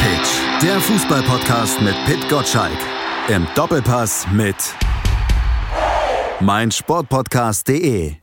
Pitch, 0.00 0.62
der 0.62 0.80
Fußballpodcast 0.80 1.82
mit 1.82 1.94
Pit 2.06 2.26
Gottschalk. 2.30 2.78
Im 3.28 3.46
Doppelpass 3.54 4.26
mit 4.32 4.56
meinsportpodcast.de. 6.40 8.14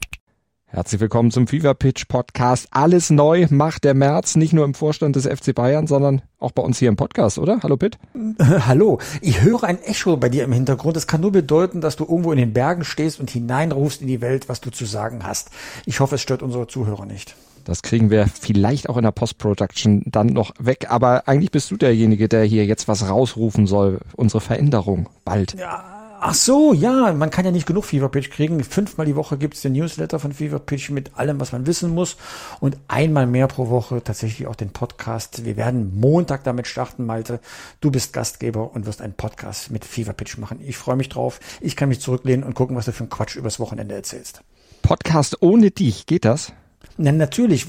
Herzlich 0.65 0.99
willkommen 0.99 1.29
zum 1.29 1.45
Fever 1.45 1.75
Pitch 1.75 2.07
Podcast. 2.07 2.67
Alles 2.71 3.11
neu 3.11 3.45
macht 3.51 3.83
der 3.83 3.93
März, 3.93 4.35
nicht 4.35 4.53
nur 4.53 4.65
im 4.65 4.73
Vorstand 4.73 5.15
des 5.15 5.27
FC 5.27 5.53
Bayern, 5.53 5.85
sondern 5.85 6.23
auch 6.39 6.51
bei 6.51 6.63
uns 6.63 6.79
hier 6.79 6.89
im 6.89 6.95
Podcast, 6.95 7.37
oder? 7.37 7.59
Hallo 7.61 7.77
Pitt. 7.77 7.99
Hallo. 8.39 8.97
Ich 9.21 9.41
höre 9.41 9.63
ein 9.63 9.79
Echo 9.83 10.17
bei 10.17 10.29
dir 10.29 10.45
im 10.45 10.53
Hintergrund. 10.53 10.95
Das 10.95 11.05
kann 11.05 11.21
nur 11.21 11.31
bedeuten, 11.31 11.79
dass 11.79 11.95
du 11.95 12.05
irgendwo 12.05 12.31
in 12.31 12.39
den 12.39 12.53
Bergen 12.53 12.85
stehst 12.85 13.19
und 13.19 13.29
hineinrufst 13.29 14.01
in 14.01 14.07
die 14.07 14.21
Welt, 14.21 14.49
was 14.49 14.61
du 14.61 14.71
zu 14.71 14.85
sagen 14.85 15.27
hast. 15.27 15.51
Ich 15.85 15.99
hoffe, 15.99 16.15
es 16.15 16.21
stört 16.21 16.41
unsere 16.41 16.65
Zuhörer 16.65 17.05
nicht. 17.05 17.35
Das 17.67 17.81
kriegen 17.81 18.09
wir 18.09 18.27
vielleicht 18.27 18.87
auch 18.87 18.95
in 18.95 19.03
der 19.03 19.11
Post-Production 19.11 20.03
dann 20.05 20.27
noch 20.27 20.53
weg. 20.57 20.87
Aber 20.89 21.27
eigentlich 21.27 21.51
bist 21.51 21.69
du 21.69 21.75
derjenige, 21.75 22.29
der 22.29 22.45
hier 22.45 22.65
jetzt 22.65 22.87
was 22.87 23.09
rausrufen 23.09 23.67
soll. 23.67 23.99
Unsere 24.15 24.39
Veränderung 24.39 25.09
bald. 25.25 25.53
Ja. 25.59 25.83
Ach 26.19 26.33
so, 26.33 26.73
ja, 26.73 27.11
man 27.11 27.29
kann 27.29 27.43
ja 27.43 27.51
nicht 27.51 27.67
genug 27.67 27.83
Fever 27.83 28.07
Pitch 28.07 28.31
kriegen. 28.31 28.63
Fünfmal 28.63 29.05
die 29.05 29.17
Woche 29.17 29.37
gibt's 29.37 29.61
den 29.61 29.73
Newsletter 29.73 30.17
von 30.17 30.31
Fever 30.31 30.59
Pitch 30.59 30.89
mit 30.91 31.11
allem, 31.17 31.41
was 31.41 31.51
man 31.51 31.67
wissen 31.67 31.93
muss. 31.93 32.15
Und 32.61 32.77
einmal 32.87 33.27
mehr 33.27 33.47
pro 33.47 33.69
Woche 33.69 34.01
tatsächlich 34.01 34.47
auch 34.47 34.55
den 34.55 34.69
Podcast. 34.69 35.43
Wir 35.43 35.57
werden 35.57 35.99
Montag 35.99 36.45
damit 36.45 36.67
starten, 36.67 37.05
Malte. 37.05 37.41
Du 37.81 37.91
bist 37.91 38.13
Gastgeber 38.13 38.73
und 38.73 38.85
wirst 38.85 39.01
einen 39.01 39.13
Podcast 39.13 39.71
mit 39.71 39.83
Fever 39.83 40.13
Pitch 40.13 40.37
machen. 40.37 40.61
Ich 40.65 40.77
freue 40.77 40.95
mich 40.95 41.09
drauf. 41.09 41.41
Ich 41.59 41.75
kann 41.75 41.89
mich 41.89 41.99
zurücklehnen 41.99 42.45
und 42.45 42.55
gucken, 42.55 42.77
was 42.77 42.85
du 42.85 42.93
für 42.93 43.03
einen 43.03 43.09
Quatsch 43.09 43.35
übers 43.35 43.59
Wochenende 43.59 43.93
erzählst. 43.93 44.41
Podcast 44.83 45.41
ohne 45.41 45.69
dich, 45.69 46.05
geht 46.05 46.23
das? 46.23 46.53
Na, 46.97 47.11
natürlich, 47.11 47.67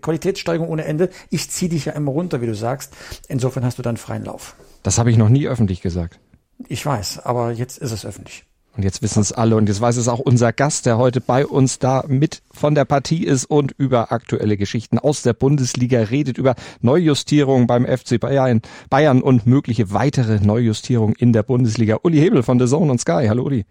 Qualitätssteigerung 0.00 0.68
ohne 0.68 0.84
Ende. 0.84 1.10
Ich 1.30 1.50
ziehe 1.50 1.68
dich 1.68 1.86
ja 1.86 1.92
immer 1.92 2.12
runter, 2.12 2.40
wie 2.40 2.46
du 2.46 2.54
sagst. 2.54 2.92
Insofern 3.28 3.64
hast 3.64 3.78
du 3.78 3.82
dann 3.82 3.96
freien 3.96 4.24
Lauf. 4.24 4.56
Das 4.82 4.98
habe 4.98 5.10
ich 5.10 5.16
noch 5.16 5.28
nie 5.28 5.46
öffentlich 5.46 5.82
gesagt. 5.82 6.18
Ich 6.68 6.84
weiß, 6.84 7.20
aber 7.20 7.52
jetzt 7.52 7.78
ist 7.78 7.92
es 7.92 8.06
öffentlich. 8.06 8.44
Und 8.76 8.82
jetzt 8.82 9.02
wissen 9.02 9.20
es 9.20 9.30
alle 9.30 9.54
und 9.54 9.68
jetzt 9.68 9.80
weiß 9.80 9.96
es 9.98 10.08
auch 10.08 10.18
unser 10.18 10.52
Gast, 10.52 10.86
der 10.86 10.98
heute 10.98 11.20
bei 11.20 11.46
uns 11.46 11.78
da 11.78 12.04
mit 12.08 12.42
von 12.50 12.74
der 12.74 12.84
Partie 12.84 13.24
ist 13.24 13.44
und 13.44 13.72
über 13.78 14.10
aktuelle 14.10 14.56
Geschichten 14.56 14.98
aus 14.98 15.22
der 15.22 15.32
Bundesliga 15.32 16.00
redet, 16.00 16.38
über 16.38 16.56
Neujustierungen 16.80 17.68
beim 17.68 17.86
FC 17.86 18.18
Bayern, 18.18 18.62
Bayern 18.90 19.22
und 19.22 19.46
mögliche 19.46 19.92
weitere 19.92 20.40
Neujustierungen 20.44 21.14
in 21.16 21.32
der 21.32 21.44
Bundesliga. 21.44 22.00
Uli 22.02 22.18
Hebel 22.18 22.42
von 22.42 22.58
The 22.58 22.66
Zone 22.66 22.90
und 22.90 23.00
Sky. 23.00 23.26
Hallo 23.28 23.44
Uli. 23.44 23.64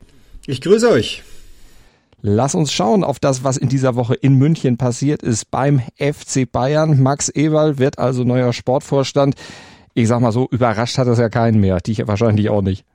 Ich 0.45 0.61
grüße 0.61 0.89
euch. 0.89 1.23
Lass 2.25 2.55
uns 2.55 2.71
schauen 2.71 3.03
auf 3.03 3.19
das, 3.19 3.43
was 3.43 3.57
in 3.57 3.67
dieser 3.67 3.95
Woche 3.95 4.13
in 4.13 4.35
München 4.35 4.77
passiert 4.77 5.21
ist 5.21 5.51
beim 5.51 5.81
FC 5.97 6.49
Bayern. 6.49 7.03
Max 7.03 7.29
Ewald 7.35 7.79
wird 7.79 7.99
also 7.99 8.23
neuer 8.23 8.53
Sportvorstand. 8.53 9.35
Ich 9.93 10.07
sag 10.07 10.21
mal 10.21 10.31
so, 10.31 10.47
überrascht 10.49 10.97
hat 10.97 11.09
das 11.09 11.19
ja 11.19 11.27
keinen 11.27 11.59
mehr. 11.59 11.81
Dich 11.81 12.07
wahrscheinlich 12.07 12.47
auch 12.47 12.61
nicht. 12.61 12.85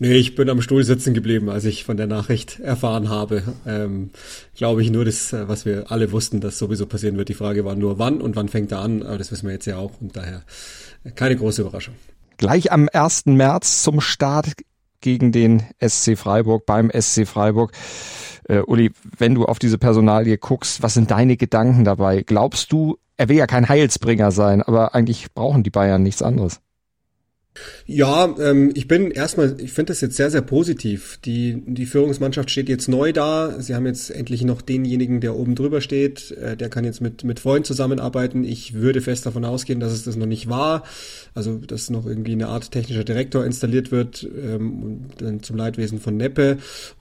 Nee, 0.00 0.14
ich 0.14 0.34
bin 0.34 0.50
am 0.50 0.60
Stuhl 0.60 0.82
sitzen 0.82 1.14
geblieben, 1.14 1.48
als 1.50 1.64
ich 1.66 1.84
von 1.84 1.96
der 1.96 2.08
Nachricht 2.08 2.58
erfahren 2.58 3.08
habe. 3.08 3.44
Ähm, 3.64 4.10
Glaube 4.56 4.82
ich 4.82 4.90
nur 4.90 5.04
das, 5.04 5.32
was 5.32 5.64
wir 5.64 5.92
alle 5.92 6.10
wussten, 6.10 6.40
dass 6.40 6.58
sowieso 6.58 6.86
passieren 6.86 7.16
wird. 7.16 7.28
Die 7.28 7.34
Frage 7.34 7.64
war 7.64 7.76
nur 7.76 8.00
wann 8.00 8.20
und 8.20 8.34
wann 8.34 8.48
fängt 8.48 8.72
er 8.72 8.80
an, 8.80 9.04
aber 9.04 9.18
das 9.18 9.30
wissen 9.30 9.46
wir 9.46 9.52
jetzt 9.52 9.66
ja 9.66 9.76
auch 9.76 9.92
und 10.00 10.16
daher 10.16 10.42
keine 11.14 11.36
große 11.36 11.62
Überraschung. 11.62 11.94
Gleich 12.38 12.72
am 12.72 12.88
1. 12.92 13.26
März 13.26 13.84
zum 13.84 14.00
Start 14.00 14.54
gegen 15.00 15.30
den 15.30 15.62
SC 15.80 16.18
Freiburg 16.18 16.66
beim 16.66 16.90
SC 16.90 17.24
Freiburg. 17.24 17.70
Äh, 18.48 18.60
Uli, 18.60 18.90
wenn 19.16 19.34
du 19.34 19.44
auf 19.44 19.58
diese 19.58 19.78
Personalie 19.78 20.38
guckst, 20.38 20.82
was 20.82 20.94
sind 20.94 21.10
deine 21.10 21.36
Gedanken 21.36 21.84
dabei? 21.84 22.22
Glaubst 22.22 22.72
du, 22.72 22.98
er 23.16 23.28
will 23.28 23.36
ja 23.36 23.46
kein 23.46 23.68
Heilsbringer 23.68 24.32
sein, 24.32 24.62
aber 24.62 24.94
eigentlich 24.94 25.32
brauchen 25.34 25.62
die 25.62 25.70
Bayern 25.70 26.02
nichts 26.02 26.22
anderes? 26.22 26.60
Ja, 27.86 28.34
ähm, 28.38 28.70
ich 28.74 28.86
bin 28.86 29.10
erstmal, 29.10 29.56
ich 29.60 29.72
finde 29.72 29.92
das 29.92 30.00
jetzt 30.00 30.16
sehr, 30.16 30.30
sehr 30.30 30.42
positiv. 30.42 31.18
Die, 31.24 31.62
die 31.66 31.86
Führungsmannschaft 31.86 32.50
steht 32.50 32.68
jetzt 32.68 32.88
neu 32.88 33.12
da. 33.12 33.60
Sie 33.60 33.74
haben 33.74 33.86
jetzt 33.86 34.10
endlich 34.10 34.44
noch 34.44 34.62
denjenigen, 34.62 35.20
der 35.20 35.34
oben 35.34 35.54
drüber 35.54 35.80
steht. 35.80 36.30
Äh, 36.32 36.56
der 36.56 36.68
kann 36.68 36.84
jetzt 36.84 37.00
mit, 37.00 37.24
mit 37.24 37.40
Freund 37.40 37.66
zusammenarbeiten. 37.66 38.44
Ich 38.44 38.74
würde 38.74 39.00
fest 39.00 39.26
davon 39.26 39.44
ausgehen, 39.44 39.80
dass 39.80 39.92
es 39.92 40.04
das 40.04 40.16
noch 40.16 40.26
nicht 40.26 40.48
war. 40.48 40.84
Also, 41.34 41.56
dass 41.56 41.90
noch 41.90 42.06
irgendwie 42.06 42.32
eine 42.32 42.48
Art 42.48 42.70
technischer 42.70 43.04
Direktor 43.04 43.44
installiert 43.44 43.90
wird, 43.90 44.22
ähm, 44.24 45.06
dann 45.18 45.42
zum 45.42 45.56
Leidwesen 45.56 45.98
von 45.98 46.16
Neppe. 46.16 46.58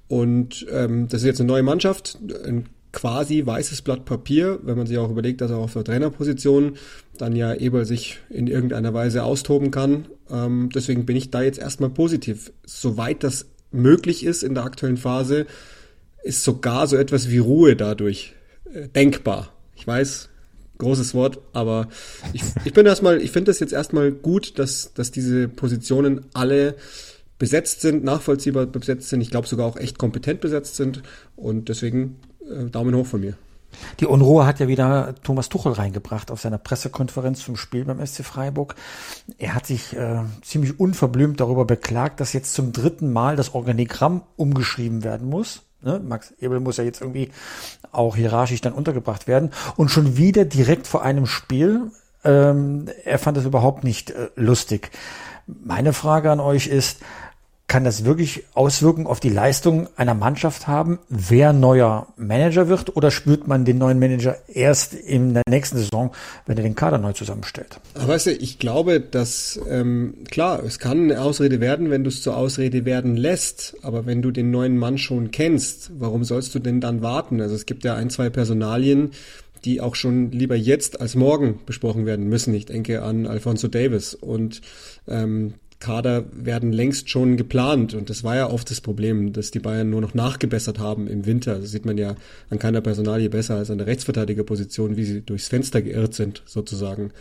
Und 0.08 0.66
ähm, 0.72 1.08
das 1.08 1.22
ist 1.22 1.28
jetzt 1.28 1.42
eine 1.42 1.48
neue 1.48 1.64
Mannschaft, 1.64 2.18
ein 2.46 2.68
quasi 2.94 3.46
weißes 3.46 3.82
Blatt 3.82 4.06
Papier, 4.06 4.60
wenn 4.64 4.78
man 4.78 4.88
sich 4.88 4.98
auch 4.98 5.12
überlegt, 5.12 5.42
dass 5.42 5.52
er 5.52 5.58
auf 5.58 5.74
der 5.74 5.84
Trainerposition 5.84 6.78
dann 7.18 7.36
ja 7.36 7.54
Eberl 7.54 7.86
sich 7.86 8.20
in 8.30 8.48
irgendeiner 8.48 8.94
Weise 8.94 9.24
austoben 9.24 9.72
kann. 9.72 10.08
Ähm, 10.32 10.70
deswegen 10.74 11.06
bin 11.06 11.16
ich 11.16 11.30
da 11.30 11.42
jetzt 11.42 11.60
erstmal 11.60 11.90
positiv. 11.90 12.52
Soweit 12.66 13.24
das 13.24 13.48
möglich 13.72 14.26
ist 14.26 14.44
in 14.44 14.56
der 14.56 14.64
aktuellen 14.64 14.98
Phase, 14.98 15.46
ist 16.24 16.44
sogar 16.44 16.88
so 16.88 16.96
etwas 16.96 17.30
wie 17.30 17.38
Ruhe 17.38 17.76
dadurch 17.76 18.34
äh, 18.74 18.88
denkbar. 18.88 19.54
Ich 19.76 19.86
weiß, 19.86 20.30
großes 20.78 21.14
Wort, 21.14 21.40
aber 21.54 21.90
ich, 22.34 22.42
ich 22.66 22.74
bin 22.74 22.86
erstmal, 22.86 23.22
ich 23.22 23.32
finde 23.32 23.52
das 23.52 23.60
jetzt 23.60 23.74
erstmal 23.74 24.12
gut, 24.12 24.58
dass, 24.60 24.94
dass 24.94 25.12
diese 25.12 25.48
Positionen 25.48 26.26
alle 26.34 26.76
besetzt 27.38 27.82
sind, 27.82 28.04
nachvollziehbar 28.04 28.66
besetzt 28.66 29.10
sind, 29.10 29.22
ich 29.22 29.30
glaube 29.30 29.48
sogar 29.48 29.68
auch 29.68 29.78
echt 29.78 29.98
kompetent 29.98 30.42
besetzt 30.42 30.76
sind 30.76 31.04
und 31.36 31.70
deswegen 31.70 32.20
äh, 32.50 32.70
Daumen 32.70 32.96
hoch 32.96 33.06
von 33.06 33.22
mir. 33.22 33.36
Die 34.00 34.06
Unruhe 34.06 34.46
hat 34.46 34.60
ja 34.60 34.68
wieder 34.68 35.16
Thomas 35.24 35.50
Tuchel 35.50 35.74
reingebracht 35.74 36.32
auf 36.32 36.42
seiner 36.42 36.58
Pressekonferenz 36.58 37.44
zum 37.44 37.58
Spiel 37.58 37.86
beim 37.86 38.06
SC 38.06 38.24
Freiburg. 38.24 38.76
Er 39.38 39.54
hat 39.54 39.66
sich 39.66 39.96
äh, 39.96 40.24
ziemlich 40.42 40.80
unverblümt 40.80 41.40
darüber 41.40 41.66
beklagt, 41.66 42.20
dass 42.20 42.34
jetzt 42.34 42.54
zum 42.54 42.72
dritten 42.72 43.12
Mal 43.12 43.36
das 43.36 43.54
Organigramm 43.54 44.24
umgeschrieben 44.36 45.04
werden 45.04 45.30
muss. 45.30 45.64
Ne? 45.82 46.02
Max 46.04 46.34
Ebel 46.40 46.60
muss 46.60 46.78
ja 46.78 46.84
jetzt 46.84 47.02
irgendwie 47.02 47.30
auch 47.92 48.16
hierarchisch 48.16 48.62
dann 48.62 48.74
untergebracht 48.74 49.28
werden. 49.28 49.52
Und 49.76 49.90
schon 49.90 50.18
wieder 50.18 50.46
direkt 50.46 50.88
vor 50.88 51.04
einem 51.04 51.26
Spiel. 51.26 51.92
Ähm, 52.24 52.88
er 53.06 53.20
fand 53.20 53.38
es 53.38 53.46
überhaupt 53.46 53.84
nicht 53.84 54.12
äh, 54.12 54.30
lustig. 54.36 54.92
Meine 55.46 55.94
Frage 55.94 56.32
an 56.32 56.40
euch 56.40 56.68
ist, 56.68 57.00
kann 57.68 57.84
das 57.84 58.06
wirklich 58.06 58.46
Auswirkungen 58.54 59.08
auf 59.08 59.20
die 59.20 59.30
Leistung 59.30 59.90
einer 59.98 60.14
Mannschaft 60.14 60.68
haben, 60.68 61.00
wer 61.10 61.52
neuer 61.52 62.08
Manager 62.16 62.70
wird 62.70 62.96
oder 62.96 63.12
spürt 63.12 63.48
man 63.48 63.66
den 63.66 63.78
neuen 63.78 64.00
Manager 64.00 64.38
erst 64.48 64.94
in 64.94 65.34
der 65.34 65.44
nächsten 65.50 65.78
Saison, 65.78 66.12
wenn 66.46 66.56
er 66.56 66.64
den 66.64 66.76
Kader 66.76 66.98
neu 66.98 67.12
zusammenstellt? 67.12 67.82
Aber 67.96 68.08
weißt 68.08 68.28
du, 68.28 68.32
ich 68.32 68.60
glaube, 68.60 69.02
dass 69.02 69.60
ähm, 69.70 70.14
klar, 70.32 70.64
es 70.64 70.80
kann 70.80 71.12
eine 71.12 71.22
Ausrede 71.22 71.60
werden, 71.60 71.90
wenn 71.90 72.06
du 72.06 72.10
es 72.10 72.22
zur 72.22 72.38
Ausrede 72.38 72.86
werden 72.86 73.18
lässt, 73.18 73.76
aber 73.82 74.06
wenn 74.06 74.22
du 74.22 74.32
den 74.32 74.50
neuen 74.50 74.78
Mann 74.78 74.98
schon 74.98 75.32
kennst, 75.32 75.92
warum 76.00 76.24
sollst 76.24 76.56
du 76.56 76.60
denn 76.60 76.80
dann 76.80 77.02
warten? 77.02 77.42
Also 77.42 77.54
es 77.54 77.66
gibt 77.66 77.84
ja 77.84 77.96
ein, 77.96 78.10
zwei 78.10 78.30
Personalien, 78.30 79.12
die 79.66 79.82
auch 79.82 79.96
schon 79.96 80.32
lieber 80.32 80.56
jetzt 80.56 81.02
als 81.02 81.16
morgen 81.16 81.60
besprochen 81.66 82.06
werden 82.06 82.30
müssen. 82.30 82.54
Ich 82.54 82.66
denke 82.66 83.02
an 83.02 83.28
Alfonso 83.28 83.68
Davis 83.68 84.14
und 84.14 84.62
ähm, 85.10 85.56
Kader 85.80 86.26
werden 86.34 86.72
längst 86.72 87.10
schon 87.10 87.38
geplant 87.38 87.94
und 87.94 88.10
das 88.10 88.24
war 88.24 88.36
ja 88.36 88.50
oft 88.50 88.72
das 88.72 88.82
Problem, 88.82 89.32
dass 89.32 89.52
die 89.52 89.60
Bayern 89.60 89.92
nur 89.92 90.02
noch 90.02 90.16
nachgebessert 90.16 90.80
haben 90.80 91.08
im 91.08 91.28
Winter. 91.28 91.60
Das 91.60 91.70
sieht 91.70 91.86
man 91.86 92.00
ja 92.00 92.16
an 92.50 92.58
keiner 92.58 92.82
Personalie 92.82 93.30
besser 93.30 93.56
als 93.56 93.70
an 93.70 93.78
der 93.78 93.86
Rechtsverteidigerposition, 93.86 94.98
wie 94.98 95.04
sie 95.04 95.22
durchs 95.22 95.48
Fenster 95.48 95.84
geirrt 95.84 96.16
sind, 96.16 96.42
sozusagen. 96.46 97.12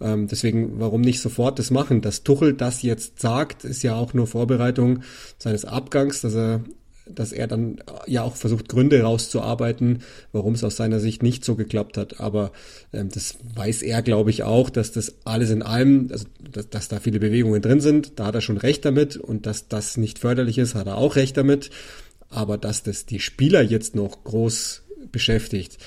Ähm, 0.00 0.28
deswegen, 0.28 0.80
warum 0.80 1.02
nicht 1.02 1.20
sofort 1.20 1.58
das 1.58 1.70
machen? 1.70 2.00
Dass 2.00 2.22
Tuchel 2.22 2.54
das 2.54 2.80
jetzt 2.80 3.20
sagt, 3.20 3.64
ist 3.64 3.82
ja 3.82 3.96
auch 3.96 4.14
nur 4.14 4.26
Vorbereitung 4.26 5.02
seines 5.36 5.66
Abgangs, 5.66 6.22
dass 6.22 6.34
er 6.34 6.62
dass 7.14 7.32
er 7.32 7.46
dann 7.46 7.78
äh, 7.78 8.10
ja 8.10 8.22
auch 8.22 8.36
versucht, 8.36 8.68
Gründe 8.68 9.02
rauszuarbeiten, 9.02 10.02
warum 10.32 10.54
es 10.54 10.64
aus 10.64 10.76
seiner 10.76 11.00
Sicht 11.00 11.22
nicht 11.22 11.44
so 11.44 11.56
geklappt 11.56 11.96
hat. 11.96 12.20
Aber 12.20 12.52
ähm, 12.92 13.08
das 13.12 13.36
weiß 13.54 13.82
er, 13.82 14.02
glaube 14.02 14.30
ich, 14.30 14.42
auch, 14.42 14.70
dass 14.70 14.92
das 14.92 15.14
alles 15.24 15.50
in 15.50 15.62
allem, 15.62 16.08
also 16.10 16.26
dass, 16.50 16.68
dass 16.70 16.88
da 16.88 17.00
viele 17.00 17.20
Bewegungen 17.20 17.62
drin 17.62 17.80
sind, 17.80 18.18
da 18.18 18.26
hat 18.26 18.34
er 18.34 18.40
schon 18.40 18.56
recht 18.56 18.84
damit 18.84 19.16
und 19.16 19.46
dass 19.46 19.68
das 19.68 19.96
nicht 19.96 20.18
förderlich 20.18 20.58
ist, 20.58 20.74
hat 20.74 20.86
er 20.86 20.96
auch 20.96 21.16
recht 21.16 21.36
damit. 21.36 21.70
Aber 22.28 22.58
dass 22.58 22.82
das 22.82 23.06
die 23.06 23.20
Spieler 23.20 23.62
jetzt 23.62 23.96
noch 23.96 24.22
groß 24.24 24.82
beschäftigt, 25.10 25.78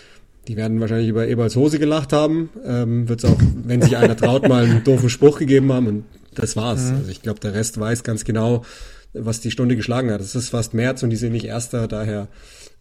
die 0.47 0.57
werden 0.57 0.81
wahrscheinlich 0.81 1.07
über 1.07 1.27
Eberls 1.27 1.55
Hose 1.55 1.79
gelacht 1.79 2.11
haben. 2.11 2.49
Ähm, 2.65 3.07
Wird 3.07 3.23
es 3.23 3.29
auch, 3.29 3.37
wenn 3.63 3.81
sich 3.81 3.95
einer 3.95 4.17
traut, 4.17 4.47
mal 4.47 4.65
einen 4.65 4.83
doofen 4.83 5.09
Spruch 5.09 5.39
gegeben 5.39 5.71
haben 5.71 5.87
und 5.87 6.05
das 6.35 6.55
war's. 6.55 6.91
Mhm. 6.91 6.97
Also 6.97 7.11
ich 7.11 7.21
glaube, 7.21 7.39
der 7.39 7.53
Rest 7.53 7.79
weiß 7.79 8.03
ganz 8.03 8.25
genau, 8.25 8.65
was 9.13 9.41
die 9.41 9.51
Stunde 9.51 9.75
geschlagen 9.75 10.11
hat. 10.11 10.21
Es 10.21 10.35
ist 10.35 10.49
fast 10.49 10.73
März 10.73 11.03
und 11.03 11.09
die 11.09 11.15
sind 11.15 11.31
nicht 11.31 11.45
Erster, 11.45 11.87
daher 11.87 12.27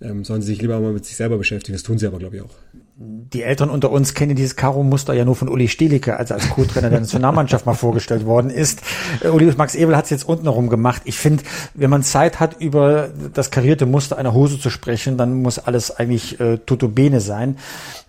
ähm, 0.00 0.24
sollen 0.24 0.42
sie 0.42 0.48
sich 0.48 0.62
lieber 0.62 0.80
mal 0.80 0.92
mit 0.92 1.04
sich 1.04 1.16
selber 1.16 1.38
beschäftigen. 1.38 1.74
Das 1.74 1.82
tun 1.82 1.98
sie 1.98 2.06
aber, 2.06 2.18
glaube 2.18 2.36
ich, 2.36 2.42
auch. 2.42 2.54
die 2.96 3.42
Eltern 3.42 3.70
unter 3.70 3.90
uns 3.90 4.14
kennen 4.14 4.34
dieses 4.34 4.56
Karo-Muster 4.56 5.12
ja 5.14 5.24
nur 5.24 5.36
von 5.36 5.48
Uli 5.48 5.68
Stielicke, 5.68 6.16
als 6.16 6.30
er 6.30 6.36
als 6.36 6.50
Co-Trainer 6.50 6.90
der 6.90 7.00
Nationalmannschaft 7.00 7.66
mal 7.66 7.74
vorgestellt 7.74 8.24
worden 8.24 8.50
ist. 8.50 8.80
Äh, 9.20 9.28
Uli 9.28 9.52
Max 9.56 9.74
Ebel 9.74 9.96
hat 9.96 10.04
es 10.04 10.10
jetzt 10.10 10.28
unten 10.28 10.44
herum 10.44 10.68
gemacht. 10.68 11.02
Ich 11.04 11.18
finde, 11.18 11.44
wenn 11.74 11.90
man 11.90 12.02
Zeit 12.02 12.40
hat, 12.40 12.60
über 12.60 13.10
das 13.32 13.50
karierte 13.50 13.86
Muster 13.86 14.18
einer 14.18 14.34
Hose 14.34 14.58
zu 14.58 14.70
sprechen, 14.70 15.16
dann 15.16 15.42
muss 15.42 15.58
alles 15.58 15.90
eigentlich 15.90 16.40
äh, 16.40 16.58
tutto 16.58 16.88
bene 16.88 17.20
sein. 17.20 17.58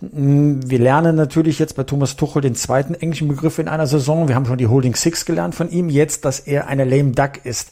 Mm, 0.01 0.59
wir 0.65 0.79
lernen 0.79 1.15
natürlich 1.15 1.59
jetzt 1.59 1.75
bei 1.75 1.83
Thomas 1.83 2.15
Tuchel 2.15 2.41
den 2.41 2.55
zweiten 2.55 2.93
englischen 2.93 3.27
Begriff 3.27 3.59
in 3.59 3.67
einer 3.67 3.87
Saison. 3.87 4.27
Wir 4.27 4.35
haben 4.35 4.45
schon 4.45 4.57
die 4.57 4.67
Holding 4.67 4.95
Six 4.95 5.25
gelernt 5.25 5.55
von 5.55 5.69
ihm. 5.69 5.89
Jetzt, 5.89 6.25
dass 6.25 6.39
er 6.39 6.67
eine 6.67 6.85
lame 6.85 7.11
duck 7.11 7.43
ist. 7.43 7.71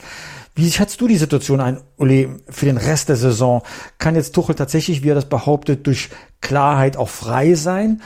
Wie 0.56 0.70
schätzt 0.70 1.00
du 1.00 1.08
die 1.08 1.18
Situation 1.18 1.62
ein, 1.62 1.80
Uli, 1.98 2.30
für 2.50 2.66
den 2.66 2.78
Rest 2.78 3.10
der 3.10 3.16
Saison? 3.16 3.62
Kann 3.98 4.16
jetzt 4.16 4.36
Tuchel 4.36 4.56
tatsächlich, 4.56 5.04
wie 5.04 5.10
er 5.10 5.16
das 5.16 5.30
behauptet, 5.30 5.88
durch 5.88 6.10
Klarheit 6.42 6.98
auch 6.98 7.10
frei 7.10 7.56
sein? 7.56 8.02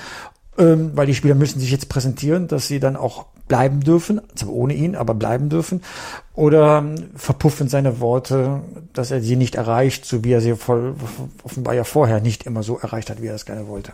Ähm, 0.57 0.91
weil 0.93 1.07
die 1.07 1.15
Spieler 1.15 1.35
müssen 1.35 1.59
sich 1.59 1.71
jetzt 1.71 1.89
präsentieren, 1.89 2.47
dass 2.47 2.67
sie 2.67 2.79
dann 2.79 2.95
auch 2.95 3.25
bleiben 3.47 3.81
dürfen, 3.81 4.21
zwar 4.35 4.53
ohne 4.53 4.73
ihn, 4.73 4.95
aber 4.95 5.13
bleiben 5.13 5.49
dürfen? 5.49 5.81
Oder 6.33 6.79
ähm, 6.79 6.95
verpuffen 7.15 7.67
seine 7.67 7.99
Worte, 7.99 8.61
dass 8.93 9.11
er 9.11 9.21
sie 9.21 9.35
nicht 9.35 9.55
erreicht, 9.55 10.05
so 10.05 10.23
wie 10.23 10.31
er 10.31 10.41
sie 10.41 10.55
voll, 10.55 10.95
offenbar 11.43 11.73
ja 11.73 11.83
vorher 11.83 12.21
nicht 12.21 12.45
immer 12.45 12.63
so 12.63 12.77
erreicht 12.77 13.09
hat, 13.09 13.21
wie 13.21 13.27
er 13.27 13.33
das 13.33 13.45
gerne 13.45 13.67
wollte? 13.67 13.93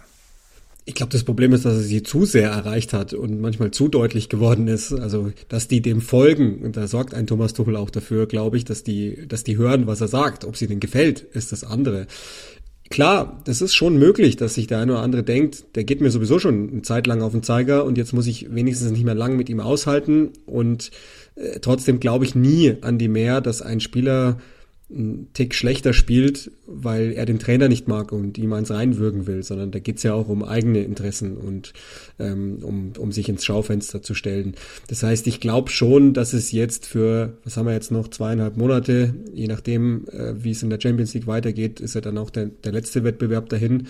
Ich 0.92 0.96
glaube, 0.96 1.14
das 1.14 1.24
Problem 1.24 1.54
ist, 1.54 1.64
dass 1.64 1.76
er 1.76 1.84
sie 1.84 2.04
zu 2.04 2.26
sehr 2.26 2.50
erreicht 2.50 2.92
hat 2.92 3.14
und 3.14 3.40
manchmal 3.40 3.72
zu 3.72 3.88
deutlich 3.88 4.28
geworden 4.28 4.68
ist. 4.68 4.92
Also, 4.92 5.32
dass 5.48 5.70
die 5.70 5.82
dem 5.82 6.02
folgen, 6.02 6.58
und 6.64 6.76
da 6.76 6.86
sorgt 6.86 7.14
ein 7.14 7.28
Thomas 7.28 7.54
Tuchel 7.54 7.78
auch 7.78 7.90
dafür, 7.90 8.28
glaube 8.28 8.58
ich, 8.58 8.66
dass 8.66 8.84
die, 8.84 9.26
dass 9.26 9.46
die 9.46 9.58
hören, 9.58 9.88
was 9.88 10.02
er 10.02 10.10
sagt. 10.10 10.44
Ob 10.44 10.58
sie 10.58 10.68
denen 10.68 10.82
gefällt, 10.82 11.22
ist 11.22 11.54
das 11.54 11.64
andere. 11.64 12.08
Klar, 12.90 13.42
das 13.46 13.62
ist 13.62 13.74
schon 13.74 14.00
möglich, 14.00 14.36
dass 14.36 14.56
sich 14.56 14.68
der 14.68 14.80
eine 14.80 14.92
oder 14.92 15.02
andere 15.02 15.24
denkt, 15.24 15.64
der 15.76 15.86
geht 15.86 16.02
mir 16.02 16.12
sowieso 16.12 16.40
schon 16.40 16.70
eine 16.70 16.82
Zeit 16.82 17.08
lang 17.08 17.22
auf 17.22 17.32
den 17.32 17.42
Zeiger 17.42 17.86
und 17.86 17.98
jetzt 17.98 18.12
muss 18.12 18.28
ich 18.28 18.54
wenigstens 18.54 18.92
nicht 18.92 19.06
mehr 19.06 19.16
lang 19.16 19.38
mit 19.38 19.48
ihm 19.48 19.62
aushalten. 19.62 20.32
Und 20.46 20.92
äh, 21.36 21.62
trotzdem 21.62 22.02
glaube 22.02 22.26
ich 22.26 22.36
nie 22.36 22.76
an 22.82 22.98
die 22.98 23.08
mehr, 23.08 23.40
dass 23.40 23.62
ein 23.62 23.80
Spieler 23.80 24.40
einen 24.94 25.30
Tick 25.34 25.56
schlechter 25.56 25.94
spielt, 25.94 26.52
weil 26.68 27.14
er 27.14 27.26
den 27.26 27.40
Trainer 27.40 27.68
nicht 27.68 27.88
mag 27.88 28.12
und 28.12 28.38
ihm 28.38 28.54
eins 28.54 28.72
reinwürgen 28.72 29.28
will, 29.28 29.44
sondern 29.44 29.72
da 29.72 29.80
geht's 29.80 30.04
ja 30.04 30.14
auch 30.14 30.28
um 30.28 30.44
eigene 30.44 30.84
Interessen 30.84 31.38
und 31.38 31.74
ähm, 32.20 32.60
um, 32.62 32.94
um 32.98 33.12
sich 33.12 33.30
ins 33.30 33.46
Schaufenster 33.46 34.02
zu 34.02 34.14
stellen. 34.14 34.56
Das 34.88 35.04
heißt, 35.04 35.28
ich 35.28 35.40
glaube 35.40 35.70
schon, 35.70 36.14
dass 36.14 36.34
es 36.34 36.52
jetzt 36.52 36.86
für, 36.86 37.38
was 37.44 37.58
haben 37.58 37.68
wir 37.68 37.74
jetzt 37.74 37.92
noch, 37.92 38.10
zweieinhalb 38.10 38.58
Monate, 38.58 39.14
je 39.34 39.48
nachdem, 39.48 40.08
äh, 40.10 40.34
wie 40.44 40.52
es 40.52 40.64
in 40.64 40.70
der 40.70 40.80
Champions 40.82 41.14
League 41.14 41.28
weitergeht, 41.28 41.80
ist 41.80 41.96
ja 41.96 42.02
dann 42.02 42.18
auch 42.18 42.30
der, 42.30 42.48
der 42.48 42.72
letzte 42.72 43.04
Wettbewerb 43.04 43.50
dahin 43.50 43.88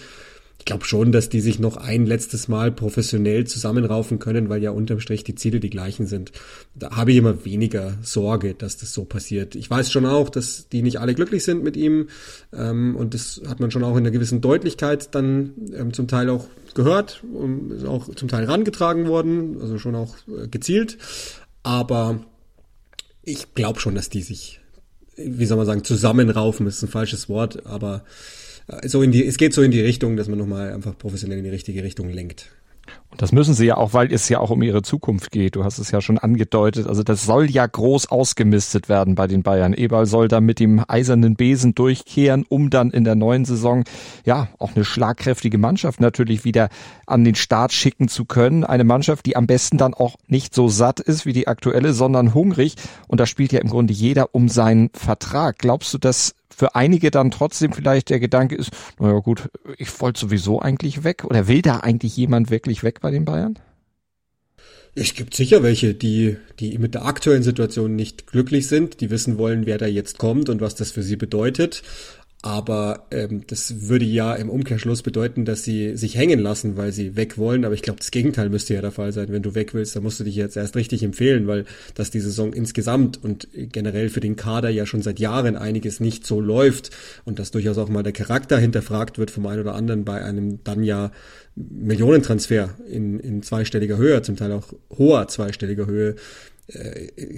ich 0.61 0.65
glaube 0.65 0.85
schon, 0.85 1.11
dass 1.11 1.27
die 1.27 1.41
sich 1.41 1.57
noch 1.57 1.75
ein 1.75 2.05
letztes 2.05 2.47
Mal 2.47 2.71
professionell 2.71 3.47
zusammenraufen 3.47 4.19
können, 4.19 4.47
weil 4.47 4.61
ja 4.61 4.69
unterm 4.69 4.99
Strich 4.99 5.23
die 5.23 5.33
Ziele 5.33 5.59
die 5.59 5.71
gleichen 5.71 6.05
sind. 6.05 6.31
Da 6.75 6.91
habe 6.91 7.11
ich 7.11 7.17
immer 7.17 7.45
weniger 7.45 7.97
Sorge, 8.03 8.53
dass 8.53 8.77
das 8.77 8.93
so 8.93 9.03
passiert. 9.03 9.55
Ich 9.55 9.71
weiß 9.71 9.91
schon 9.91 10.05
auch, 10.05 10.29
dass 10.29 10.69
die 10.69 10.83
nicht 10.83 10.99
alle 10.99 11.15
glücklich 11.15 11.43
sind 11.43 11.63
mit 11.63 11.75
ihm 11.75 12.09
ähm, 12.53 12.95
und 12.95 13.15
das 13.15 13.41
hat 13.47 13.59
man 13.59 13.71
schon 13.71 13.83
auch 13.83 13.93
in 13.93 14.03
einer 14.03 14.11
gewissen 14.11 14.39
Deutlichkeit 14.39 15.15
dann 15.15 15.53
ähm, 15.73 15.93
zum 15.93 16.07
Teil 16.07 16.29
auch 16.29 16.45
gehört 16.75 17.23
und 17.33 17.71
ist 17.71 17.85
auch 17.85 18.13
zum 18.13 18.27
Teil 18.27 18.45
rangetragen 18.45 19.07
worden, 19.07 19.59
also 19.59 19.79
schon 19.79 19.95
auch 19.95 20.15
äh, 20.27 20.47
gezielt. 20.47 20.99
Aber 21.63 22.23
ich 23.23 23.55
glaube 23.55 23.79
schon, 23.79 23.95
dass 23.95 24.09
die 24.09 24.21
sich, 24.21 24.59
wie 25.17 25.47
soll 25.47 25.57
man 25.57 25.65
sagen, 25.65 25.83
zusammenraufen, 25.83 26.67
ist 26.67 26.83
ein 26.83 26.87
falsches 26.87 27.29
Wort, 27.29 27.65
aber 27.65 28.03
so 28.85 29.01
in 29.01 29.11
die, 29.11 29.25
es 29.25 29.37
geht 29.37 29.53
so 29.53 29.61
in 29.61 29.71
die 29.71 29.81
Richtung, 29.81 30.17
dass 30.17 30.27
man 30.27 30.37
nochmal 30.37 30.73
einfach 30.73 30.97
professionell 30.97 31.37
in 31.39 31.43
die 31.43 31.49
richtige 31.49 31.83
Richtung 31.83 32.09
lenkt. 32.09 32.47
Und 33.09 33.21
das 33.21 33.33
müssen 33.33 33.53
sie 33.53 33.65
ja 33.65 33.75
auch, 33.75 33.93
weil 33.93 34.11
es 34.11 34.29
ja 34.29 34.39
auch 34.39 34.51
um 34.51 34.61
ihre 34.61 34.81
Zukunft 34.83 35.31
geht. 35.31 35.57
Du 35.57 35.65
hast 35.65 35.79
es 35.79 35.91
ja 35.91 35.99
schon 35.99 36.17
angedeutet. 36.17 36.87
Also 36.87 37.03
das 37.03 37.25
soll 37.25 37.49
ja 37.49 37.65
groß 37.65 38.09
ausgemistet 38.09 38.87
werden 38.87 39.15
bei 39.15 39.27
den 39.27 39.43
Bayern. 39.43 39.73
Eberl 39.73 40.05
soll 40.05 40.29
da 40.29 40.39
mit 40.39 40.59
dem 40.59 40.83
eisernen 40.87 41.35
Besen 41.35 41.75
durchkehren, 41.75 42.45
um 42.47 42.69
dann 42.69 42.89
in 42.89 43.03
der 43.03 43.15
neuen 43.15 43.43
Saison 43.43 43.83
ja 44.25 44.47
auch 44.59 44.75
eine 44.75 44.85
schlagkräftige 44.85 45.57
Mannschaft 45.57 45.99
natürlich 45.99 46.45
wieder 46.45 46.69
an 47.05 47.25
den 47.25 47.35
Start 47.35 47.73
schicken 47.73 48.07
zu 48.07 48.23
können. 48.23 48.63
Eine 48.63 48.85
Mannschaft, 48.85 49.25
die 49.25 49.35
am 49.35 49.45
besten 49.45 49.77
dann 49.77 49.93
auch 49.93 50.15
nicht 50.27 50.55
so 50.55 50.69
satt 50.69 51.01
ist 51.01 51.25
wie 51.25 51.33
die 51.33 51.47
aktuelle, 51.49 51.91
sondern 51.91 52.33
hungrig. 52.33 52.75
Und 53.09 53.19
da 53.19 53.25
spielt 53.25 53.51
ja 53.51 53.59
im 53.59 53.69
Grunde 53.69 53.93
jeder 53.93 54.33
um 54.33 54.47
seinen 54.47 54.89
Vertrag. 54.93 55.57
Glaubst 55.57 55.93
du, 55.93 55.97
dass 55.97 56.33
für 56.55 56.75
einige 56.75 57.11
dann 57.11 57.31
trotzdem 57.31 57.73
vielleicht 57.73 58.09
der 58.09 58.19
Gedanke 58.19 58.55
ist, 58.55 58.71
naja 58.99 59.19
gut, 59.19 59.49
ich 59.77 59.99
wollte 60.01 60.19
sowieso 60.19 60.59
eigentlich 60.59 61.03
weg 61.03 61.23
oder 61.23 61.47
will 61.47 61.61
da 61.61 61.77
eigentlich 61.77 62.15
jemand 62.17 62.49
wirklich 62.49 62.83
weg 62.83 63.01
bei 63.01 63.11
den 63.11 63.25
Bayern? 63.25 63.57
Es 64.93 65.13
gibt 65.13 65.35
sicher 65.35 65.63
welche, 65.63 65.93
die, 65.93 66.35
die 66.59 66.77
mit 66.77 66.95
der 66.95 67.05
aktuellen 67.05 67.43
Situation 67.43 67.95
nicht 67.95 68.27
glücklich 68.27 68.67
sind, 68.67 68.99
die 68.99 69.09
wissen 69.09 69.37
wollen, 69.37 69.65
wer 69.65 69.77
da 69.77 69.85
jetzt 69.85 70.17
kommt 70.17 70.49
und 70.49 70.59
was 70.59 70.75
das 70.75 70.91
für 70.91 71.01
sie 71.01 71.15
bedeutet. 71.15 71.81
Aber 72.43 73.05
ähm, 73.11 73.43
das 73.45 73.87
würde 73.87 74.05
ja 74.05 74.33
im 74.33 74.49
Umkehrschluss 74.49 75.03
bedeuten, 75.03 75.45
dass 75.45 75.63
sie 75.63 75.95
sich 75.95 76.17
hängen 76.17 76.39
lassen, 76.39 76.75
weil 76.75 76.91
sie 76.91 77.15
weg 77.15 77.37
wollen. 77.37 77.65
Aber 77.65 77.75
ich 77.75 77.83
glaube, 77.83 77.99
das 77.99 78.09
Gegenteil 78.09 78.49
müsste 78.49 78.73
ja 78.73 78.81
der 78.81 78.91
Fall 78.91 79.13
sein. 79.13 79.27
Wenn 79.29 79.43
du 79.43 79.53
weg 79.53 79.75
willst, 79.75 79.95
dann 79.95 80.01
musst 80.01 80.19
du 80.19 80.23
dich 80.23 80.35
jetzt 80.35 80.57
erst 80.57 80.75
richtig 80.75 81.03
empfehlen, 81.03 81.45
weil 81.45 81.65
dass 81.93 82.09
die 82.09 82.19
Saison 82.19 82.51
insgesamt 82.51 83.23
und 83.23 83.47
generell 83.53 84.09
für 84.09 84.21
den 84.21 84.37
Kader 84.37 84.69
ja 84.69 84.87
schon 84.87 85.03
seit 85.03 85.19
Jahren 85.19 85.55
einiges 85.55 85.99
nicht 85.99 86.25
so 86.25 86.41
läuft 86.41 86.89
und 87.25 87.37
dass 87.37 87.51
durchaus 87.51 87.77
auch 87.77 87.89
mal 87.89 88.01
der 88.01 88.13
Charakter 88.13 88.57
hinterfragt 88.57 89.19
wird 89.19 89.29
vom 89.29 89.45
einen 89.45 89.61
oder 89.61 89.75
anderen 89.75 90.03
bei 90.03 90.23
einem 90.23 90.63
dann 90.63 90.83
ja 90.83 91.11
Millionentransfer 91.55 92.71
in, 92.89 93.19
in 93.19 93.43
zweistelliger 93.43 93.97
Höhe, 93.97 94.21
zum 94.23 94.35
Teil 94.35 94.51
auch 94.53 94.73
hoher 94.97 95.27
zweistelliger 95.27 95.85
Höhe, 95.85 96.15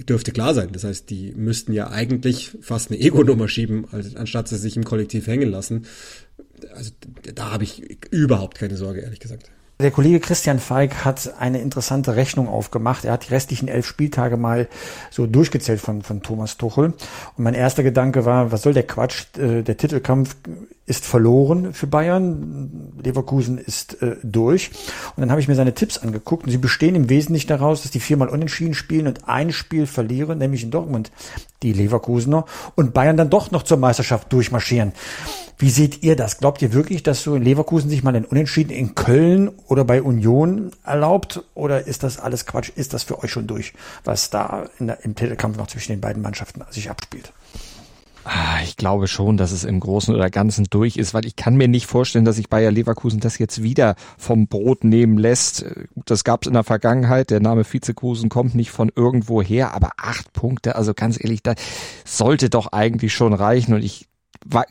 dürfte 0.08 0.32
klar 0.32 0.54
sein. 0.54 0.70
Das 0.72 0.84
heißt, 0.84 1.10
die 1.10 1.32
müssten 1.36 1.72
ja 1.72 1.90
eigentlich 1.90 2.56
fast 2.60 2.90
eine 2.90 3.00
Ego-Nummer 3.00 3.48
schieben, 3.48 3.86
also 3.90 4.16
anstatt 4.16 4.48
sie 4.48 4.56
sich 4.56 4.76
im 4.76 4.84
Kollektiv 4.84 5.26
hängen 5.26 5.50
lassen. 5.50 5.86
Also 6.74 6.92
da 7.34 7.50
habe 7.52 7.64
ich 7.64 7.98
überhaupt 8.10 8.56
keine 8.58 8.76
Sorge, 8.76 9.00
ehrlich 9.00 9.20
gesagt. 9.20 9.50
Der 9.80 9.90
Kollege 9.90 10.20
Christian 10.20 10.60
Feig 10.60 11.04
hat 11.04 11.34
eine 11.40 11.60
interessante 11.60 12.14
Rechnung 12.14 12.46
aufgemacht. 12.46 13.04
Er 13.04 13.12
hat 13.12 13.26
die 13.26 13.34
restlichen 13.34 13.66
elf 13.66 13.86
Spieltage 13.86 14.36
mal 14.36 14.68
so 15.10 15.26
durchgezählt 15.26 15.80
von, 15.80 16.02
von 16.02 16.22
Thomas 16.22 16.56
Tuchel. 16.56 16.86
Und 17.36 17.44
mein 17.44 17.54
erster 17.54 17.82
Gedanke 17.82 18.24
war, 18.24 18.52
was 18.52 18.62
soll 18.62 18.72
der 18.72 18.84
Quatsch? 18.86 19.24
Äh, 19.36 19.62
der 19.62 19.76
Titelkampf 19.76 20.36
ist 20.86 21.04
verloren 21.04 21.72
für 21.72 21.86
Bayern. 21.86 22.92
Leverkusen 23.02 23.58
ist 23.58 24.02
äh, 24.02 24.16
durch. 24.22 24.70
Und 25.16 25.22
dann 25.22 25.30
habe 25.30 25.40
ich 25.40 25.48
mir 25.48 25.54
seine 25.54 25.74
Tipps 25.74 25.98
angeguckt 25.98 26.44
und 26.44 26.50
sie 26.50 26.58
bestehen 26.58 26.94
im 26.94 27.08
Wesentlichen 27.08 27.48
daraus, 27.48 27.82
dass 27.82 27.90
die 27.90 28.00
viermal 28.00 28.28
unentschieden 28.28 28.74
spielen 28.74 29.06
und 29.06 29.28
ein 29.28 29.52
Spiel 29.52 29.86
verlieren, 29.86 30.38
nämlich 30.38 30.62
in 30.62 30.70
Dortmund 30.70 31.10
die 31.62 31.72
Leverkusener 31.72 32.44
und 32.74 32.92
Bayern 32.92 33.16
dann 33.16 33.30
doch 33.30 33.50
noch 33.50 33.62
zur 33.62 33.78
Meisterschaft 33.78 34.32
durchmarschieren. 34.32 34.92
Wie 35.56 35.70
seht 35.70 36.02
ihr 36.02 36.16
das? 36.16 36.38
Glaubt 36.38 36.60
ihr 36.62 36.72
wirklich, 36.74 37.02
dass 37.02 37.22
so 37.22 37.36
in 37.36 37.42
Leverkusen 37.42 37.88
sich 37.88 38.02
mal 38.02 38.14
ein 38.14 38.24
Unentschieden 38.24 38.70
in 38.70 38.94
Köln 38.94 39.50
oder 39.68 39.84
bei 39.84 40.02
Union 40.02 40.72
erlaubt? 40.84 41.44
Oder 41.54 41.86
ist 41.86 42.02
das 42.02 42.18
alles 42.18 42.44
Quatsch? 42.44 42.70
Ist 42.74 42.92
das 42.92 43.04
für 43.04 43.22
euch 43.22 43.30
schon 43.30 43.46
durch, 43.46 43.72
was 44.04 44.30
da 44.30 44.66
der, 44.78 45.02
im 45.04 45.14
Titelkampf 45.14 45.56
noch 45.56 45.68
zwischen 45.68 45.92
den 45.92 46.00
beiden 46.00 46.22
Mannschaften 46.22 46.62
sich 46.70 46.90
abspielt? 46.90 47.32
Ah, 48.24 48.62
ich 48.64 48.78
glaube 48.78 49.06
schon, 49.06 49.36
dass 49.36 49.52
es 49.52 49.64
im 49.64 49.80
Großen 49.80 50.14
oder 50.14 50.30
Ganzen 50.30 50.64
durch 50.70 50.96
ist, 50.96 51.12
weil 51.12 51.26
ich 51.26 51.36
kann 51.36 51.56
mir 51.56 51.68
nicht 51.68 51.86
vorstellen, 51.86 52.24
dass 52.24 52.36
sich 52.36 52.48
Bayer 52.48 52.70
Leverkusen 52.70 53.20
das 53.20 53.38
jetzt 53.38 53.62
wieder 53.62 53.96
vom 54.16 54.48
Brot 54.48 54.82
nehmen 54.82 55.18
lässt. 55.18 55.66
Das 56.06 56.24
gab 56.24 56.42
es 56.42 56.48
in 56.48 56.54
der 56.54 56.64
Vergangenheit. 56.64 57.28
Der 57.28 57.40
Name 57.40 57.64
Vizekusen 57.70 58.30
kommt 58.30 58.54
nicht 58.54 58.70
von 58.70 58.90
irgendwo 58.96 59.42
her, 59.42 59.74
aber 59.74 59.90
acht 59.98 60.32
Punkte, 60.32 60.74
also 60.76 60.94
ganz 60.94 61.22
ehrlich, 61.22 61.42
da 61.42 61.54
sollte 62.06 62.48
doch 62.48 62.72
eigentlich 62.72 63.12
schon 63.12 63.34
reichen. 63.34 63.74
Und 63.74 63.84
ich 63.84 64.08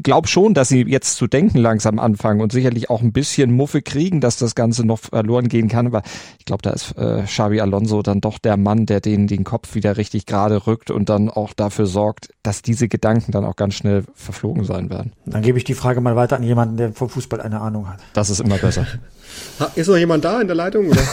glaube 0.02 0.28
schon, 0.28 0.54
dass 0.54 0.70
sie 0.70 0.84
jetzt 0.84 1.16
zu 1.16 1.28
denken 1.28 1.58
langsam 1.58 2.00
anfangen 2.00 2.42
und 2.42 2.52
sicherlich 2.52 2.90
auch 2.90 3.02
ein 3.02 3.12
bisschen 3.12 3.52
Muffe 3.52 3.82
kriegen, 3.82 4.22
dass 4.22 4.38
das 4.38 4.56
Ganze 4.56 4.86
noch 4.86 5.00
verloren 5.00 5.48
gehen 5.48 5.68
kann. 5.68 5.88
Aber 5.88 6.04
ich 6.40 6.46
glaube, 6.46 6.62
da 6.62 6.72
ist 6.72 6.96
äh, 6.98 7.24
Xabi 7.24 7.62
Alonso 7.62 8.02
dann 8.02 8.22
doch 8.22 8.38
der 8.38 8.58
Mann, 8.58 8.86
der 8.86 9.02
denen 9.02 9.28
den 9.28 9.44
Kopf 9.44 9.76
wieder 9.76 9.98
richtig 9.98 10.26
gerade 10.26 10.68
rückt 10.68 10.92
und 10.92 11.10
dann 11.10 11.30
auch 11.30 11.54
dafür 11.54 11.86
sorgt, 11.86 12.30
dass 12.44 12.62
diese 12.62 12.88
Gedanken 12.88 13.32
dann 13.32 13.46
auch 13.46 13.56
ganz 13.56 13.76
schnell 13.76 14.04
verflogen 14.14 14.64
sein 14.64 14.90
werden. 14.90 15.14
Dann 15.26 15.42
gebe 15.42 15.58
ich 15.58 15.64
die 15.64 15.74
Frage 15.74 16.02
mal 16.02 16.16
weiter 16.16 16.36
an 16.36 16.44
jemanden, 16.44 16.78
der 16.78 16.94
vom 16.94 17.10
Fußball 17.10 17.42
eine 17.42 17.62
Ahnung 17.62 17.90
hat. 17.90 18.00
Das 18.14 18.30
ist 18.30 18.40
immer 18.40 18.58
besser. 18.58 18.86
ist 19.76 19.88
noch 19.88 19.98
jemand 19.98 20.24
da 20.24 20.42
in 20.42 20.48
der 20.48 20.56
Leitung? 20.56 20.88
Oder? 20.88 21.02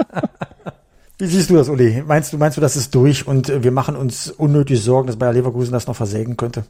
Wie 1.18 1.26
siehst 1.26 1.50
du 1.50 1.56
das, 1.56 1.68
Uli? 1.68 2.02
Meinst 2.06 2.32
du, 2.32 2.38
meinst 2.38 2.56
du, 2.56 2.62
das 2.62 2.76
ist 2.76 2.94
durch 2.94 3.26
und 3.26 3.62
wir 3.62 3.72
machen 3.72 3.94
uns 3.94 4.30
unnötig 4.30 4.82
Sorgen, 4.82 5.06
dass 5.06 5.16
Bayer 5.16 5.34
Leverkusen 5.34 5.72
das 5.72 5.86
noch 5.86 5.96
versägen 5.96 6.36
könnte? 6.36 6.64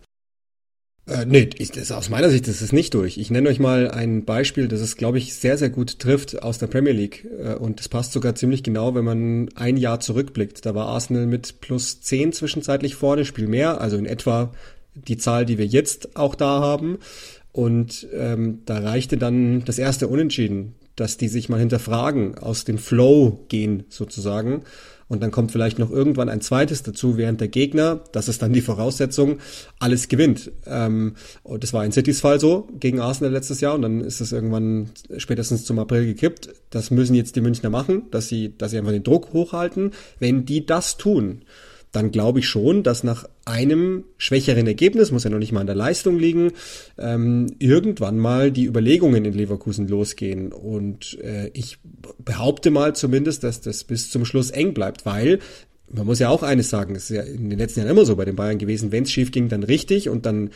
Äh, 1.10 1.26
nee, 1.26 1.50
ich, 1.58 1.72
das, 1.72 1.90
aus 1.90 2.08
meiner 2.08 2.30
Sicht 2.30 2.46
ist 2.46 2.60
es 2.60 2.72
nicht 2.72 2.94
durch. 2.94 3.18
Ich 3.18 3.30
nenne 3.30 3.48
euch 3.48 3.58
mal 3.58 3.90
ein 3.90 4.24
Beispiel, 4.24 4.68
das 4.68 4.80
es, 4.80 4.96
glaube 4.96 5.18
ich, 5.18 5.34
sehr, 5.34 5.58
sehr 5.58 5.70
gut 5.70 5.98
trifft 5.98 6.42
aus 6.42 6.58
der 6.58 6.68
Premier 6.68 6.92
League. 6.92 7.26
Äh, 7.42 7.54
und 7.54 7.80
das 7.80 7.88
passt 7.88 8.12
sogar 8.12 8.36
ziemlich 8.36 8.62
genau, 8.62 8.94
wenn 8.94 9.04
man 9.04 9.48
ein 9.56 9.76
Jahr 9.76 9.98
zurückblickt. 9.98 10.64
Da 10.64 10.74
war 10.74 10.86
Arsenal 10.86 11.26
mit 11.26 11.60
plus 11.60 12.00
10 12.00 12.32
zwischenzeitlich 12.32 12.94
vorne, 12.94 13.24
Spiel 13.24 13.48
mehr, 13.48 13.80
also 13.80 13.96
in 13.96 14.06
etwa 14.06 14.52
die 14.94 15.16
Zahl, 15.16 15.46
die 15.46 15.58
wir 15.58 15.66
jetzt 15.66 16.16
auch 16.16 16.36
da 16.36 16.60
haben. 16.60 16.98
Und 17.52 18.06
ähm, 18.14 18.60
da 18.64 18.78
reichte 18.78 19.16
dann 19.16 19.64
das 19.64 19.80
erste 19.80 20.06
Unentschieden, 20.06 20.76
dass 21.00 21.16
die 21.16 21.28
sich 21.28 21.48
mal 21.48 21.58
hinterfragen, 21.58 22.36
aus 22.36 22.64
dem 22.64 22.76
Flow 22.76 23.46
gehen 23.48 23.84
sozusagen. 23.88 24.62
Und 25.08 25.22
dann 25.22 25.30
kommt 25.30 25.50
vielleicht 25.50 25.78
noch 25.78 25.90
irgendwann 25.90 26.28
ein 26.28 26.42
zweites 26.42 26.82
dazu, 26.82 27.16
während 27.16 27.40
der 27.40 27.48
Gegner, 27.48 28.04
das 28.12 28.28
ist 28.28 28.42
dann 28.42 28.52
die 28.52 28.60
Voraussetzung, 28.60 29.38
alles 29.78 30.08
gewinnt. 30.08 30.52
Ähm, 30.66 31.14
und 31.42 31.64
das 31.64 31.72
war 31.72 31.84
in 31.86 31.90
Citys 31.90 32.20
Fall 32.20 32.38
so 32.38 32.68
gegen 32.78 33.00
Arsenal 33.00 33.32
letztes 33.32 33.62
Jahr 33.62 33.74
und 33.74 33.82
dann 33.82 34.02
ist 34.02 34.20
es 34.20 34.30
irgendwann 34.30 34.90
spätestens 35.16 35.64
zum 35.64 35.78
April 35.78 36.04
gekippt. 36.04 36.50
Das 36.68 36.90
müssen 36.90 37.14
jetzt 37.14 37.34
die 37.34 37.40
Münchner 37.40 37.70
machen, 37.70 38.02
dass 38.10 38.28
sie, 38.28 38.56
dass 38.56 38.70
sie 38.70 38.78
einfach 38.78 38.92
den 38.92 39.02
Druck 39.02 39.32
hochhalten. 39.32 39.92
Wenn 40.18 40.44
die 40.44 40.66
das 40.66 40.98
tun, 40.98 41.42
dann 41.92 42.10
glaube 42.10 42.38
ich 42.38 42.48
schon, 42.48 42.82
dass 42.82 43.02
nach 43.02 43.28
einem 43.44 44.04
schwächeren 44.16 44.66
Ergebnis, 44.66 45.10
muss 45.10 45.24
ja 45.24 45.30
noch 45.30 45.38
nicht 45.38 45.52
mal 45.52 45.60
an 45.60 45.66
der 45.66 45.76
Leistung 45.76 46.18
liegen, 46.18 46.52
ähm, 46.98 47.48
irgendwann 47.58 48.18
mal 48.18 48.52
die 48.52 48.66
Überlegungen 48.66 49.24
in 49.24 49.32
Leverkusen 49.32 49.88
losgehen. 49.88 50.52
Und 50.52 51.18
äh, 51.22 51.48
ich 51.52 51.78
behaupte 52.18 52.70
mal 52.70 52.94
zumindest, 52.94 53.42
dass 53.42 53.60
das 53.60 53.84
bis 53.84 54.10
zum 54.10 54.24
Schluss 54.24 54.50
eng 54.50 54.72
bleibt, 54.72 55.04
weil 55.04 55.40
man 55.92 56.06
muss 56.06 56.20
ja 56.20 56.28
auch 56.28 56.42
eines 56.42 56.70
sagen, 56.70 56.94
es 56.94 57.10
ist 57.10 57.16
ja 57.16 57.22
in 57.22 57.50
den 57.50 57.58
letzten 57.58 57.80
Jahren 57.80 57.90
immer 57.90 58.04
so 58.04 58.14
bei 58.14 58.24
den 58.24 58.36
Bayern 58.36 58.58
gewesen, 58.58 58.92
wenn 58.92 59.02
es 59.02 59.10
schief 59.10 59.32
ging, 59.32 59.48
dann 59.48 59.64
richtig 59.64 60.08
und 60.08 60.24
dann 60.24 60.50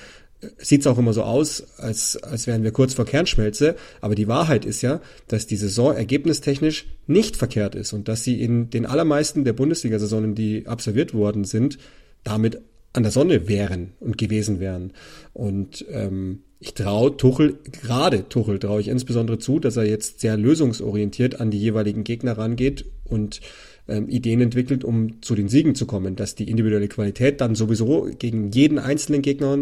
sieht 0.58 0.80
es 0.82 0.86
auch 0.86 0.98
immer 0.98 1.12
so 1.12 1.22
aus, 1.22 1.64
als, 1.78 2.16
als 2.22 2.46
wären 2.46 2.62
wir 2.62 2.72
kurz 2.72 2.94
vor 2.94 3.04
Kernschmelze. 3.04 3.76
Aber 4.00 4.14
die 4.14 4.28
Wahrheit 4.28 4.64
ist 4.64 4.82
ja, 4.82 5.00
dass 5.28 5.46
die 5.46 5.56
Saison 5.56 5.94
ergebnistechnisch 5.94 6.86
nicht 7.06 7.36
verkehrt 7.36 7.74
ist 7.74 7.92
und 7.92 8.08
dass 8.08 8.24
sie 8.24 8.40
in 8.40 8.70
den 8.70 8.86
allermeisten 8.86 9.44
der 9.44 9.52
Bundesliga-Saisonen, 9.52 10.34
die 10.34 10.66
absolviert 10.66 11.14
worden 11.14 11.44
sind, 11.44 11.78
damit 12.22 12.60
an 12.92 13.02
der 13.02 13.12
Sonne 13.12 13.48
wären 13.48 13.92
und 14.00 14.18
gewesen 14.18 14.60
wären. 14.60 14.92
Und 15.32 15.84
ähm, 15.90 16.40
ich 16.60 16.74
traue 16.74 17.16
Tuchel, 17.16 17.58
gerade 17.82 18.28
Tuchel 18.28 18.58
traue 18.58 18.80
ich 18.80 18.88
insbesondere 18.88 19.38
zu, 19.38 19.58
dass 19.58 19.76
er 19.76 19.84
jetzt 19.84 20.20
sehr 20.20 20.36
lösungsorientiert 20.36 21.40
an 21.40 21.50
die 21.50 21.58
jeweiligen 21.58 22.04
Gegner 22.04 22.38
rangeht 22.38 22.86
und 23.04 23.40
ähm, 23.88 24.08
Ideen 24.08 24.40
entwickelt, 24.40 24.84
um 24.84 25.22
zu 25.22 25.34
den 25.34 25.48
Siegen 25.48 25.74
zu 25.74 25.86
kommen. 25.86 26.16
Dass 26.16 26.34
die 26.34 26.48
individuelle 26.48 26.88
Qualität 26.88 27.40
dann 27.40 27.54
sowieso 27.54 28.08
gegen 28.18 28.50
jeden 28.50 28.78
einzelnen 28.78 29.22
Gegner, 29.22 29.58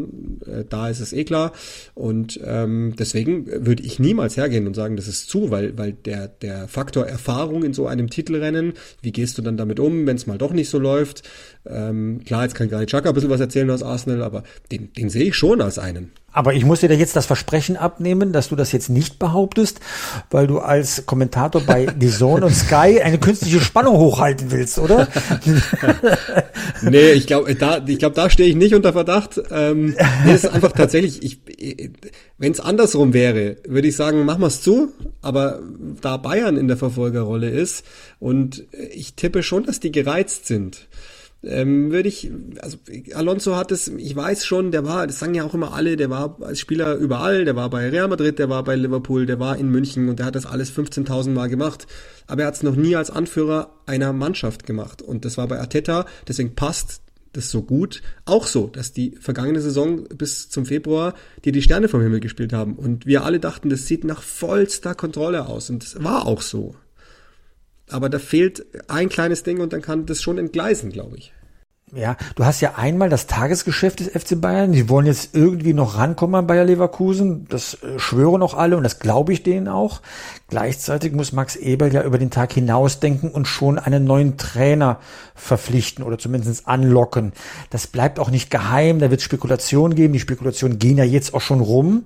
äh, 0.46 0.64
da 0.68 0.88
ist 0.88 1.00
es 1.00 1.12
eh 1.12 1.24
klar. 1.24 1.52
Und 1.94 2.40
ähm, 2.44 2.94
deswegen 2.98 3.46
würde 3.66 3.82
ich 3.82 3.98
niemals 3.98 4.36
hergehen 4.36 4.66
und 4.66 4.74
sagen, 4.74 4.96
das 4.96 5.08
ist 5.08 5.28
zu, 5.28 5.50
weil, 5.50 5.76
weil 5.76 5.92
der, 5.92 6.28
der 6.28 6.68
Faktor 6.68 7.06
Erfahrung 7.06 7.64
in 7.64 7.74
so 7.74 7.86
einem 7.86 8.10
Titelrennen, 8.10 8.74
wie 9.02 9.12
gehst 9.12 9.38
du 9.38 9.42
dann 9.42 9.56
damit 9.56 9.80
um, 9.80 10.06
wenn 10.06 10.16
es 10.16 10.26
mal 10.26 10.38
doch 10.38 10.52
nicht 10.52 10.68
so 10.68 10.78
läuft? 10.78 11.22
Ähm, 11.66 12.22
klar, 12.24 12.44
jetzt 12.44 12.54
kann 12.54 12.68
Granit 12.68 12.88
Xhaka 12.88 13.08
ein 13.08 13.14
bisschen 13.14 13.30
was 13.30 13.40
erzählen 13.40 13.70
aus 13.70 13.82
Arsenal, 13.82 14.22
aber 14.22 14.42
den, 14.70 14.92
den 14.92 15.10
sehe 15.10 15.24
ich 15.24 15.34
schon 15.34 15.60
als 15.60 15.78
einen. 15.78 16.10
Aber 16.32 16.54
ich 16.54 16.64
muss 16.64 16.80
dir 16.80 16.92
jetzt 16.92 17.14
das 17.14 17.26
Versprechen 17.26 17.76
abnehmen, 17.76 18.32
dass 18.32 18.48
du 18.48 18.56
das 18.56 18.72
jetzt 18.72 18.88
nicht 18.88 19.18
behauptest, 19.18 19.80
weil 20.30 20.46
du 20.46 20.60
als 20.60 21.04
Kommentator 21.04 21.62
bei 21.62 21.86
The 21.98 22.08
Zone 22.08 22.46
und 22.46 22.54
Sky 22.54 23.00
eine 23.02 23.18
künstliche 23.18 23.60
Spannung 23.60 23.96
hochhalten 23.96 24.50
willst, 24.50 24.78
oder? 24.78 25.08
nee, 26.82 27.12
ich 27.12 27.26
glaube, 27.26 27.54
da, 27.54 27.84
ich 27.86 27.98
glaube, 27.98 28.14
da 28.14 28.30
stehe 28.30 28.48
ich 28.48 28.56
nicht 28.56 28.74
unter 28.74 28.92
Verdacht. 28.92 29.40
Ähm, 29.50 29.94
nee, 30.24 30.34
ist 30.34 30.46
einfach 30.46 30.72
tatsächlich, 30.72 31.22
ich, 31.22 31.40
wenn 32.38 32.52
es 32.52 32.60
andersrum 32.60 33.12
wäre, 33.12 33.56
würde 33.66 33.88
ich 33.88 33.96
sagen, 33.96 34.24
machen 34.24 34.40
wir 34.40 34.50
zu. 34.50 34.88
Aber 35.20 35.60
da 36.00 36.16
Bayern 36.16 36.56
in 36.56 36.68
der 36.68 36.76
Verfolgerrolle 36.76 37.50
ist 37.50 37.84
und 38.18 38.64
ich 38.90 39.14
tippe 39.14 39.42
schon, 39.42 39.64
dass 39.64 39.80
die 39.80 39.92
gereizt 39.92 40.46
sind 40.46 40.88
ähm, 41.44 41.90
würde 41.90 42.08
ich, 42.08 42.30
also 42.60 42.78
Alonso 43.14 43.56
hat 43.56 43.72
es, 43.72 43.88
ich 43.88 44.14
weiß 44.14 44.46
schon, 44.46 44.70
der 44.70 44.84
war, 44.84 45.06
das 45.06 45.18
sagen 45.18 45.34
ja 45.34 45.44
auch 45.44 45.54
immer 45.54 45.74
alle, 45.74 45.96
der 45.96 46.08
war 46.08 46.36
als 46.40 46.60
Spieler 46.60 46.94
überall, 46.94 47.44
der 47.44 47.56
war 47.56 47.68
bei 47.68 47.88
Real 47.88 48.08
Madrid, 48.08 48.38
der 48.38 48.48
war 48.48 48.62
bei 48.62 48.76
Liverpool, 48.76 49.26
der 49.26 49.40
war 49.40 49.56
in 49.56 49.68
München 49.68 50.08
und 50.08 50.18
der 50.18 50.26
hat 50.26 50.36
das 50.36 50.46
alles 50.46 50.72
15.000 50.72 51.30
Mal 51.30 51.48
gemacht, 51.48 51.86
aber 52.26 52.42
er 52.42 52.48
hat 52.48 52.54
es 52.54 52.62
noch 52.62 52.76
nie 52.76 52.94
als 52.94 53.10
Anführer 53.10 53.74
einer 53.86 54.12
Mannschaft 54.12 54.66
gemacht. 54.66 55.02
Und 55.02 55.24
das 55.24 55.36
war 55.36 55.48
bei 55.48 55.58
Arteta, 55.58 56.06
deswegen 56.28 56.54
passt 56.54 57.02
das 57.32 57.50
so 57.50 57.62
gut, 57.62 58.02
auch 58.24 58.46
so, 58.46 58.66
dass 58.66 58.92
die 58.92 59.16
vergangene 59.18 59.60
Saison 59.60 60.04
bis 60.04 60.50
zum 60.50 60.66
Februar 60.66 61.14
die 61.44 61.52
die 61.52 61.62
Sterne 61.62 61.88
vom 61.88 62.02
Himmel 62.02 62.20
gespielt 62.20 62.52
haben. 62.52 62.74
Und 62.74 63.06
wir 63.06 63.24
alle 63.24 63.40
dachten, 63.40 63.70
das 63.70 63.86
sieht 63.86 64.04
nach 64.04 64.22
vollster 64.22 64.94
Kontrolle 64.94 65.46
aus. 65.46 65.70
Und 65.70 65.82
das 65.82 66.02
war 66.04 66.26
auch 66.26 66.42
so. 66.42 66.76
Aber 67.92 68.08
da 68.08 68.18
fehlt 68.18 68.64
ein 68.88 69.08
kleines 69.08 69.42
Ding 69.42 69.60
und 69.60 69.72
dann 69.72 69.82
kann 69.82 70.06
das 70.06 70.22
schon 70.22 70.38
entgleisen, 70.38 70.90
glaube 70.90 71.16
ich. 71.16 71.32
Ja, 71.94 72.16
du 72.36 72.46
hast 72.46 72.62
ja 72.62 72.76
einmal 72.76 73.10
das 73.10 73.26
Tagesgeschäft 73.26 74.00
des 74.00 74.08
FC 74.08 74.40
Bayern. 74.40 74.72
Die 74.72 74.88
wollen 74.88 75.04
jetzt 75.04 75.34
irgendwie 75.34 75.74
noch 75.74 75.98
rankommen 75.98 76.36
an 76.36 76.46
Bayer 76.46 76.64
Leverkusen. 76.64 77.46
Das 77.50 77.74
äh, 77.82 77.98
schwören 77.98 78.42
auch 78.42 78.54
alle 78.54 78.78
und 78.78 78.82
das 78.82 78.98
glaube 78.98 79.34
ich 79.34 79.42
denen 79.42 79.68
auch. 79.68 80.00
Gleichzeitig 80.48 81.12
muss 81.12 81.32
Max 81.32 81.54
Eberl 81.54 81.92
ja 81.92 82.02
über 82.02 82.16
den 82.16 82.30
Tag 82.30 82.54
hinausdenken 82.54 83.30
und 83.30 83.46
schon 83.46 83.78
einen 83.78 84.04
neuen 84.04 84.38
Trainer 84.38 85.00
verpflichten 85.34 86.02
oder 86.02 86.16
zumindest 86.16 86.66
anlocken. 86.66 87.34
Das 87.68 87.86
bleibt 87.86 88.18
auch 88.18 88.30
nicht 88.30 88.50
geheim. 88.50 88.98
Da 88.98 89.10
wird 89.10 89.20
Spekulationen 89.20 89.94
geben. 89.94 90.14
Die 90.14 90.20
Spekulationen 90.20 90.78
gehen 90.78 90.96
ja 90.96 91.04
jetzt 91.04 91.34
auch 91.34 91.42
schon 91.42 91.60
rum. 91.60 92.04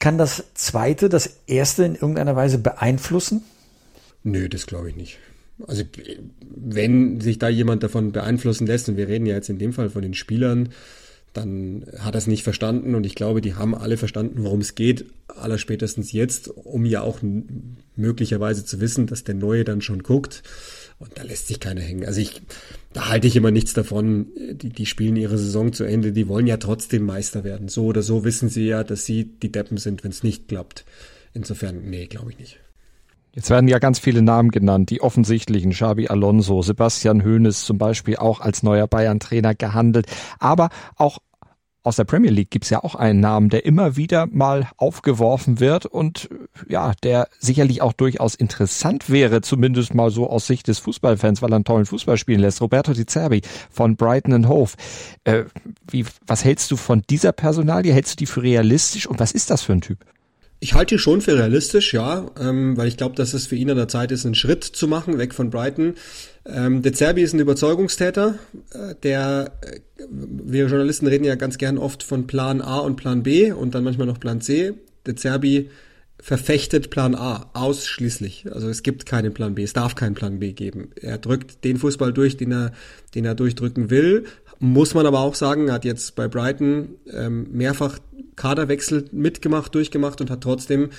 Kann 0.00 0.18
das 0.18 0.42
zweite 0.54 1.08
das 1.08 1.30
erste 1.46 1.84
in 1.84 1.94
irgendeiner 1.94 2.34
Weise 2.34 2.58
beeinflussen? 2.58 3.44
Nö, 4.26 4.48
das 4.48 4.66
glaube 4.66 4.90
ich 4.90 4.96
nicht. 4.96 5.18
Also 5.68 5.84
wenn 6.40 7.20
sich 7.20 7.38
da 7.38 7.48
jemand 7.48 7.84
davon 7.84 8.10
beeinflussen 8.10 8.66
lässt, 8.66 8.88
und 8.88 8.96
wir 8.96 9.06
reden 9.06 9.24
ja 9.24 9.36
jetzt 9.36 9.48
in 9.48 9.58
dem 9.58 9.72
Fall 9.72 9.88
von 9.88 10.02
den 10.02 10.14
Spielern, 10.14 10.70
dann 11.32 11.84
hat 11.98 12.16
er 12.16 12.18
es 12.18 12.26
nicht 12.26 12.42
verstanden 12.42 12.96
und 12.96 13.06
ich 13.06 13.14
glaube, 13.14 13.40
die 13.40 13.54
haben 13.54 13.74
alle 13.74 13.96
verstanden, 13.96 14.42
worum 14.42 14.60
es 14.60 14.74
geht, 14.74 15.04
allerspätestens 15.28 16.10
jetzt, 16.10 16.48
um 16.48 16.84
ja 16.84 17.02
auch 17.02 17.20
möglicherweise 17.94 18.64
zu 18.64 18.80
wissen, 18.80 19.06
dass 19.06 19.22
der 19.22 19.36
Neue 19.36 19.62
dann 19.62 19.80
schon 19.80 20.02
guckt 20.02 20.42
und 20.98 21.16
da 21.16 21.22
lässt 21.22 21.46
sich 21.46 21.60
keiner 21.60 21.82
hängen. 21.82 22.04
Also 22.04 22.20
ich, 22.20 22.42
da 22.94 23.08
halte 23.08 23.28
ich 23.28 23.36
immer 23.36 23.52
nichts 23.52 23.74
davon, 23.74 24.26
die, 24.54 24.70
die 24.70 24.86
spielen 24.86 25.14
ihre 25.14 25.38
Saison 25.38 25.72
zu 25.72 25.84
Ende, 25.84 26.10
die 26.10 26.26
wollen 26.26 26.48
ja 26.48 26.56
trotzdem 26.56 27.04
Meister 27.04 27.44
werden. 27.44 27.68
So 27.68 27.84
oder 27.84 28.02
so 28.02 28.24
wissen 28.24 28.48
sie 28.48 28.66
ja, 28.66 28.82
dass 28.82 29.04
sie 29.04 29.24
die 29.24 29.52
Deppen 29.52 29.76
sind, 29.76 30.02
wenn 30.02 30.10
es 30.10 30.24
nicht 30.24 30.48
klappt. 30.48 30.84
Insofern, 31.32 31.88
nee, 31.88 32.06
glaube 32.06 32.32
ich 32.32 32.38
nicht. 32.40 32.58
Jetzt 33.36 33.50
werden 33.50 33.68
ja 33.68 33.78
ganz 33.78 33.98
viele 33.98 34.22
Namen 34.22 34.50
genannt, 34.50 34.88
die 34.88 35.02
offensichtlichen. 35.02 35.72
Xabi 35.72 36.08
Alonso, 36.08 36.62
Sebastian 36.62 37.22
Hoeneß 37.22 37.66
zum 37.66 37.76
Beispiel 37.76 38.16
auch 38.16 38.40
als 38.40 38.62
neuer 38.62 38.86
Bayern-Trainer 38.86 39.54
gehandelt. 39.54 40.06
Aber 40.38 40.70
auch 40.96 41.18
aus 41.82 41.96
der 41.96 42.04
Premier 42.04 42.30
League 42.30 42.50
gibt's 42.50 42.70
ja 42.70 42.82
auch 42.82 42.94
einen 42.94 43.20
Namen, 43.20 43.50
der 43.50 43.66
immer 43.66 43.94
wieder 43.94 44.26
mal 44.26 44.70
aufgeworfen 44.78 45.60
wird 45.60 45.84
und 45.84 46.30
ja, 46.66 46.94
der 47.02 47.28
sicherlich 47.38 47.82
auch 47.82 47.92
durchaus 47.92 48.34
interessant 48.34 49.10
wäre, 49.10 49.42
zumindest 49.42 49.94
mal 49.94 50.10
so 50.10 50.30
aus 50.30 50.46
Sicht 50.46 50.66
des 50.66 50.78
Fußballfans, 50.78 51.42
weil 51.42 51.52
er 51.52 51.56
einen 51.56 51.64
tollen 51.64 51.84
Fußball 51.84 52.16
spielen 52.16 52.40
lässt. 52.40 52.62
Roberto 52.62 52.94
Di 52.94 53.04
Zerbi 53.04 53.42
von 53.70 53.96
Brighton 53.96 54.32
and 54.32 54.48
Hove. 54.48 54.72
Äh, 55.24 55.44
wie, 55.90 56.06
was 56.26 56.42
hältst 56.42 56.70
du 56.70 56.76
von 56.76 57.02
dieser 57.10 57.32
Personalie? 57.32 57.92
Hältst 57.92 58.14
du 58.14 58.16
die 58.16 58.26
für 58.26 58.42
realistisch 58.42 59.06
und 59.06 59.20
was 59.20 59.32
ist 59.32 59.50
das 59.50 59.60
für 59.60 59.74
ein 59.74 59.82
Typ? 59.82 60.06
Ich 60.58 60.72
halte 60.72 60.94
ihn 60.94 60.98
schon 60.98 61.20
für 61.20 61.36
realistisch, 61.36 61.92
ja, 61.92 62.30
ähm, 62.40 62.76
weil 62.76 62.88
ich 62.88 62.96
glaube, 62.96 63.14
dass 63.14 63.34
es 63.34 63.46
für 63.46 63.56
ihn 63.56 63.70
an 63.70 63.76
der 63.76 63.88
Zeit 63.88 64.10
ist, 64.10 64.24
einen 64.24 64.34
Schritt 64.34 64.64
zu 64.64 64.88
machen, 64.88 65.18
weg 65.18 65.34
von 65.34 65.50
Brighton. 65.50 65.94
Ähm, 66.46 66.80
De 66.80 66.92
Zerbi 66.92 67.22
ist 67.22 67.34
ein 67.34 67.40
Überzeugungstäter, 67.40 68.38
äh, 68.72 68.94
der, 69.02 69.52
äh, 69.60 69.80
wir 70.08 70.66
Journalisten 70.66 71.06
reden 71.06 71.24
ja 71.24 71.34
ganz 71.34 71.58
gern 71.58 71.76
oft 71.76 72.02
von 72.02 72.26
Plan 72.26 72.62
A 72.62 72.78
und 72.78 72.96
Plan 72.96 73.22
B 73.22 73.52
und 73.52 73.74
dann 73.74 73.84
manchmal 73.84 74.06
noch 74.06 74.18
Plan 74.18 74.40
C. 74.40 74.72
De 75.06 75.14
Zerbi 75.14 75.68
verfechtet 76.18 76.88
Plan 76.90 77.14
A 77.14 77.50
ausschließlich. 77.52 78.46
Also 78.50 78.68
es 78.68 78.82
gibt 78.82 79.04
keinen 79.04 79.34
Plan 79.34 79.54
B, 79.54 79.62
es 79.62 79.74
darf 79.74 79.94
keinen 79.94 80.14
Plan 80.14 80.38
B 80.38 80.52
geben. 80.52 80.90
Er 81.00 81.18
drückt 81.18 81.64
den 81.64 81.76
Fußball 81.76 82.12
durch, 82.12 82.36
den 82.36 82.52
er, 82.52 82.72
den 83.14 83.24
er 83.26 83.34
durchdrücken 83.34 83.90
will. 83.90 84.24
Muss 84.58 84.94
man 84.94 85.04
aber 85.04 85.20
auch 85.20 85.34
sagen, 85.34 85.70
hat 85.70 85.84
jetzt 85.84 86.14
bei 86.14 86.28
Brighton 86.28 86.96
ähm, 87.12 87.48
mehrfach 87.52 87.98
Kaderwechsel 88.36 89.06
mitgemacht, 89.12 89.74
durchgemacht 89.74 90.20
und 90.20 90.30
hat 90.30 90.42
trotzdem 90.42 90.90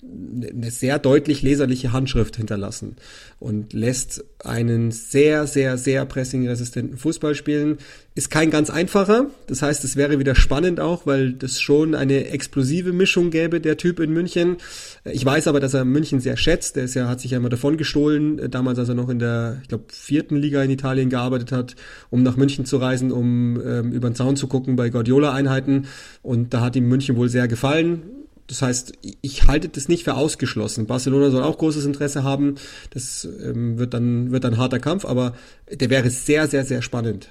eine 0.00 0.70
sehr 0.70 1.00
deutlich 1.00 1.42
leserliche 1.42 1.92
Handschrift 1.92 2.36
hinterlassen 2.36 2.94
und 3.40 3.72
lässt 3.72 4.24
einen 4.44 4.92
sehr, 4.92 5.48
sehr, 5.48 5.76
sehr 5.76 6.04
pressingresistenten 6.04 6.96
Fußball 6.96 7.34
spielen. 7.34 7.78
Ist 8.14 8.30
kein 8.30 8.50
ganz 8.50 8.70
einfacher. 8.70 9.26
Das 9.48 9.62
heißt, 9.62 9.82
es 9.82 9.96
wäre 9.96 10.20
wieder 10.20 10.36
spannend 10.36 10.78
auch, 10.78 11.04
weil 11.04 11.32
das 11.32 11.60
schon 11.60 11.96
eine 11.96 12.28
explosive 12.28 12.92
Mischung 12.92 13.30
gäbe, 13.30 13.60
der 13.60 13.76
Typ 13.76 13.98
in 13.98 14.12
München. 14.12 14.58
Ich 15.04 15.24
weiß 15.24 15.48
aber, 15.48 15.58
dass 15.58 15.74
er 15.74 15.84
München 15.84 16.20
sehr 16.20 16.36
schätzt. 16.36 16.76
Der 16.76 16.84
ist 16.84 16.94
ja, 16.94 17.08
hat 17.08 17.20
sich 17.20 17.32
ja 17.32 17.38
immer 17.38 17.48
davon 17.48 17.76
gestohlen, 17.76 18.50
damals, 18.52 18.78
als 18.78 18.88
er 18.88 18.94
noch 18.94 19.08
in 19.08 19.18
der, 19.18 19.58
ich 19.62 19.68
glaube, 19.68 19.84
vierten 19.88 20.36
Liga 20.36 20.62
in 20.62 20.70
Italien 20.70 21.10
gearbeitet 21.10 21.50
hat, 21.50 21.74
um 22.10 22.22
nach 22.22 22.36
München 22.36 22.64
zu 22.64 22.76
reisen, 22.76 23.10
um 23.10 23.60
ähm, 23.60 23.90
über 23.90 24.08
den 24.10 24.14
Zaun 24.14 24.36
zu 24.36 24.46
gucken 24.46 24.76
bei 24.76 24.90
Guardiola-Einheiten. 24.90 25.86
Und 26.22 26.54
da 26.54 26.60
hat 26.60 26.76
ihm 26.76 26.88
München 26.88 27.16
wohl 27.16 27.28
sehr 27.28 27.48
gefallen 27.48 28.02
das 28.48 28.62
heißt, 28.62 28.94
ich 29.20 29.46
halte 29.46 29.68
das 29.68 29.88
nicht 29.88 30.04
für 30.04 30.14
ausgeschlossen. 30.14 30.86
Barcelona 30.86 31.30
soll 31.30 31.42
auch 31.42 31.58
großes 31.58 31.84
Interesse 31.84 32.24
haben. 32.24 32.56
Das 32.90 33.24
ähm, 33.24 33.78
wird 33.78 33.94
dann 33.94 34.32
wird 34.32 34.44
dann 34.44 34.56
harter 34.56 34.80
Kampf, 34.80 35.04
aber 35.04 35.34
der 35.70 35.90
wäre 35.90 36.10
sehr 36.10 36.48
sehr 36.48 36.64
sehr 36.64 36.82
spannend. 36.82 37.28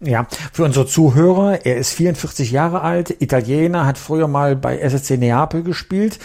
Ja, 0.00 0.26
für 0.52 0.64
unsere 0.64 0.86
Zuhörer, 0.86 1.64
er 1.64 1.78
ist 1.78 1.94
44 1.94 2.50
Jahre 2.50 2.82
alt, 2.82 3.22
Italiener, 3.22 3.86
hat 3.86 3.96
früher 3.96 4.28
mal 4.28 4.54
bei 4.54 4.78
SSC 4.78 5.16
Neapel 5.16 5.62
gespielt 5.62 6.18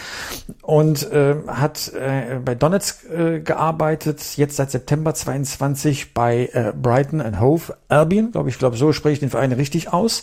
und 0.60 1.10
äh, 1.10 1.36
hat 1.46 1.90
äh, 1.94 2.38
bei 2.44 2.54
Donetsk 2.54 3.10
äh, 3.10 3.40
gearbeitet, 3.40 4.36
jetzt 4.36 4.56
seit 4.56 4.70
September 4.70 5.14
22 5.14 6.12
bei 6.12 6.50
äh, 6.52 6.74
Brighton 6.76 7.22
and 7.22 7.40
Hove 7.40 7.74
Albion, 7.88 8.32
glaube 8.32 8.50
ich, 8.50 8.58
glaube 8.58 8.76
so 8.76 8.92
spreche 8.92 9.14
ich 9.14 9.20
den 9.20 9.30
Verein 9.30 9.52
richtig 9.52 9.90
aus. 9.90 10.22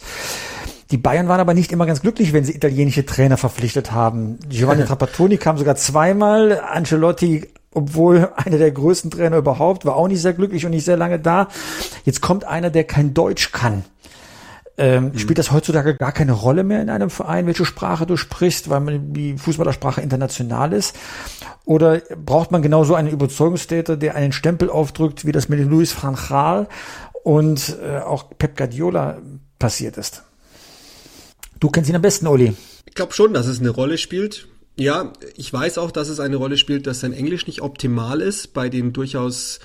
Die 0.91 0.97
Bayern 0.97 1.27
waren 1.27 1.39
aber 1.39 1.53
nicht 1.53 1.71
immer 1.71 1.85
ganz 1.85 2.01
glücklich, 2.01 2.33
wenn 2.33 2.43
sie 2.43 2.55
italienische 2.55 3.05
Trainer 3.05 3.37
verpflichtet 3.37 3.91
haben. 3.91 4.39
Giovanni 4.49 4.85
Trapattoni 4.85 5.37
kam 5.37 5.57
sogar 5.57 5.75
zweimal, 5.75 6.59
Ancelotti 6.59 7.47
obwohl 7.71 8.29
einer 8.35 8.57
der 8.57 8.71
größten 8.71 9.11
Trainer 9.11 9.37
überhaupt, 9.37 9.85
war 9.85 9.95
auch 9.95 10.07
nicht 10.07 10.21
sehr 10.21 10.33
glücklich 10.33 10.65
und 10.65 10.71
nicht 10.71 10.85
sehr 10.85 10.97
lange 10.97 11.19
da. 11.19 11.47
Jetzt 12.03 12.21
kommt 12.21 12.43
einer, 12.43 12.69
der 12.69 12.83
kein 12.83 13.13
Deutsch 13.13 13.51
kann. 13.51 13.85
Ähm, 14.77 15.11
mhm. 15.11 15.19
Spielt 15.19 15.37
das 15.37 15.51
heutzutage 15.51 15.95
gar 15.95 16.13
keine 16.13 16.31
Rolle 16.31 16.63
mehr 16.63 16.81
in 16.81 16.89
einem 16.89 17.09
Verein, 17.09 17.45
welche 17.47 17.65
Sprache 17.65 18.05
du 18.05 18.15
sprichst, 18.15 18.69
weil 18.69 18.79
man 18.79 19.13
die 19.13 19.37
Fußballersprache 19.37 20.01
international 20.01 20.73
ist? 20.73 20.95
Oder 21.65 21.99
braucht 22.25 22.51
man 22.51 22.61
genauso 22.61 22.95
einen 22.95 23.09
Überzeugungstäter, 23.09 23.97
der 23.97 24.15
einen 24.15 24.31
Stempel 24.31 24.69
aufdrückt, 24.69 25.25
wie 25.25 25.31
das 25.31 25.49
mit 25.49 25.59
Luis 25.59 26.01
van 26.01 26.15
Gaal 26.15 26.67
und 27.23 27.77
äh, 27.83 27.99
auch 27.99 28.25
Pep 28.37 28.57
Guardiola 28.57 29.17
passiert 29.59 29.97
ist? 29.97 30.23
Du 31.59 31.69
kennst 31.69 31.89
ihn 31.89 31.95
am 31.95 32.01
besten, 32.01 32.27
Uli. 32.27 32.53
Ich 32.85 32.95
glaube 32.95 33.13
schon, 33.13 33.33
dass 33.33 33.47
es 33.47 33.59
eine 33.59 33.69
Rolle 33.69 33.97
spielt. 33.97 34.47
Ja, 34.77 35.13
ich 35.35 35.51
weiß 35.51 35.77
auch, 35.77 35.91
dass 35.91 36.07
es 36.07 36.19
eine 36.19 36.37
Rolle 36.37 36.57
spielt, 36.57 36.87
dass 36.87 37.01
sein 37.01 37.13
Englisch 37.13 37.47
nicht 37.47 37.61
optimal 37.61 38.21
ist. 38.21 38.53
Bei 38.53 38.69
den 38.69 38.93
durchaus 38.93 39.59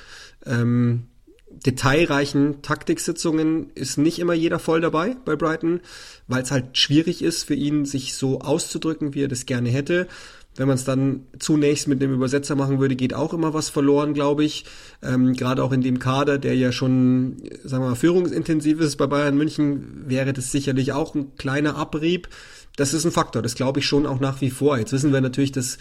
ähm, 0.45 1.05
detailreichen 1.49 2.63
Taktiksitzungen 2.63 3.71
ist 3.75 3.97
nicht 3.97 4.19
immer 4.19 4.35
jeder 4.35 4.59
voll 4.59 4.81
dabei 4.81 5.17
bei 5.25 5.37
Brighton, 5.37 5.81
weil 6.27 6.43
es 6.43 6.51
halt 6.51 6.77
schwierig 6.77 7.23
ist 7.23 7.45
für 7.45 7.55
ihn, 7.55 7.85
sich 7.85 8.15
so 8.15 8.41
auszudrücken, 8.41 9.15
wie 9.15 9.23
er 9.23 9.29
das 9.29 9.47
gerne 9.47 9.71
hätte. 9.71 10.09
Wenn 10.57 10.69
man 10.69 10.77
es 10.77 10.85
dann 10.85 11.27
zunächst 11.39 11.89
mit 11.89 12.03
einem 12.03 12.15
Übersetzer 12.15 12.55
machen 12.55 12.79
würde, 12.79 12.95
geht 12.95 13.15
auch 13.15 13.35
immer 13.35 13.55
was 13.55 13.71
verloren, 13.71 14.15
glaube 14.15 14.45
ich. 14.45 14.65
Ähm, 15.03 15.33
Gerade 15.33 15.63
auch 15.65 15.73
in 15.73 15.81
dem 15.81 15.99
Kader, 15.99 16.39
der 16.39 16.55
ja 16.55 16.71
schon, 16.71 17.37
sagen 17.65 17.85
wir 17.85 17.91
mal, 17.91 17.97
führungsintensiv 17.97 18.81
ist 18.81 18.97
bei 18.97 19.07
Bayern 19.07 19.37
München, 19.37 20.05
wäre 20.07 20.33
das 20.33 20.53
sicherlich 20.53 20.93
auch 20.93 21.15
ein 21.15 21.35
kleiner 21.37 21.77
Abrieb 21.77 22.29
das 22.77 22.93
ist 22.93 23.05
ein 23.05 23.13
Faktor, 23.13 23.41
das 23.41 23.55
glaube 23.55 23.79
ich 23.79 23.87
schon 23.87 24.05
auch 24.05 24.19
nach 24.19 24.41
wie 24.41 24.51
vor. 24.51 24.79
Jetzt 24.79 24.93
wissen 24.93 25.13
wir 25.13 25.21
natürlich, 25.21 25.53
dass 25.53 25.79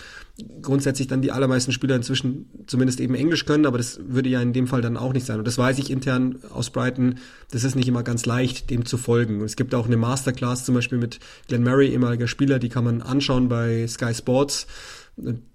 grundsätzlich 0.61 1.07
dann 1.07 1.23
die 1.23 1.31
allermeisten 1.31 1.71
Spieler 1.71 1.95
inzwischen 1.95 2.49
zumindest 2.67 2.99
eben 2.99 3.15
Englisch 3.15 3.45
können, 3.45 3.65
aber 3.65 3.77
das 3.77 3.99
würde 4.05 4.29
ja 4.29 4.41
in 4.41 4.53
dem 4.53 4.67
Fall 4.67 4.81
dann 4.81 4.95
auch 4.95 5.11
nicht 5.13 5.25
sein. 5.25 5.39
Und 5.39 5.47
das 5.47 5.57
weiß 5.57 5.79
ich 5.79 5.89
intern 5.89 6.37
aus 6.51 6.69
Brighton, 6.69 7.15
das 7.51 7.63
ist 7.63 7.75
nicht 7.75 7.87
immer 7.87 8.03
ganz 8.03 8.27
leicht, 8.27 8.69
dem 8.69 8.85
zu 8.85 8.97
folgen. 8.97 9.39
Und 9.39 9.45
es 9.45 9.55
gibt 9.55 9.73
auch 9.73 9.87
eine 9.87 9.97
Masterclass 9.97 10.65
zum 10.65 10.75
Beispiel 10.75 10.99
mit 10.99 11.19
Glenn 11.47 11.63
Murray, 11.63 11.89
ehemaliger 11.89 12.27
Spieler, 12.27 12.59
die 12.59 12.69
kann 12.69 12.83
man 12.83 13.01
anschauen 13.01 13.49
bei 13.49 13.87
Sky 13.87 14.13
Sports. 14.13 14.67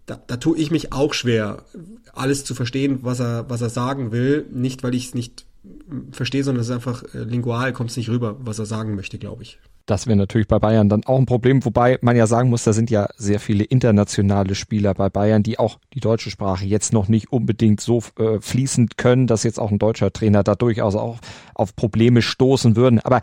Da, 0.06 0.20
da 0.26 0.36
tue 0.38 0.58
ich 0.58 0.72
mich 0.72 0.92
auch 0.92 1.14
schwer, 1.14 1.64
alles 2.12 2.44
zu 2.44 2.54
verstehen, 2.54 3.00
was 3.02 3.20
er, 3.20 3.48
was 3.48 3.60
er 3.60 3.70
sagen 3.70 4.10
will. 4.10 4.46
Nicht, 4.52 4.82
weil 4.82 4.94
ich 4.94 5.06
es 5.06 5.14
nicht 5.14 5.44
verstehe, 6.10 6.42
sondern 6.42 6.62
es 6.62 6.68
ist 6.68 6.74
einfach 6.74 7.02
äh, 7.14 7.22
lingual, 7.22 7.72
kommt 7.72 7.90
es 7.90 7.96
nicht 7.96 8.08
rüber, 8.08 8.36
was 8.40 8.58
er 8.58 8.66
sagen 8.66 8.96
möchte, 8.96 9.18
glaube 9.18 9.42
ich. 9.42 9.58
Das 9.88 10.06
wäre 10.06 10.18
natürlich 10.18 10.48
bei 10.48 10.58
Bayern 10.58 10.90
dann 10.90 11.06
auch 11.06 11.18
ein 11.18 11.24
Problem, 11.24 11.64
wobei 11.64 11.98
man 12.02 12.14
ja 12.14 12.26
sagen 12.26 12.50
muss, 12.50 12.62
da 12.62 12.74
sind 12.74 12.90
ja 12.90 13.08
sehr 13.16 13.40
viele 13.40 13.64
internationale 13.64 14.54
Spieler 14.54 14.92
bei 14.92 15.08
Bayern, 15.08 15.42
die 15.42 15.58
auch 15.58 15.78
die 15.94 16.00
deutsche 16.00 16.30
Sprache 16.30 16.66
jetzt 16.66 16.92
noch 16.92 17.08
nicht 17.08 17.32
unbedingt 17.32 17.80
so 17.80 18.02
äh, 18.18 18.38
fließend 18.38 18.98
können, 18.98 19.26
dass 19.26 19.44
jetzt 19.44 19.58
auch 19.58 19.70
ein 19.70 19.78
deutscher 19.78 20.12
Trainer 20.12 20.42
da 20.42 20.56
durchaus 20.56 20.94
auch 20.94 21.16
auf 21.54 21.74
Probleme 21.74 22.20
stoßen 22.20 22.76
würden. 22.76 22.98
Aber 22.98 23.22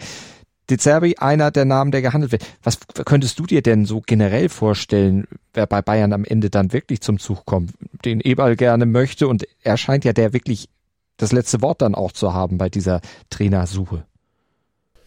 De 0.67 0.79
Zerbi, 0.79 1.17
einer 1.19 1.51
der 1.51 1.65
Namen, 1.65 1.91
der 1.91 2.01
gehandelt 2.01 2.31
wird. 2.31 2.43
Was 2.63 2.79
könntest 3.05 3.37
du 3.37 3.45
dir 3.45 3.61
denn 3.61 3.85
so 3.85 4.01
generell 4.03 4.49
vorstellen, 4.49 5.27
wer 5.53 5.67
bei 5.67 5.83
Bayern 5.83 6.13
am 6.13 6.25
Ende 6.25 6.49
dann 6.49 6.73
wirklich 6.73 7.01
zum 7.01 7.19
Zug 7.19 7.45
kommt, 7.45 7.73
den 8.03 8.19
Eberl 8.21 8.55
gerne 8.55 8.87
möchte 8.87 9.27
und 9.27 9.45
er 9.61 9.77
scheint 9.77 10.03
ja 10.03 10.13
der 10.13 10.33
wirklich 10.33 10.69
das 11.17 11.31
letzte 11.31 11.61
Wort 11.61 11.83
dann 11.83 11.93
auch 11.93 12.11
zu 12.11 12.33
haben 12.33 12.57
bei 12.57 12.69
dieser 12.69 13.01
Trainersuche? 13.29 14.05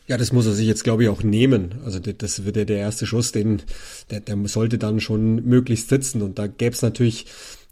Ja, 0.09 0.17
das 0.17 0.33
muss 0.33 0.47
er 0.47 0.55
sich 0.55 0.67
jetzt, 0.67 0.85
glaube 0.85 1.03
ich, 1.03 1.11
auch 1.11 1.23
nehmen. 1.23 1.75
Also 1.85 1.99
das 1.99 2.47
wird 2.47 2.57
ja 2.57 2.65
der 2.65 2.79
erste 2.79 3.05
Schuss, 3.05 3.31
den 3.31 3.61
der, 4.11 4.21
der 4.21 4.39
sollte 4.49 4.79
dann 4.79 5.01
schon 5.01 5.45
möglichst 5.45 5.91
sitzen. 5.91 6.23
Und 6.23 6.39
da 6.39 6.47
gäbe 6.47 6.75
es 6.75 6.81
natürlich, 6.81 7.27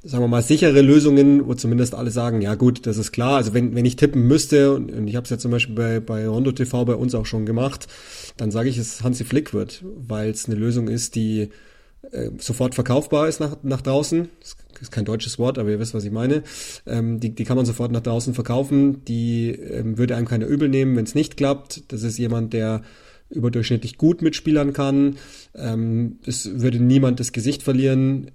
sagen 0.05 0.23
wir 0.23 0.29
mal, 0.29 0.43
sichere 0.43 0.83
Lösungen, 0.83 1.47
wo 1.47 1.55
zumindest 1.55 1.95
alle 1.95 2.11
sagen, 2.11 2.43
ja 2.43 2.55
gut, 2.55 2.87
das 2.87 2.99
ist 2.99 3.11
klar. 3.11 3.37
Also 3.37 3.55
wenn, 3.55 3.75
wenn 3.75 3.87
ich 3.87 3.97
tippen 3.97 4.29
müsste, 4.29 4.75
und, 4.75 4.93
und 4.93 5.09
ich 5.09 5.17
habe 5.17 5.25
es 5.25 5.31
ja 5.31 5.39
zum 5.39 5.51
Beispiel 5.51 5.75
bei, 5.75 6.01
bei 6.01 6.29
Rondo 6.29 6.53
TV 6.53 6.85
bei 6.85 6.95
uns 6.95 7.15
auch 7.15 7.25
schon 7.25 7.47
gemacht, 7.47 7.87
dann 8.37 8.51
sage 8.51 8.69
ich, 8.69 8.77
es 8.77 9.03
Hansi 9.03 9.25
Flick 9.25 9.55
wird, 9.55 9.83
weil 9.97 10.29
es 10.29 10.45
eine 10.45 10.57
Lösung 10.57 10.89
ist, 10.89 11.15
die 11.15 11.49
äh, 12.13 12.31
sofort 12.37 12.75
verkaufbar 12.75 13.29
ist 13.29 13.41
nach, 13.41 13.57
nach 13.63 13.81
draußen. 13.81 14.29
Das 14.41 14.57
ist 14.81 14.93
kein 14.93 15.05
deutsches 15.05 15.39
Wort, 15.39 15.59
aber 15.59 15.71
ihr 15.71 15.81
wisst, 15.81 15.95
was 15.95 16.05
ich 16.05 16.11
meine. 16.11 16.43
Ähm, 16.87 17.21
die, 17.21 17.35
die 17.35 17.45
kann 17.45 17.57
man 17.57 17.67
sofort 17.67 17.93
nach 17.93 18.03
draußen 18.03 18.35
verkaufen. 18.35 19.05
Die 19.05 19.51
ähm, 19.51 19.99
würde 19.99 20.17
einem 20.17 20.27
keiner 20.27 20.47
übel 20.47 20.69
nehmen, 20.69 20.97
wenn 20.97 21.05
es 21.05 21.15
nicht 21.15 21.37
klappt. 21.37 21.93
Das 21.93 22.03
ist 22.03 22.19
jemand, 22.19 22.53
der 22.53 22.83
überdurchschnittlich 23.31 23.99
gut 23.99 24.23
mitspielern 24.23 24.73
kann. 24.73 25.17
Ähm, 25.55 26.19
es 26.27 26.61
würde 26.61 26.79
niemand 26.79 27.21
das 27.21 27.33
Gesicht 27.33 27.63
verlieren 27.63 28.31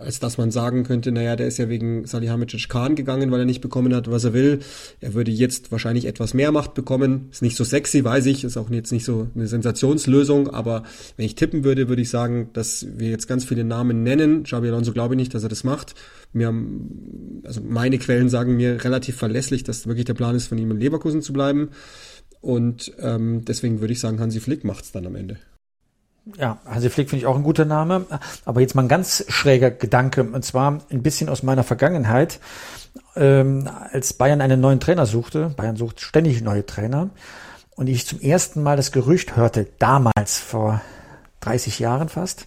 als 0.00 0.20
dass 0.20 0.38
man 0.38 0.50
sagen 0.50 0.84
könnte, 0.84 1.10
naja, 1.10 1.36
der 1.36 1.46
ist 1.46 1.58
ja 1.58 1.68
wegen 1.68 2.06
Salihamidzic 2.06 2.68
Khan 2.68 2.94
gegangen, 2.94 3.30
weil 3.30 3.40
er 3.40 3.46
nicht 3.46 3.60
bekommen 3.60 3.94
hat, 3.94 4.10
was 4.10 4.24
er 4.24 4.32
will. 4.34 4.60
Er 5.00 5.14
würde 5.14 5.30
jetzt 5.30 5.72
wahrscheinlich 5.72 6.04
etwas 6.04 6.34
mehr 6.34 6.52
Macht 6.52 6.74
bekommen. 6.74 7.28
Ist 7.30 7.42
nicht 7.42 7.56
so 7.56 7.64
sexy, 7.64 8.04
weiß 8.04 8.26
ich, 8.26 8.44
ist 8.44 8.56
auch 8.56 8.70
jetzt 8.70 8.92
nicht 8.92 9.04
so 9.04 9.28
eine 9.34 9.46
Sensationslösung, 9.46 10.48
aber 10.48 10.82
wenn 11.16 11.24
ich 11.24 11.34
tippen 11.34 11.64
würde, 11.64 11.88
würde 11.88 12.02
ich 12.02 12.10
sagen, 12.10 12.50
dass 12.52 12.86
wir 12.96 13.08
jetzt 13.08 13.26
ganz 13.26 13.44
viele 13.44 13.64
Namen 13.64 14.02
nennen. 14.02 14.42
Xabi 14.42 14.68
Alonso 14.68 14.92
glaube 14.92 15.14
ich 15.14 15.18
nicht, 15.18 15.34
dass 15.34 15.42
er 15.42 15.48
das 15.48 15.64
macht. 15.64 15.94
Mir 16.32 16.48
haben, 16.48 17.42
also 17.44 17.60
meine 17.62 17.98
Quellen 17.98 18.28
sagen 18.28 18.56
mir 18.56 18.84
relativ 18.84 19.16
verlässlich, 19.16 19.64
dass 19.64 19.86
wirklich 19.86 20.04
der 20.04 20.14
Plan 20.14 20.34
ist, 20.34 20.48
von 20.48 20.58
ihm 20.58 20.70
in 20.70 20.78
Leverkusen 20.78 21.22
zu 21.22 21.32
bleiben. 21.32 21.70
Und 22.40 22.92
ähm, 23.00 23.44
deswegen 23.44 23.80
würde 23.80 23.92
ich 23.92 24.00
sagen, 24.00 24.20
Hansi 24.20 24.40
Flick 24.40 24.62
macht's 24.64 24.92
dann 24.92 25.06
am 25.06 25.16
Ende. 25.16 25.38
Ja, 26.36 26.58
Hansi 26.66 26.90
Flick 26.90 27.08
finde 27.10 27.22
ich 27.22 27.26
auch 27.26 27.36
ein 27.36 27.42
guter 27.42 27.64
Name. 27.64 28.06
Aber 28.44 28.60
jetzt 28.60 28.74
mal 28.74 28.82
ein 28.82 28.88
ganz 28.88 29.24
schräger 29.28 29.70
Gedanke, 29.70 30.22
und 30.22 30.44
zwar 30.44 30.78
ein 30.90 31.02
bisschen 31.02 31.28
aus 31.28 31.42
meiner 31.42 31.64
Vergangenheit. 31.64 32.40
Ähm, 33.16 33.68
als 33.92 34.12
Bayern 34.12 34.40
einen 34.40 34.60
neuen 34.60 34.80
Trainer 34.80 35.06
suchte, 35.06 35.50
Bayern 35.56 35.76
sucht 35.76 36.00
ständig 36.00 36.42
neue 36.42 36.66
Trainer, 36.66 37.10
und 37.76 37.86
ich 37.86 38.06
zum 38.06 38.20
ersten 38.20 38.62
Mal 38.62 38.76
das 38.76 38.90
Gerücht 38.90 39.36
hörte, 39.36 39.68
damals 39.78 40.38
vor 40.38 40.80
30 41.40 41.78
Jahren 41.78 42.08
fast, 42.08 42.46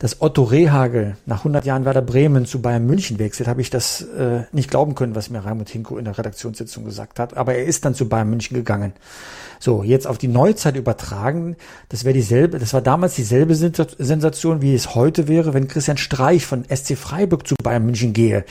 dass 0.00 0.20
Otto 0.20 0.42
Rehagel 0.42 1.16
nach 1.26 1.38
100 1.38 1.64
Jahren 1.64 1.84
Werder 1.84 2.02
Bremen 2.02 2.44
zu 2.44 2.60
Bayern 2.60 2.86
München 2.86 3.18
wechselt, 3.18 3.48
habe 3.48 3.60
ich 3.60 3.70
das 3.70 4.02
äh, 4.02 4.42
nicht 4.52 4.70
glauben 4.70 4.94
können, 4.94 5.14
was 5.14 5.30
mir 5.30 5.38
Raimund 5.40 5.68
Hinko 5.68 5.96
in 5.96 6.04
der 6.04 6.18
Redaktionssitzung 6.18 6.84
gesagt 6.84 7.18
hat. 7.18 7.36
Aber 7.36 7.54
er 7.54 7.64
ist 7.64 7.84
dann 7.84 7.94
zu 7.94 8.08
Bayern 8.08 8.30
München 8.30 8.56
gegangen. 8.56 8.92
So, 9.60 9.84
jetzt 9.84 10.08
auf 10.08 10.18
die 10.18 10.26
Neuzeit 10.26 10.74
übertragen, 10.74 11.56
das 11.88 12.04
wäre 12.04 12.14
dieselbe, 12.14 12.58
das 12.58 12.74
war 12.74 12.82
damals 12.82 13.14
dieselbe 13.14 13.54
Sensation, 13.54 14.60
wie 14.60 14.74
es 14.74 14.96
heute 14.96 15.28
wäre, 15.28 15.54
wenn 15.54 15.68
Christian 15.68 15.98
Streich 15.98 16.44
von 16.44 16.64
SC 16.64 16.96
Freiburg 16.96 17.46
zu 17.46 17.54
Bayern 17.62 17.86
München 17.86 18.12
gehe. 18.12 18.44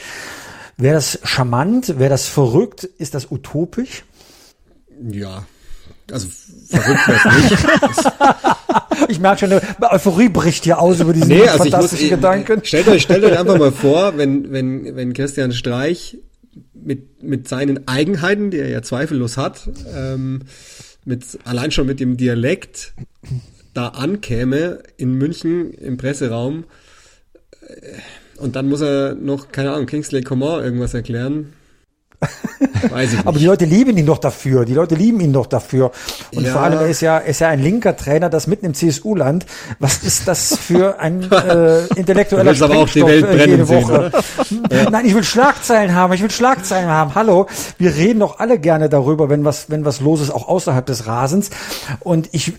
Wäre 0.77 0.95
das 0.95 1.19
charmant? 1.23 1.99
Wäre 1.99 2.09
das 2.09 2.27
verrückt? 2.27 2.85
Ist 2.85 3.13
das 3.13 3.29
utopisch? 3.29 4.05
Ja, 5.01 5.45
also 6.11 6.27
verrückt 6.69 7.07
wäre 7.07 7.41
nicht. 7.41 7.57
ich 9.09 9.19
merke 9.19 9.39
schon, 9.39 9.51
eine 9.51 9.91
Euphorie 9.91 10.29
bricht 10.29 10.63
hier 10.63 10.79
aus 10.79 10.99
über 10.99 11.13
diesen 11.13 11.29
nee, 11.29 11.47
also 11.47 11.63
fantastischen 11.63 12.07
muss, 12.07 12.15
Gedanken. 12.15 12.61
Stellt 12.63 12.87
euch, 12.87 13.03
stellt 13.03 13.23
euch 13.23 13.37
einfach 13.37 13.57
mal 13.57 13.71
vor, 13.71 14.17
wenn, 14.17 14.51
wenn, 14.51 14.95
wenn 14.95 15.13
Christian 15.13 15.51
Streich 15.51 16.17
mit, 16.73 17.23
mit 17.23 17.47
seinen 17.47 17.87
Eigenheiten, 17.87 18.51
die 18.51 18.59
er 18.59 18.69
ja 18.69 18.81
zweifellos 18.81 19.37
hat, 19.37 19.69
ähm, 19.95 20.41
mit, 21.05 21.23
allein 21.45 21.71
schon 21.71 21.87
mit 21.87 21.99
dem 21.99 22.17
Dialekt 22.17 22.93
da 23.73 23.89
ankäme 23.89 24.83
in 24.97 25.13
München 25.13 25.73
im 25.73 25.97
Presseraum 25.97 26.65
äh, 27.67 27.75
und 28.41 28.55
dann 28.55 28.67
muss 28.67 28.81
er 28.81 29.13
noch, 29.13 29.51
keine 29.51 29.71
Ahnung, 29.71 29.85
Kingsley 29.85 30.23
Coman 30.23 30.63
irgendwas 30.63 30.95
erklären. 30.95 31.53
Weiß 32.89 33.09
ich 33.09 33.17
nicht. 33.17 33.27
Aber 33.27 33.39
die 33.39 33.45
Leute 33.45 33.65
lieben 33.65 33.97
ihn 33.97 34.05
doch 34.05 34.19
dafür. 34.19 34.65
Die 34.65 34.73
Leute 34.73 34.95
lieben 34.95 35.19
ihn 35.19 35.33
doch 35.33 35.47
dafür. 35.47 35.91
Und 36.33 36.45
ja. 36.45 36.51
vor 36.51 36.61
allem, 36.61 36.79
er 36.79 36.87
ist 36.87 37.01
ja, 37.01 37.17
ist 37.17 37.39
ja 37.39 37.49
ein 37.49 37.61
linker 37.61 37.95
Trainer, 37.95 38.29
das 38.29 38.47
mitten 38.47 38.65
im 38.65 38.73
CSU-Land. 38.73 39.45
Was 39.79 40.03
ist 40.03 40.27
das 40.27 40.57
für 40.57 40.99
ein 40.99 41.23
äh, 41.31 41.87
intellektueller 41.95 42.53
aber 42.61 42.77
auch 42.77 42.89
die 42.89 43.03
Welt 43.03 43.25
brennen 43.25 43.49
jede 43.49 43.69
Woche? 43.69 44.11
Sehen, 44.43 44.63
Nein, 44.91 45.05
ich 45.05 45.15
will 45.15 45.23
Schlagzeilen 45.23 45.95
haben. 45.95 46.13
Ich 46.13 46.21
will 46.21 46.29
Schlagzeilen 46.29 46.89
haben. 46.89 47.15
Hallo, 47.15 47.47
wir 47.77 47.95
reden 47.95 48.19
doch 48.19 48.39
alle 48.39 48.59
gerne 48.59 48.89
darüber, 48.89 49.29
wenn 49.29 49.43
was, 49.43 49.69
wenn 49.69 49.83
was 49.85 49.99
los 49.99 50.21
ist, 50.21 50.29
auch 50.29 50.47
außerhalb 50.47 50.85
des 50.85 51.07
Rasens. 51.07 51.49
Und 51.99 52.29
ich, 52.31 52.53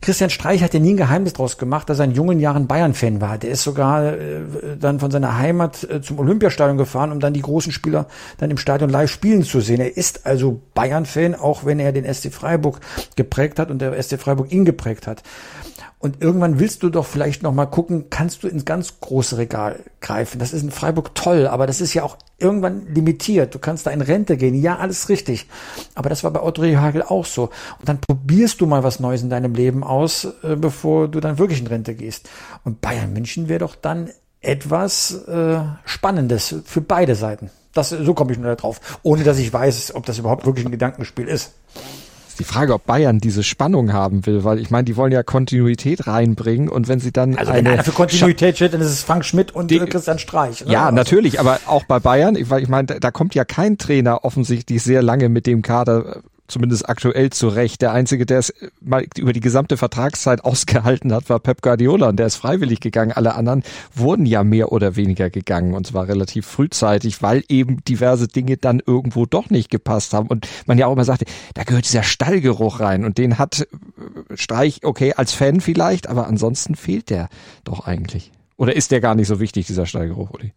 Christian 0.00 0.30
Streich 0.30 0.62
hat 0.62 0.74
ja 0.74 0.80
nie 0.80 0.94
ein 0.94 0.96
Geheimnis 0.96 1.32
draus 1.32 1.58
gemacht, 1.58 1.88
dass 1.88 1.98
er 1.98 2.04
in 2.04 2.12
jungen 2.12 2.38
Jahren 2.38 2.68
Bayern-Fan 2.68 3.20
war. 3.20 3.38
Der 3.38 3.50
ist 3.50 3.64
sogar 3.64 4.12
äh, 4.12 4.40
dann 4.78 5.00
von 5.00 5.10
seiner 5.10 5.36
Heimat 5.38 5.84
äh, 5.84 6.00
zum 6.00 6.18
Olympiastadion 6.20 6.78
gefahren, 6.78 7.10
um 7.10 7.18
dann 7.18 7.32
die 7.32 7.42
großen 7.42 7.72
Spieler 7.72 8.06
dann 8.38 8.50
im 8.50 8.56
Stadion 8.56 8.90
live 8.90 8.99
spielen 9.08 9.42
zu 9.42 9.60
sehen. 9.60 9.80
Er 9.80 9.96
ist 9.96 10.26
also 10.26 10.60
Bayern-Fan, 10.74 11.34
auch 11.34 11.64
wenn 11.64 11.80
er 11.80 11.92
den 11.92 12.12
SC 12.12 12.32
Freiburg 12.32 12.80
geprägt 13.16 13.58
hat 13.58 13.70
und 13.70 13.80
der 13.80 14.00
SC 14.02 14.18
Freiburg 14.18 14.52
ihn 14.52 14.64
geprägt 14.64 15.06
hat. 15.06 15.22
Und 16.02 16.22
irgendwann 16.22 16.58
willst 16.58 16.82
du 16.82 16.88
doch 16.88 17.04
vielleicht 17.04 17.42
noch 17.42 17.52
mal 17.52 17.66
gucken, 17.66 18.06
kannst 18.08 18.42
du 18.42 18.48
ins 18.48 18.64
ganz 18.64 19.00
große 19.00 19.36
Regal 19.36 19.80
greifen. 20.00 20.38
Das 20.38 20.54
ist 20.54 20.62
in 20.62 20.70
Freiburg 20.70 21.14
toll, 21.14 21.46
aber 21.46 21.66
das 21.66 21.82
ist 21.82 21.92
ja 21.92 22.04
auch 22.04 22.16
irgendwann 22.38 22.86
limitiert. 22.86 23.54
Du 23.54 23.58
kannst 23.58 23.86
da 23.86 23.90
in 23.90 24.00
Rente 24.00 24.38
gehen. 24.38 24.54
Ja, 24.54 24.78
alles 24.78 25.10
richtig. 25.10 25.46
Aber 25.94 26.08
das 26.08 26.24
war 26.24 26.30
bei 26.30 26.42
Otto 26.42 26.62
Hagel 26.62 27.02
auch 27.02 27.26
so. 27.26 27.50
Und 27.78 27.88
dann 27.90 28.00
probierst 28.00 28.62
du 28.62 28.66
mal 28.66 28.82
was 28.82 28.98
Neues 28.98 29.20
in 29.20 29.28
deinem 29.28 29.54
Leben 29.54 29.84
aus, 29.84 30.24
äh, 30.42 30.56
bevor 30.56 31.06
du 31.06 31.20
dann 31.20 31.38
wirklich 31.38 31.60
in 31.60 31.66
Rente 31.66 31.94
gehst. 31.94 32.30
Und 32.64 32.80
Bayern 32.80 33.12
München 33.12 33.50
wäre 33.50 33.58
doch 33.58 33.74
dann 33.74 34.08
etwas 34.40 35.12
äh, 35.28 35.60
Spannendes 35.84 36.54
für 36.64 36.80
beide 36.80 37.14
Seiten. 37.14 37.50
Das, 37.72 37.90
so 37.90 38.14
komme 38.14 38.32
ich 38.32 38.38
nur 38.38 38.54
darauf, 38.54 38.80
ohne 39.02 39.22
dass 39.22 39.38
ich 39.38 39.52
weiß, 39.52 39.94
ob 39.94 40.06
das 40.06 40.18
überhaupt 40.18 40.44
wirklich 40.46 40.66
ein 40.66 40.72
Gedankenspiel 40.72 41.28
ist 41.28 41.52
die 42.40 42.44
Frage, 42.44 42.74
ob 42.74 42.86
Bayern 42.86 43.18
diese 43.18 43.44
Spannung 43.44 43.92
haben 43.92 44.26
will, 44.26 44.44
weil 44.44 44.58
ich 44.58 44.70
meine, 44.70 44.84
die 44.84 44.96
wollen 44.96 45.12
ja 45.12 45.22
Kontinuität 45.22 46.06
reinbringen 46.06 46.68
und 46.68 46.88
wenn 46.88 46.98
sie 46.98 47.12
dann 47.12 47.36
also 47.36 47.52
wenn 47.52 47.66
einer 47.66 47.84
für 47.84 47.92
Kontinuität 47.92 48.56
steht, 48.56 48.72
dann 48.74 48.80
ist 48.80 48.88
es 48.88 49.02
Frank 49.02 49.24
Schmidt 49.24 49.54
und 49.54 49.70
die, 49.70 49.78
Christian 49.78 50.18
Streich. 50.18 50.64
Ne? 50.64 50.72
Ja, 50.72 50.86
also. 50.86 50.96
natürlich, 50.96 51.38
aber 51.38 51.60
auch 51.66 51.84
bei 51.84 52.00
Bayern, 52.00 52.36
weil 52.48 52.62
ich 52.62 52.68
meine, 52.68 52.86
da 52.86 53.10
kommt 53.10 53.34
ja 53.34 53.44
kein 53.44 53.78
Trainer 53.78 54.24
offensichtlich 54.24 54.82
sehr 54.82 55.02
lange 55.02 55.28
mit 55.28 55.46
dem 55.46 55.62
Kader 55.62 56.22
zumindest 56.50 56.88
aktuell 56.88 57.30
zurecht. 57.30 57.82
Der 57.82 57.92
Einzige, 57.92 58.26
der 58.26 58.38
es 58.38 58.52
mal 58.80 59.06
über 59.16 59.32
die 59.32 59.40
gesamte 59.40 59.76
Vertragszeit 59.76 60.44
ausgehalten 60.44 61.12
hat, 61.12 61.28
war 61.28 61.38
Pep 61.40 61.62
Guardiola 61.62 62.08
und 62.08 62.16
der 62.16 62.26
ist 62.26 62.36
freiwillig 62.36 62.80
gegangen. 62.80 63.12
Alle 63.12 63.34
anderen 63.34 63.62
wurden 63.94 64.26
ja 64.26 64.44
mehr 64.44 64.72
oder 64.72 64.96
weniger 64.96 65.30
gegangen 65.30 65.74
und 65.74 65.86
zwar 65.86 66.08
relativ 66.08 66.46
frühzeitig, 66.46 67.22
weil 67.22 67.44
eben 67.48 67.82
diverse 67.84 68.28
Dinge 68.28 68.56
dann 68.56 68.82
irgendwo 68.84 69.26
doch 69.26 69.50
nicht 69.50 69.70
gepasst 69.70 70.12
haben 70.12 70.28
und 70.28 70.48
man 70.66 70.78
ja 70.78 70.86
auch 70.86 70.92
immer 70.92 71.04
sagte, 71.04 71.24
da 71.54 71.64
gehört 71.64 71.86
dieser 71.86 72.02
Stallgeruch 72.02 72.80
rein 72.80 73.04
und 73.04 73.18
den 73.18 73.38
hat 73.38 73.66
Streich, 74.34 74.84
okay, 74.84 75.14
als 75.14 75.32
Fan 75.32 75.60
vielleicht, 75.60 76.08
aber 76.08 76.26
ansonsten 76.26 76.74
fehlt 76.74 77.10
der 77.10 77.28
doch 77.64 77.86
eigentlich. 77.86 78.32
Oder 78.56 78.76
ist 78.76 78.90
der 78.90 79.00
gar 79.00 79.14
nicht 79.14 79.28
so 79.28 79.40
wichtig, 79.40 79.66
dieser 79.66 79.86
Stallgeruch, 79.86 80.30
Uli? 80.30 80.52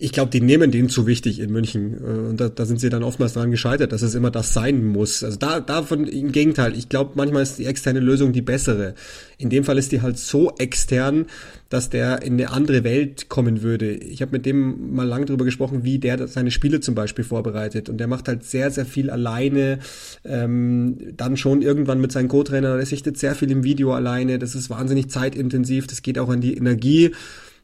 Ich 0.00 0.12
glaube, 0.12 0.30
die 0.30 0.40
nehmen 0.40 0.70
den 0.70 0.88
zu 0.88 1.06
wichtig 1.06 1.40
in 1.40 1.50
München. 1.50 1.94
Äh, 1.94 2.28
und 2.30 2.40
da, 2.40 2.48
da 2.48 2.64
sind 2.64 2.80
sie 2.80 2.90
dann 2.90 3.02
oftmals 3.02 3.32
daran 3.32 3.50
gescheitert, 3.50 3.92
dass 3.92 4.02
es 4.02 4.14
immer 4.14 4.30
das 4.30 4.52
sein 4.52 4.84
muss. 4.84 5.22
Also 5.22 5.38
da, 5.38 5.60
davon 5.60 6.06
im 6.06 6.32
Gegenteil. 6.32 6.76
Ich 6.76 6.88
glaube, 6.88 7.12
manchmal 7.14 7.42
ist 7.42 7.58
die 7.58 7.66
externe 7.66 8.00
Lösung 8.00 8.32
die 8.32 8.42
bessere. 8.42 8.94
In 9.38 9.50
dem 9.50 9.64
Fall 9.64 9.78
ist 9.78 9.92
die 9.92 10.02
halt 10.02 10.18
so 10.18 10.52
extern, 10.58 11.26
dass 11.68 11.90
der 11.90 12.22
in 12.22 12.34
eine 12.34 12.50
andere 12.50 12.84
Welt 12.84 13.28
kommen 13.28 13.62
würde. 13.62 13.92
Ich 13.92 14.22
habe 14.22 14.32
mit 14.32 14.46
dem 14.46 14.94
mal 14.94 15.06
lang 15.06 15.26
drüber 15.26 15.44
gesprochen, 15.44 15.84
wie 15.84 15.98
der 15.98 16.26
seine 16.28 16.50
Spiele 16.50 16.80
zum 16.80 16.94
Beispiel 16.94 17.24
vorbereitet. 17.24 17.88
Und 17.88 17.98
der 17.98 18.06
macht 18.06 18.28
halt 18.28 18.44
sehr, 18.44 18.70
sehr 18.70 18.86
viel 18.86 19.10
alleine. 19.10 19.80
Ähm, 20.24 20.96
dann 21.16 21.36
schon 21.36 21.62
irgendwann 21.62 22.00
mit 22.00 22.12
seinen 22.12 22.28
Co-Trainern. 22.28 22.76
Der 22.76 22.86
sichtet 22.86 23.18
sehr 23.18 23.34
viel 23.34 23.50
im 23.50 23.64
Video 23.64 23.92
alleine. 23.92 24.38
Das 24.38 24.54
ist 24.54 24.70
wahnsinnig 24.70 25.10
zeitintensiv. 25.10 25.86
Das 25.86 26.02
geht 26.02 26.18
auch 26.18 26.28
an 26.28 26.40
die 26.40 26.56
Energie. 26.56 27.12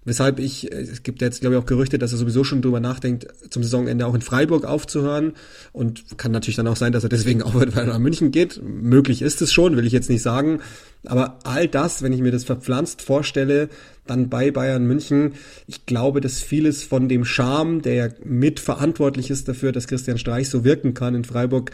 Weshalb 0.05 0.39
ich, 0.39 0.71
äh, 0.71 0.77
es 0.77 1.03
gibt 1.03 1.23
jetzt, 1.23 1.41
glaube 1.41 1.57
ich, 1.57 1.63
auch 1.63 1.67
Gerüchte, 1.67 1.99
dass 1.99 2.13
er 2.13 2.19
sowieso 2.19 2.45
schon 2.45 2.63
drüber 2.63 2.81
nachdenkt, 2.81 3.27
zum 3.51 3.63
Saisonende 3.63 4.07
auch 4.07 4.15
in 4.15 4.21
Freiburg 4.21 4.65
aufzuhören. 4.65 5.33
Und 5.73 6.19
kann 6.19 6.33
natürlich 6.33 6.57
dann 6.57 6.67
auch 6.67 6.77
sein, 6.77 6.93
dass 6.93 7.03
er 7.03 7.09
deswegen 7.09 7.43
aufhört, 7.43 7.75
weil 7.75 7.85
er 7.85 7.93
nach 7.93 7.99
München 7.99 8.31
geht. 8.31 8.61
Möglich 8.63 9.23
ist 9.23 9.43
es 9.43 9.53
schon, 9.53 9.77
will 9.77 9.87
ich 9.87 9.93
jetzt 9.93 10.11
nicht 10.11 10.23
sagen. 10.23 10.61
Aber 11.07 11.39
all 11.45 11.69
das, 11.69 12.03
wenn 12.03 12.13
ich 12.13 12.21
mir 12.21 12.33
das 12.33 12.45
verpflanzt 12.45 13.03
vorstelle, 13.03 13.69
dann 14.07 14.29
bei 14.29 14.51
Bayern 14.51 14.87
München, 14.87 15.33
ich 15.67 15.87
glaube, 15.87 16.21
dass 16.21 16.41
vieles 16.41 16.83
von 16.83 17.09
dem 17.09 17.25
Charme, 17.25 17.83
der 17.83 17.95
ja 17.95 18.09
mitverantwortlich 18.23 19.31
ist 19.31 19.49
dafür, 19.49 19.73
dass 19.73 19.87
Christian 19.87 20.19
Streich 20.19 20.49
so 20.49 20.65
wirken 20.65 20.95
kann 20.95 21.15
in 21.15 21.25
Freiburg, 21.25 21.71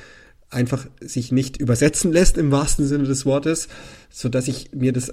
einfach 0.50 0.86
sich 1.00 1.30
nicht 1.32 1.58
übersetzen 1.58 2.12
lässt 2.12 2.36
im 2.36 2.50
wahrsten 2.50 2.86
Sinne 2.86 3.04
des 3.04 3.24
Wortes, 3.24 3.68
so 4.10 4.28
dass 4.28 4.48
ich 4.48 4.70
mir 4.72 4.92
das 4.92 5.12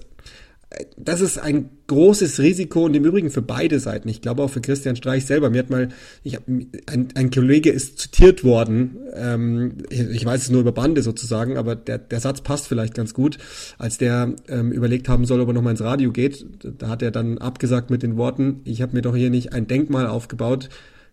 das 0.97 1.21
ist 1.21 1.37
ein 1.37 1.69
großes 1.87 2.39
Risiko 2.39 2.83
und 2.85 2.93
im 2.93 3.05
Übrigen 3.05 3.29
für 3.29 3.41
beide 3.41 3.79
Seiten. 3.79 4.09
Ich 4.09 4.21
glaube 4.21 4.43
auch 4.43 4.49
für 4.49 4.59
Christian 4.59 4.97
Streich 4.97 5.25
selber. 5.25 5.49
Mir 5.49 5.59
hat 5.59 5.69
mal, 5.69 5.89
ich 6.23 6.35
hab, 6.35 6.45
ein, 6.47 7.07
ein 7.15 7.31
Kollege 7.31 7.69
ist 7.69 7.99
zitiert 7.99 8.43
worden, 8.43 8.97
ähm, 9.13 9.77
ich, 9.89 10.25
weiß 10.25 10.43
es 10.43 10.49
nur 10.49 10.61
über 10.61 10.73
Bande 10.73 11.03
sozusagen, 11.03 11.57
aber 11.57 11.75
der, 11.75 11.97
der 11.97 12.19
Satz 12.19 12.41
passt 12.41 12.67
vielleicht 12.67 12.95
ganz 12.95 13.13
gut, 13.13 13.37
als 13.77 13.97
der 13.97 14.35
ähm, 14.49 14.73
überlegt 14.73 15.07
haben 15.07 15.25
soll, 15.25 15.39
ob 15.39 15.47
er 15.47 15.53
nochmal 15.53 15.71
ins 15.71 15.81
Radio 15.81 16.11
geht. 16.11 16.45
Da 16.77 16.89
hat 16.89 17.01
er 17.01 17.11
dann 17.11 17.37
abgesagt 17.37 17.89
mit 17.89 18.03
den 18.03 18.17
Worten, 18.17 18.59
ich 18.65 18.81
habe 18.81 18.93
mir 18.93 19.01
doch 19.01 19.15
hier 19.15 19.29
nicht 19.29 19.53
ein 19.53 19.67
Denkmal 19.67 20.07
aufgebaut, 20.07 20.67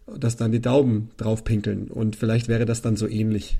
dass 0.06 0.36
dann 0.36 0.50
die 0.50 0.60
Daumen 0.60 1.10
draufpinkeln. 1.16 1.88
Und 1.88 2.16
vielleicht 2.16 2.48
wäre 2.48 2.64
das 2.64 2.82
dann 2.82 2.96
so 2.96 3.06
ähnlich. 3.06 3.58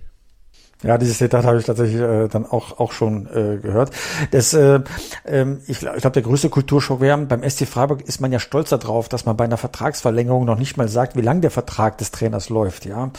Ja, 0.83 0.99
dieses 0.99 1.19
Zitat 1.19 1.45
habe 1.45 1.59
ich 1.59 1.65
tatsächlich 1.65 2.01
äh, 2.01 2.29
dann 2.29 2.45
auch 2.45 2.79
auch 2.79 2.93
schon 2.93 3.27
äh, 3.27 3.59
gehört. 3.59 3.91
Das, 4.33 4.53
äh, 4.53 4.81
äh, 5.25 5.47
ich, 5.67 5.83
ich 5.83 6.01
glaube, 6.01 6.11
der 6.11 6.23
größte 6.23 6.51
Kulturschock 6.51 7.01
wäre, 7.01 7.17
beim 7.19 7.49
SC 7.49 7.67
Freiburg 7.67 8.03
ist 8.03 8.21
man 8.21 8.33
ja 8.33 8.39
stolz 8.39 8.71
darauf, 8.71 9.09
dass 9.09 9.25
man 9.25 9.37
bei 9.37 9.45
einer 9.45 9.57
Vertragsverlängerung 9.57 10.45
noch 10.45 10.59
nicht 10.59 10.77
mal 10.77 10.89
sagt, 10.89 11.17
wie 11.17 11.23
lang 11.23 11.41
der 11.41 11.51
Vertrag 11.51 11.99
des 11.99 12.11
Trainers 12.11 12.49
läuft, 12.49 12.85
ja. 12.85 13.11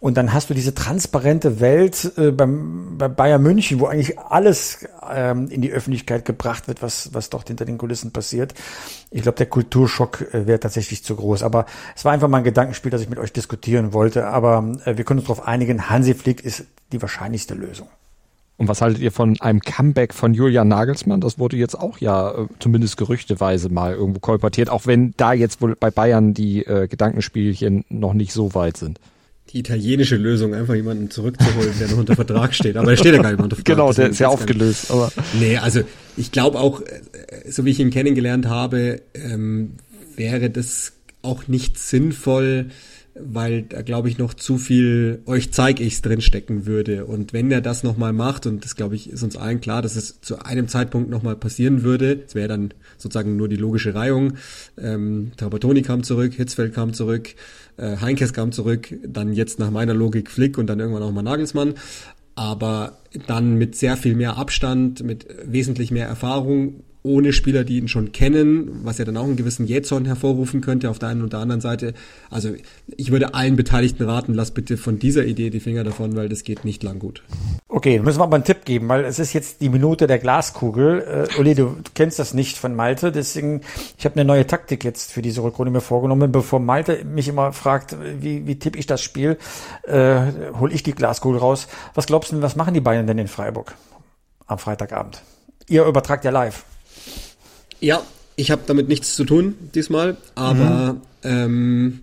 Und 0.00 0.16
dann 0.16 0.32
hast 0.32 0.50
du 0.50 0.54
diese 0.54 0.74
transparente 0.74 1.60
Welt 1.60 2.12
äh, 2.16 2.30
beim, 2.30 2.96
bei 2.96 3.08
Bayern 3.08 3.42
München, 3.42 3.80
wo 3.80 3.86
eigentlich 3.86 4.18
alles 4.18 4.86
ähm, 5.12 5.48
in 5.48 5.60
die 5.60 5.72
Öffentlichkeit 5.72 6.24
gebracht 6.24 6.68
wird, 6.68 6.82
was 6.82 7.10
was 7.12 7.28
dort 7.28 7.48
hinter 7.48 7.64
den 7.64 7.76
Kulissen 7.76 8.12
passiert. 8.12 8.54
Ich 9.14 9.22
glaube, 9.22 9.36
der 9.36 9.46
Kulturschock 9.46 10.34
äh, 10.34 10.48
wäre 10.48 10.58
tatsächlich 10.58 11.04
zu 11.04 11.14
groß. 11.14 11.44
Aber 11.44 11.66
es 11.94 12.04
war 12.04 12.10
einfach 12.10 12.26
mal 12.26 12.38
ein 12.38 12.44
Gedankenspiel, 12.44 12.90
das 12.90 13.00
ich 13.00 13.08
mit 13.08 13.20
euch 13.20 13.32
diskutieren 13.32 13.92
wollte. 13.92 14.26
Aber 14.26 14.72
äh, 14.84 14.96
wir 14.96 15.04
können 15.04 15.20
uns 15.20 15.28
darauf 15.28 15.46
einigen, 15.46 15.88
Hansi 15.88 16.14
Flick 16.14 16.44
ist 16.44 16.64
die 16.90 17.00
wahrscheinlichste 17.00 17.54
Lösung. 17.54 17.86
Und 18.56 18.66
was 18.66 18.82
haltet 18.82 19.00
ihr 19.00 19.12
von 19.12 19.40
einem 19.40 19.60
Comeback 19.60 20.14
von 20.14 20.34
Julian 20.34 20.66
Nagelsmann? 20.66 21.20
Das 21.20 21.38
wurde 21.38 21.56
jetzt 21.56 21.78
auch 21.78 21.98
ja 21.98 22.32
äh, 22.32 22.46
zumindest 22.58 22.96
gerüchteweise 22.96 23.68
mal 23.68 23.94
irgendwo 23.94 24.18
kolportiert, 24.18 24.68
auch 24.68 24.86
wenn 24.86 25.14
da 25.16 25.32
jetzt 25.32 25.62
wohl 25.62 25.76
bei 25.76 25.92
Bayern 25.92 26.34
die 26.34 26.66
äh, 26.66 26.88
Gedankenspielchen 26.88 27.84
noch 27.90 28.14
nicht 28.14 28.32
so 28.32 28.52
weit 28.54 28.76
sind. 28.76 28.98
Die 29.54 29.60
italienische 29.60 30.16
Lösung, 30.16 30.52
einfach 30.52 30.74
jemanden 30.74 31.10
zurückzuholen, 31.10 31.72
der 31.78 31.88
noch 31.88 31.98
unter 31.98 32.16
Vertrag 32.16 32.54
steht. 32.54 32.76
Aber 32.76 32.90
er 32.90 32.96
steht 32.96 33.14
ja 33.14 33.22
gar 33.22 33.30
nicht 33.30 33.40
unter 33.40 33.54
Vertrag. 33.54 33.76
Genau, 33.76 33.92
der 33.92 34.10
ist 34.10 34.18
ja 34.18 34.28
aufgelöst. 34.28 34.90
Aber 34.90 35.12
nee, 35.38 35.56
also 35.56 35.82
ich 36.16 36.32
glaube 36.32 36.58
auch, 36.58 36.80
äh, 36.80 37.50
so 37.50 37.64
wie 37.64 37.70
ich 37.70 37.78
ihn 37.78 37.90
kennengelernt 37.90 38.46
habe, 38.46 39.00
ähm, 39.14 39.74
wäre 40.16 40.50
das 40.50 40.92
auch 41.22 41.46
nicht 41.46 41.78
sinnvoll, 41.78 42.66
weil 43.14 43.62
da 43.62 43.82
glaube 43.82 44.08
ich 44.08 44.18
noch 44.18 44.34
zu 44.34 44.58
viel 44.58 45.22
euch 45.26 45.52
zeig 45.52 45.80
ich's 45.80 46.02
drin 46.02 46.20
stecken 46.20 46.66
würde. 46.66 47.04
Und 47.04 47.32
wenn 47.32 47.50
er 47.50 47.60
das 47.60 47.82
nochmal 47.84 48.12
macht 48.12 48.46
und 48.46 48.64
das 48.64 48.74
glaube 48.74 48.96
ich 48.96 49.08
ist 49.10 49.22
uns 49.22 49.36
allen 49.36 49.60
klar, 49.60 49.82
dass 49.82 49.96
es 49.96 50.20
zu 50.20 50.40
einem 50.40 50.68
Zeitpunkt 50.68 51.10
nochmal 51.10 51.36
passieren 51.36 51.82
würde, 51.82 52.24
es 52.26 52.34
wäre 52.34 52.48
dann 52.48 52.74
sozusagen 52.98 53.36
nur 53.36 53.48
die 53.48 53.56
logische 53.56 53.94
Reihung, 53.94 54.34
ähm, 54.76 55.32
Trapattoni 55.36 55.82
kam 55.82 56.02
zurück, 56.02 56.34
Hitzfeld 56.34 56.74
kam 56.74 56.92
zurück, 56.92 57.34
äh, 57.76 57.98
Heinkes 57.98 58.32
kam 58.32 58.50
zurück, 58.50 58.92
dann 59.06 59.32
jetzt 59.32 59.58
nach 59.58 59.70
meiner 59.70 59.94
Logik 59.94 60.30
Flick 60.30 60.58
und 60.58 60.66
dann 60.66 60.80
irgendwann 60.80 61.02
auch 61.04 61.12
mal 61.12 61.22
Nagelsmann, 61.22 61.74
aber 62.34 62.98
dann 63.28 63.54
mit 63.54 63.76
sehr 63.76 63.96
viel 63.96 64.16
mehr 64.16 64.36
Abstand, 64.36 65.04
mit 65.04 65.26
wesentlich 65.44 65.92
mehr 65.92 66.08
Erfahrung 66.08 66.82
ohne 67.06 67.34
Spieler, 67.34 67.64
die 67.64 67.76
ihn 67.76 67.86
schon 67.86 68.12
kennen, 68.12 68.80
was 68.82 68.96
ja 68.96 69.04
dann 69.04 69.18
auch 69.18 69.24
einen 69.24 69.36
gewissen 69.36 69.66
Jetson 69.66 70.06
hervorrufen 70.06 70.62
könnte 70.62 70.88
auf 70.88 70.98
der 70.98 71.10
einen 71.10 71.22
und 71.22 71.34
der 71.34 71.40
anderen 71.40 71.60
Seite. 71.60 71.92
Also 72.30 72.52
ich 72.96 73.12
würde 73.12 73.34
allen 73.34 73.56
Beteiligten 73.56 74.08
raten, 74.08 74.32
lass 74.32 74.52
bitte 74.52 74.78
von 74.78 74.98
dieser 74.98 75.26
Idee 75.26 75.50
die 75.50 75.60
Finger 75.60 75.84
davon, 75.84 76.16
weil 76.16 76.30
das 76.30 76.44
geht 76.44 76.64
nicht 76.64 76.82
lang 76.82 76.98
gut. 76.98 77.22
Okay, 77.68 77.98
müssen 77.98 78.20
wir 78.20 78.24
aber 78.24 78.36
einen 78.36 78.44
Tipp 78.44 78.64
geben, 78.64 78.88
weil 78.88 79.04
es 79.04 79.18
ist 79.18 79.34
jetzt 79.34 79.60
die 79.60 79.68
Minute 79.68 80.06
der 80.06 80.18
Glaskugel. 80.18 81.28
Äh, 81.36 81.38
Uli, 81.38 81.54
du 81.54 81.76
kennst 81.92 82.18
das 82.18 82.32
nicht 82.32 82.56
von 82.56 82.74
Malte, 82.74 83.12
deswegen, 83.12 83.60
ich 83.98 84.06
habe 84.06 84.14
eine 84.16 84.24
neue 84.24 84.46
Taktik 84.46 84.82
jetzt 84.82 85.12
für 85.12 85.20
diese 85.20 85.42
Rückrunde 85.42 85.70
mir 85.70 85.82
vorgenommen. 85.82 86.32
Bevor 86.32 86.58
Malte 86.58 87.04
mich 87.04 87.28
immer 87.28 87.52
fragt, 87.52 87.96
wie, 88.18 88.46
wie 88.46 88.58
tippe 88.58 88.78
ich 88.78 88.86
das 88.86 89.02
Spiel, 89.02 89.36
äh, 89.82 90.22
hole 90.58 90.72
ich 90.72 90.82
die 90.82 90.94
Glaskugel 90.94 91.38
raus. 91.38 91.68
Was 91.92 92.06
glaubst 92.06 92.32
du, 92.32 92.40
was 92.40 92.56
machen 92.56 92.72
die 92.72 92.80
Bayern 92.80 93.06
denn 93.06 93.18
in 93.18 93.28
Freiburg 93.28 93.74
am 94.46 94.58
Freitagabend? 94.58 95.20
Ihr 95.68 95.84
übertragt 95.84 96.24
ja 96.24 96.30
live. 96.30 96.64
Ja, 97.80 98.02
ich 98.36 98.50
habe 98.50 98.62
damit 98.66 98.88
nichts 98.88 99.14
zu 99.14 99.24
tun 99.24 99.54
diesmal, 99.74 100.16
aber 100.34 100.94
mhm. 100.94 101.00
ähm, 101.22 102.00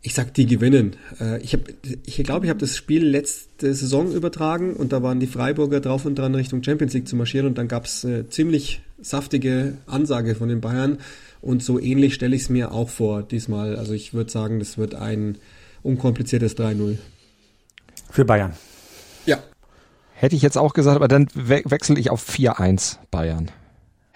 ich 0.00 0.14
sag, 0.14 0.32
die 0.34 0.46
gewinnen. 0.46 0.96
Äh, 1.20 1.42
ich 1.42 1.50
glaube, 1.50 1.72
ich, 2.06 2.16
glaub, 2.22 2.44
ich 2.44 2.50
habe 2.50 2.60
das 2.60 2.76
Spiel 2.76 3.04
letzte 3.04 3.74
Saison 3.74 4.12
übertragen 4.12 4.74
und 4.74 4.92
da 4.92 5.02
waren 5.02 5.20
die 5.20 5.26
Freiburger 5.26 5.80
drauf 5.80 6.04
und 6.04 6.18
dran 6.18 6.34
Richtung 6.34 6.62
Champions 6.62 6.94
League 6.94 7.08
zu 7.08 7.16
marschieren 7.16 7.46
und 7.46 7.58
dann 7.58 7.68
gab 7.68 7.84
es 7.84 8.04
eine 8.04 8.28
ziemlich 8.28 8.80
saftige 9.00 9.74
Ansage 9.86 10.34
von 10.34 10.48
den 10.48 10.60
Bayern 10.60 10.98
und 11.40 11.62
so 11.62 11.78
ähnlich 11.78 12.14
stelle 12.14 12.34
ich 12.34 12.42
es 12.42 12.48
mir 12.48 12.72
auch 12.72 12.88
vor 12.88 13.22
diesmal. 13.22 13.76
Also 13.76 13.92
ich 13.92 14.14
würde 14.14 14.30
sagen, 14.30 14.58
das 14.58 14.78
wird 14.78 14.94
ein 14.94 15.38
unkompliziertes 15.82 16.56
3-0. 16.56 16.98
Für 18.10 18.24
Bayern. 18.24 18.52
Ja. 19.26 19.38
Hätte 20.14 20.36
ich 20.36 20.42
jetzt 20.42 20.58
auch 20.58 20.72
gesagt, 20.72 20.96
aber 20.96 21.08
dann 21.08 21.28
we 21.34 21.62
wechsle 21.64 21.98
ich 21.98 22.10
auf 22.10 22.28
4-1 22.28 22.96
Bayern. 23.10 23.50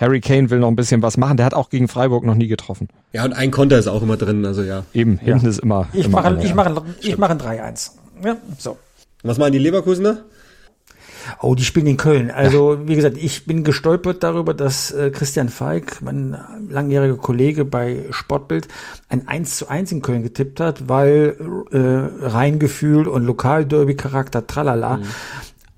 Harry 0.03 0.21
Kane 0.21 0.51
will 0.51 0.59
noch 0.59 0.69
ein 0.69 0.75
bisschen 0.75 1.01
was 1.01 1.17
machen. 1.17 1.37
Der 1.37 1.47
hat 1.47 1.55
auch 1.55 1.71
gegen 1.71 1.87
Freiburg 1.87 2.25
noch 2.25 2.35
nie 2.35 2.49
getroffen. 2.49 2.89
Ja, 3.13 3.25
und 3.25 3.33
ein 3.33 3.53
Konter 3.53 3.79
ist 3.79 3.87
auch 3.87 4.03
immer 4.03 4.17
drin, 4.17 4.45
also 4.45 4.63
ja. 4.63 4.83
Eben, 4.93 5.19
hinten 5.19 5.45
ja. 5.45 5.51
ist 5.51 5.61
immer. 5.61 5.89
Ich 5.93 6.09
mache 6.09 6.41
ich 6.43 6.55
mache 6.55 6.83
ich 7.01 7.17
mache 7.19 7.33
ein 7.33 7.39
3-1. 7.39 7.93
Ja, 8.25 8.37
so. 8.59 8.79
Was 9.23 9.39
meinen 9.39 9.53
die 9.53 9.61
Leverkusener? 9.61 10.25
Oh, 11.41 11.55
die 11.55 11.63
spielen 11.63 11.87
in 11.87 11.97
Köln. 11.97 12.33
Also, 12.33 12.81
wie 12.87 12.97
gesagt, 12.97 13.17
ich 13.17 13.47
bin 13.47 13.63
gestolpert 13.63 14.25
darüber, 14.25 14.55
dass 14.55 14.91
äh, 14.91 15.11
Christian 15.11 15.49
Falk, 15.49 16.03
mein 16.03 16.37
langjähriger 16.69 17.17
Kollege 17.17 17.65
bei 17.65 18.07
Sportbild, 18.11 18.67
ein 19.09 19.29
1 19.29 19.57
zu 19.57 19.69
1 19.69 19.93
in 19.93 20.03
Köln 20.03 20.25
getippt 20.25 20.59
hat, 20.59 20.89
weil 20.89 21.37
äh, 21.71 22.27
Reingefühl 22.27 23.07
und 23.07 23.25
Lokalderby-Charakter, 23.25 24.49
tralala. 24.49 24.97
Mhm. 24.97 25.05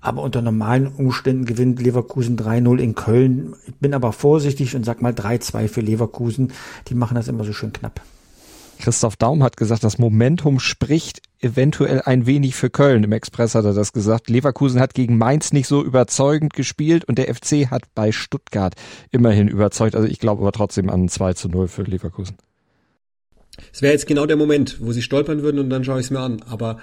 Aber 0.05 0.21
unter 0.21 0.43
normalen 0.43 0.89
Umständen 0.89 1.47
gewinnt 1.47 1.81
Leverkusen 1.81 2.37
3-0 2.37 2.77
in 2.77 2.95
Köln. 2.95 3.57
Ich 3.67 3.75
bin 3.77 3.95
aber 3.95 4.13
vorsichtig 4.13 4.77
und 4.77 4.85
sag 4.85 5.01
mal 5.01 5.13
3-2 5.13 5.67
für 5.67 5.81
Leverkusen. 5.81 6.53
Die 6.89 6.95
machen 6.95 7.15
das 7.15 7.27
immer 7.27 7.43
so 7.45 7.55
schön 7.55 7.73
knapp. 7.73 8.03
Christoph 8.79 9.17
Daum 9.17 9.43
hat 9.43 9.57
gesagt, 9.57 9.83
das 9.83 9.97
Momentum 9.97 10.61
spricht 10.61 11.23
eventuell 11.41 12.03
ein 12.03 12.27
wenig 12.27 12.55
für 12.55 12.69
Köln. 12.69 13.03
Im 13.03 13.13
Express 13.13 13.55
hat 13.55 13.65
er 13.65 13.73
das 13.73 13.95
gesagt. 13.95 14.29
Leverkusen 14.29 14.79
hat 14.79 14.93
gegen 14.93 15.17
Mainz 15.17 15.55
nicht 15.55 15.69
so 15.69 15.83
überzeugend 15.83 16.53
gespielt 16.53 17.07
und 17.07 17.17
der 17.17 17.35
FC 17.35 17.71
hat 17.71 17.85
bei 17.95 18.13
Stuttgart 18.13 18.75
immerhin 19.11 19.49
überzeugt. 19.49 19.97
Also 19.97 20.07
ich 20.07 20.19
glaube 20.19 20.43
aber 20.43 20.53
trotzdem 20.53 20.91
an 20.91 21.09
2 21.09 21.33
zu 21.33 21.49
0 21.49 21.67
für 21.67 21.85
Leverkusen. 21.85 22.37
Es 23.73 23.83
wäre 23.83 23.93
jetzt 23.93 24.07
genau 24.07 24.27
der 24.27 24.37
Moment, 24.37 24.77
wo 24.81 24.93
sie 24.93 25.03
stolpern 25.03 25.43
würden 25.43 25.61
und 25.61 25.71
dann 25.71 25.85
schaue 25.85 26.01
ich 26.01 26.07
es 26.07 26.11
mir 26.11 26.21
an. 26.21 26.43
Aber 26.43 26.79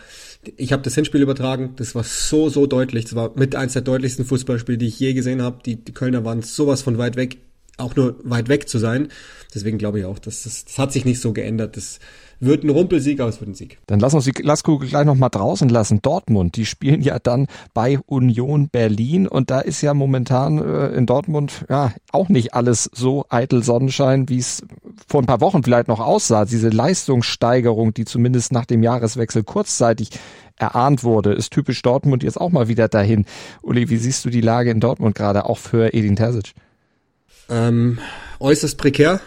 ich 0.58 0.72
habe 0.74 0.84
das 0.84 0.96
Hinspiel 0.96 1.22
übertragen, 1.22 1.74
das 1.76 1.96
war 1.96 2.04
so, 2.04 2.50
so 2.50 2.66
deutlich. 2.66 3.06
Das 3.06 3.16
war 3.16 3.32
mit 3.36 3.56
eins 3.56 3.74
der 3.74 3.82
deutlichsten 3.82 4.26
Fußballspiele, 4.26 4.78
die 4.78 4.88
ich 4.88 5.00
je 5.00 5.14
gesehen 5.14 5.42
habe. 5.42 5.60
Die, 5.66 5.84
die 5.84 5.94
Kölner 5.94 6.24
waren 6.24 6.42
sowas 6.42 6.82
von 6.82 6.98
weit 6.98 7.16
weg 7.16 7.38
auch 7.78 7.96
nur 7.96 8.16
weit 8.24 8.50
weg 8.50 8.70
zu 8.70 8.78
sein. 8.78 9.10
Deswegen 9.54 9.78
glaube 9.78 10.00
ich 10.00 10.06
auch, 10.06 10.20
dass 10.20 10.44
das, 10.44 10.66
das 10.66 10.78
hat 10.78 10.94
sich 10.94 11.06
nicht 11.06 11.20
so 11.20 11.34
geändert. 11.34 11.76
Das 11.76 12.00
wird 12.42 12.64
ein 12.64 12.70
Rumpelsieg, 12.70 13.20
aber 13.20 13.30
es 13.30 13.40
wird 13.40 13.52
ein 13.52 13.54
Sieg. 13.54 13.78
Dann 13.86 14.00
lass 14.00 14.14
uns 14.14 14.26
die 14.26 14.32
Glaskugel 14.32 14.90
gleich 14.90 15.06
nochmal 15.06 15.30
draußen 15.30 15.70
lassen. 15.70 16.02
Dortmund, 16.02 16.56
die 16.56 16.66
spielen 16.66 17.02
ja 17.02 17.20
dann 17.20 17.48
bei 17.74 18.00
Union 18.08 18.70
Berlin 18.70 19.28
und 19.28 19.52
da 19.52 19.60
ist 19.60 19.82
ja 19.82 19.94
momentan 19.94 20.58
äh, 20.58 20.88
in 20.90 21.06
Dortmund 21.06 21.66
ja 21.70 21.94
auch 22.12 22.30
nicht 22.30 22.54
alles 22.54 22.90
so 22.94 23.26
eitel 23.30 23.62
Sonnenschein, 23.64 24.28
wie 24.28 24.40
es 24.40 24.64
vor 25.08 25.22
ein 25.22 25.28
paar 25.28 25.42
Wochen 25.42 25.64
vielleicht 25.64 25.88
noch 25.88 26.00
aussah. 26.00 26.46
Diese 26.46 26.70
Leistungssteigerung, 26.70 27.94
die 27.94 28.06
zumindest 28.06 28.52
nach 28.52 28.66
dem 28.66 28.82
Jahreswechsel 28.82 29.44
kurzzeitig 29.44 30.10
erahnt 30.58 31.04
wurde, 31.04 31.34
ist 31.34 31.52
typisch 31.52 31.82
Dortmund 31.82 32.24
jetzt 32.24 32.42
auch 32.42 32.50
mal 32.50 32.68
wieder 32.68 32.88
dahin. 32.88 33.26
Uli, 33.62 33.90
wie 33.90 33.98
siehst 33.98 34.26
du 34.26 34.30
die 34.30 34.42
Lage 34.42 34.72
in 34.72 34.80
Dortmund 34.80 35.16
gerade, 35.16 35.46
auch 35.46 35.58
für 35.58 35.94
Edin 35.94 36.16
Terzic? 36.16 36.54
Ähm, 37.50 38.00
äußerst 38.40 38.78
prekär. 38.78 39.22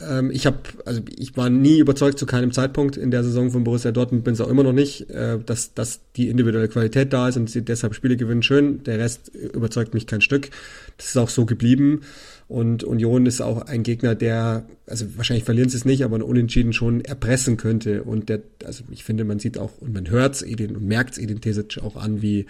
Ähm, 0.00 0.30
ich 0.30 0.46
habe, 0.46 0.58
also 0.84 1.00
ich 1.16 1.36
war 1.36 1.50
nie 1.50 1.78
überzeugt 1.78 2.18
zu 2.18 2.26
keinem 2.26 2.52
Zeitpunkt 2.52 2.96
in 2.96 3.10
der 3.10 3.22
Saison 3.22 3.50
von 3.50 3.64
Borussia 3.64 3.92
Dortmund, 3.92 4.24
bin 4.24 4.34
es 4.34 4.40
auch 4.40 4.48
immer 4.48 4.62
noch 4.62 4.72
nicht, 4.72 5.08
äh, 5.10 5.38
dass, 5.44 5.74
dass 5.74 6.00
die 6.16 6.28
individuelle 6.28 6.68
Qualität 6.68 7.12
da 7.12 7.28
ist 7.28 7.36
und 7.36 7.48
sie 7.48 7.62
deshalb 7.62 7.94
Spiele 7.94 8.16
gewinnen, 8.16 8.42
schön. 8.42 8.82
Der 8.84 8.98
Rest 8.98 9.28
überzeugt 9.28 9.94
mich 9.94 10.06
kein 10.06 10.20
Stück. 10.20 10.50
Das 10.96 11.06
ist 11.06 11.16
auch 11.16 11.28
so 11.28 11.46
geblieben. 11.46 12.02
Und 12.46 12.84
Union 12.84 13.24
ist 13.24 13.40
auch 13.40 13.62
ein 13.62 13.82
Gegner, 13.82 14.14
der, 14.14 14.66
also 14.86 15.06
wahrscheinlich 15.16 15.44
verlieren 15.44 15.70
sie 15.70 15.78
es 15.78 15.86
nicht, 15.86 16.04
aber 16.04 16.16
Unentschieden 16.22 16.72
schon 16.72 17.00
erpressen 17.00 17.56
könnte. 17.56 18.02
Und 18.02 18.28
der, 18.28 18.42
also 18.64 18.84
ich 18.90 19.04
finde, 19.04 19.24
man 19.24 19.38
sieht 19.38 19.56
auch 19.58 19.78
und 19.80 19.94
man 19.94 20.10
hört 20.10 20.34
es 20.34 20.42
und 20.42 20.86
merkt 20.86 21.16
es 21.16 21.40
Tesic 21.40 21.78
auch 21.82 21.96
an, 21.96 22.20
wie, 22.20 22.46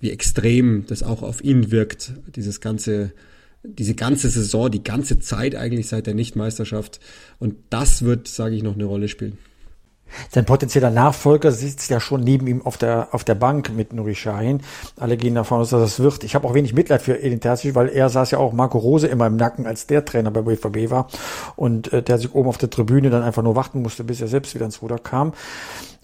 wie 0.00 0.10
extrem 0.10 0.84
das 0.86 1.02
auch 1.02 1.22
auf 1.22 1.42
ihn 1.42 1.70
wirkt, 1.70 2.12
dieses 2.34 2.60
ganze 2.60 3.12
diese 3.62 3.94
ganze 3.94 4.28
Saison, 4.28 4.70
die 4.70 4.82
ganze 4.82 5.18
Zeit 5.18 5.54
eigentlich 5.54 5.88
seit 5.88 6.06
der 6.06 6.14
Nichtmeisterschaft. 6.14 7.00
Und 7.38 7.56
das 7.70 8.02
wird, 8.02 8.28
sage 8.28 8.54
ich, 8.54 8.62
noch 8.62 8.74
eine 8.74 8.84
Rolle 8.84 9.08
spielen. 9.08 9.38
Sein 10.30 10.44
potenzieller 10.44 10.90
Nachfolger 10.90 11.52
sitzt 11.52 11.90
ja 11.90 12.00
schon 12.00 12.22
neben 12.22 12.46
ihm 12.46 12.62
auf 12.62 12.76
der, 12.76 13.08
auf 13.12 13.24
der 13.24 13.34
Bank 13.34 13.72
mit 13.74 13.92
Nuri 13.92 14.14
Sahin. 14.14 14.60
Alle 14.96 15.16
gehen 15.16 15.34
davon 15.34 15.60
aus, 15.60 15.70
dass 15.70 15.80
das 15.80 16.00
wird. 16.00 16.24
Ich 16.24 16.34
habe 16.34 16.46
auch 16.46 16.54
wenig 16.54 16.74
Mitleid 16.74 17.02
für 17.02 17.22
Edin 17.22 17.40
Terzic, 17.40 17.74
weil 17.74 17.88
er 17.88 18.08
saß 18.08 18.30
ja 18.32 18.38
auch 18.38 18.52
Marco 18.52 18.78
Rose 18.78 19.06
immer 19.06 19.26
im 19.26 19.36
Nacken, 19.36 19.66
als 19.66 19.86
der 19.86 20.04
Trainer 20.04 20.30
bei 20.30 20.42
BVB 20.42 20.90
war. 20.90 21.08
Und 21.56 21.92
äh, 21.92 22.02
der 22.02 22.18
sich 22.18 22.34
oben 22.34 22.48
auf 22.48 22.58
der 22.58 22.70
Tribüne 22.70 23.10
dann 23.10 23.22
einfach 23.22 23.42
nur 23.42 23.56
warten 23.56 23.82
musste, 23.82 24.04
bis 24.04 24.20
er 24.20 24.28
selbst 24.28 24.54
wieder 24.54 24.66
ins 24.66 24.82
Ruder 24.82 24.98
kam. 24.98 25.32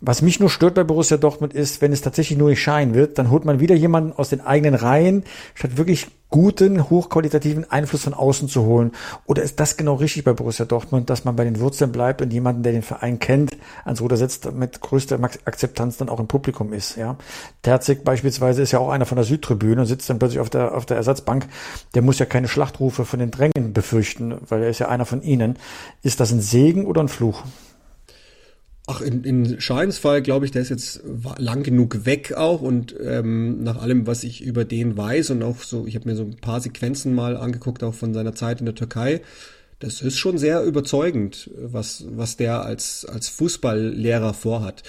Was 0.00 0.22
mich 0.22 0.38
nur 0.38 0.48
stört 0.48 0.74
bei 0.74 0.84
Borussia 0.84 1.16
Dortmund 1.16 1.54
ist, 1.54 1.82
wenn 1.82 1.92
es 1.92 2.02
tatsächlich 2.02 2.38
nur 2.38 2.50
nicht 2.50 2.62
Schein 2.62 2.94
wird, 2.94 3.18
dann 3.18 3.30
holt 3.32 3.44
man 3.44 3.58
wieder 3.58 3.74
jemanden 3.74 4.12
aus 4.12 4.28
den 4.28 4.40
eigenen 4.40 4.76
Reihen, 4.76 5.24
statt 5.54 5.76
wirklich 5.76 6.06
guten, 6.30 6.88
hochqualitativen 6.88 7.68
Einfluss 7.68 8.04
von 8.04 8.14
außen 8.14 8.48
zu 8.48 8.64
holen. 8.64 8.92
Oder 9.26 9.42
ist 9.42 9.58
das 9.58 9.76
genau 9.76 9.94
richtig 9.94 10.22
bei 10.22 10.34
Borussia 10.34 10.66
Dortmund, 10.66 11.10
dass 11.10 11.24
man 11.24 11.34
bei 11.34 11.42
den 11.42 11.58
Wurzeln 11.58 11.90
bleibt 11.90 12.22
und 12.22 12.32
jemanden, 12.32 12.62
der 12.62 12.72
den 12.72 12.82
Verein 12.82 13.18
kennt, 13.18 13.56
ans 13.84 14.00
Ruder 14.00 14.16
setzt, 14.16 14.52
mit 14.52 14.80
größter 14.80 15.18
Akzeptanz 15.20 15.96
dann 15.96 16.08
auch 16.08 16.20
im 16.20 16.28
Publikum 16.28 16.72
ist, 16.72 16.96
ja. 16.96 17.16
Terzig 17.62 18.04
beispielsweise 18.04 18.62
ist 18.62 18.70
ja 18.70 18.78
auch 18.78 18.90
einer 18.90 19.06
von 19.06 19.16
der 19.16 19.24
Südtribüne 19.24 19.80
und 19.80 19.86
sitzt 19.86 20.08
dann 20.08 20.20
plötzlich 20.20 20.40
auf 20.40 20.50
der, 20.50 20.76
auf 20.76 20.86
der 20.86 20.96
Ersatzbank. 20.96 21.48
Der 21.94 22.02
muss 22.02 22.20
ja 22.20 22.26
keine 22.26 22.46
Schlachtrufe 22.46 23.04
von 23.04 23.18
den 23.18 23.32
Drängen 23.32 23.72
befürchten, 23.72 24.36
weil 24.48 24.62
er 24.62 24.68
ist 24.68 24.78
ja 24.78 24.88
einer 24.88 25.06
von 25.06 25.22
ihnen. 25.22 25.58
Ist 26.02 26.20
das 26.20 26.30
ein 26.30 26.40
Segen 26.40 26.86
oder 26.86 27.00
ein 27.00 27.08
Fluch? 27.08 27.42
Ach, 28.90 29.02
in, 29.02 29.22
in 29.22 29.60
Scheins 29.60 29.98
Fall 29.98 30.22
glaube 30.22 30.46
ich, 30.46 30.50
der 30.50 30.62
ist 30.62 30.70
jetzt 30.70 31.02
lang 31.36 31.62
genug 31.62 32.06
weg 32.06 32.32
auch 32.32 32.62
und 32.62 32.94
ähm, 32.98 33.62
nach 33.62 33.76
allem, 33.76 34.06
was 34.06 34.24
ich 34.24 34.40
über 34.42 34.64
den 34.64 34.96
weiß 34.96 35.28
und 35.28 35.42
auch 35.42 35.58
so, 35.58 35.86
ich 35.86 35.94
habe 35.94 36.08
mir 36.08 36.16
so 36.16 36.22
ein 36.22 36.36
paar 36.36 36.62
Sequenzen 36.62 37.14
mal 37.14 37.36
angeguckt, 37.36 37.84
auch 37.84 37.92
von 37.92 38.14
seiner 38.14 38.34
Zeit 38.34 38.60
in 38.60 38.64
der 38.64 38.74
Türkei, 38.74 39.20
das 39.80 40.02
ist 40.02 40.18
schon 40.18 40.38
sehr 40.38 40.64
überzeugend, 40.64 41.50
was, 41.56 42.04
was 42.10 42.36
der 42.36 42.64
als, 42.64 43.04
als 43.04 43.28
Fußballlehrer 43.28 44.34
vorhat. 44.34 44.82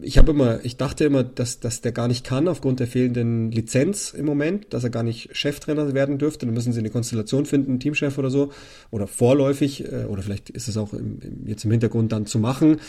Ich 0.00 0.18
habe 0.18 0.32
immer, 0.32 0.64
ich 0.64 0.76
dachte 0.76 1.04
immer, 1.04 1.22
dass, 1.22 1.60
dass 1.60 1.80
der 1.80 1.92
gar 1.92 2.08
nicht 2.08 2.24
kann 2.24 2.48
aufgrund 2.48 2.80
der 2.80 2.88
fehlenden 2.88 3.52
Lizenz 3.52 4.12
im 4.12 4.26
Moment, 4.26 4.72
dass 4.74 4.82
er 4.82 4.90
gar 4.90 5.04
nicht 5.04 5.36
Cheftrainer 5.36 5.94
werden 5.94 6.18
dürfte. 6.18 6.44
Dann 6.44 6.54
müssen 6.54 6.72
sie 6.72 6.80
eine 6.80 6.90
Konstellation 6.90 7.46
finden, 7.46 7.78
Teamchef 7.78 8.18
oder 8.18 8.30
so, 8.30 8.50
oder 8.90 9.06
vorläufig, 9.06 9.84
äh, 9.84 10.06
oder 10.06 10.22
vielleicht 10.22 10.50
ist 10.50 10.66
es 10.66 10.76
auch 10.76 10.92
im, 10.92 11.20
im, 11.20 11.46
jetzt 11.46 11.64
im 11.64 11.70
Hintergrund 11.70 12.10
dann 12.10 12.26
zu 12.26 12.40
machen. 12.40 12.80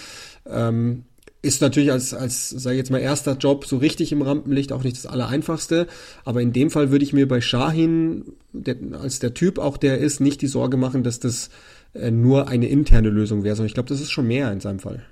Ähm, 0.47 1.03
ist 1.41 1.61
natürlich 1.61 1.91
als, 1.91 2.13
als 2.13 2.49
sage 2.49 2.75
ich 2.75 2.79
jetzt 2.79 2.91
mal, 2.91 2.99
erster 2.99 3.37
Job 3.37 3.65
so 3.65 3.77
richtig 3.77 4.11
im 4.11 4.21
Rampenlicht 4.21 4.71
auch 4.71 4.83
nicht 4.83 4.97
das 4.97 5.05
Allereinfachste. 5.05 5.87
Aber 6.25 6.41
in 6.41 6.53
dem 6.53 6.69
Fall 6.69 6.91
würde 6.91 7.05
ich 7.05 7.13
mir 7.13 7.27
bei 7.27 7.41
Shahin, 7.41 8.25
der, 8.53 8.77
als 8.99 9.19
der 9.19 9.33
Typ 9.33 9.59
auch 9.59 9.77
der 9.77 9.99
ist, 9.99 10.19
nicht 10.19 10.41
die 10.41 10.47
Sorge 10.47 10.77
machen, 10.77 11.03
dass 11.03 11.19
das 11.19 11.49
äh, 11.93 12.11
nur 12.11 12.47
eine 12.47 12.67
interne 12.67 13.09
Lösung 13.09 13.43
wäre, 13.43 13.55
sondern 13.55 13.67
ich 13.67 13.75
glaube, 13.75 13.89
das 13.89 14.01
ist 14.01 14.11
schon 14.11 14.27
mehr 14.27 14.51
in 14.51 14.59
seinem 14.59 14.79
Fall. 14.79 15.03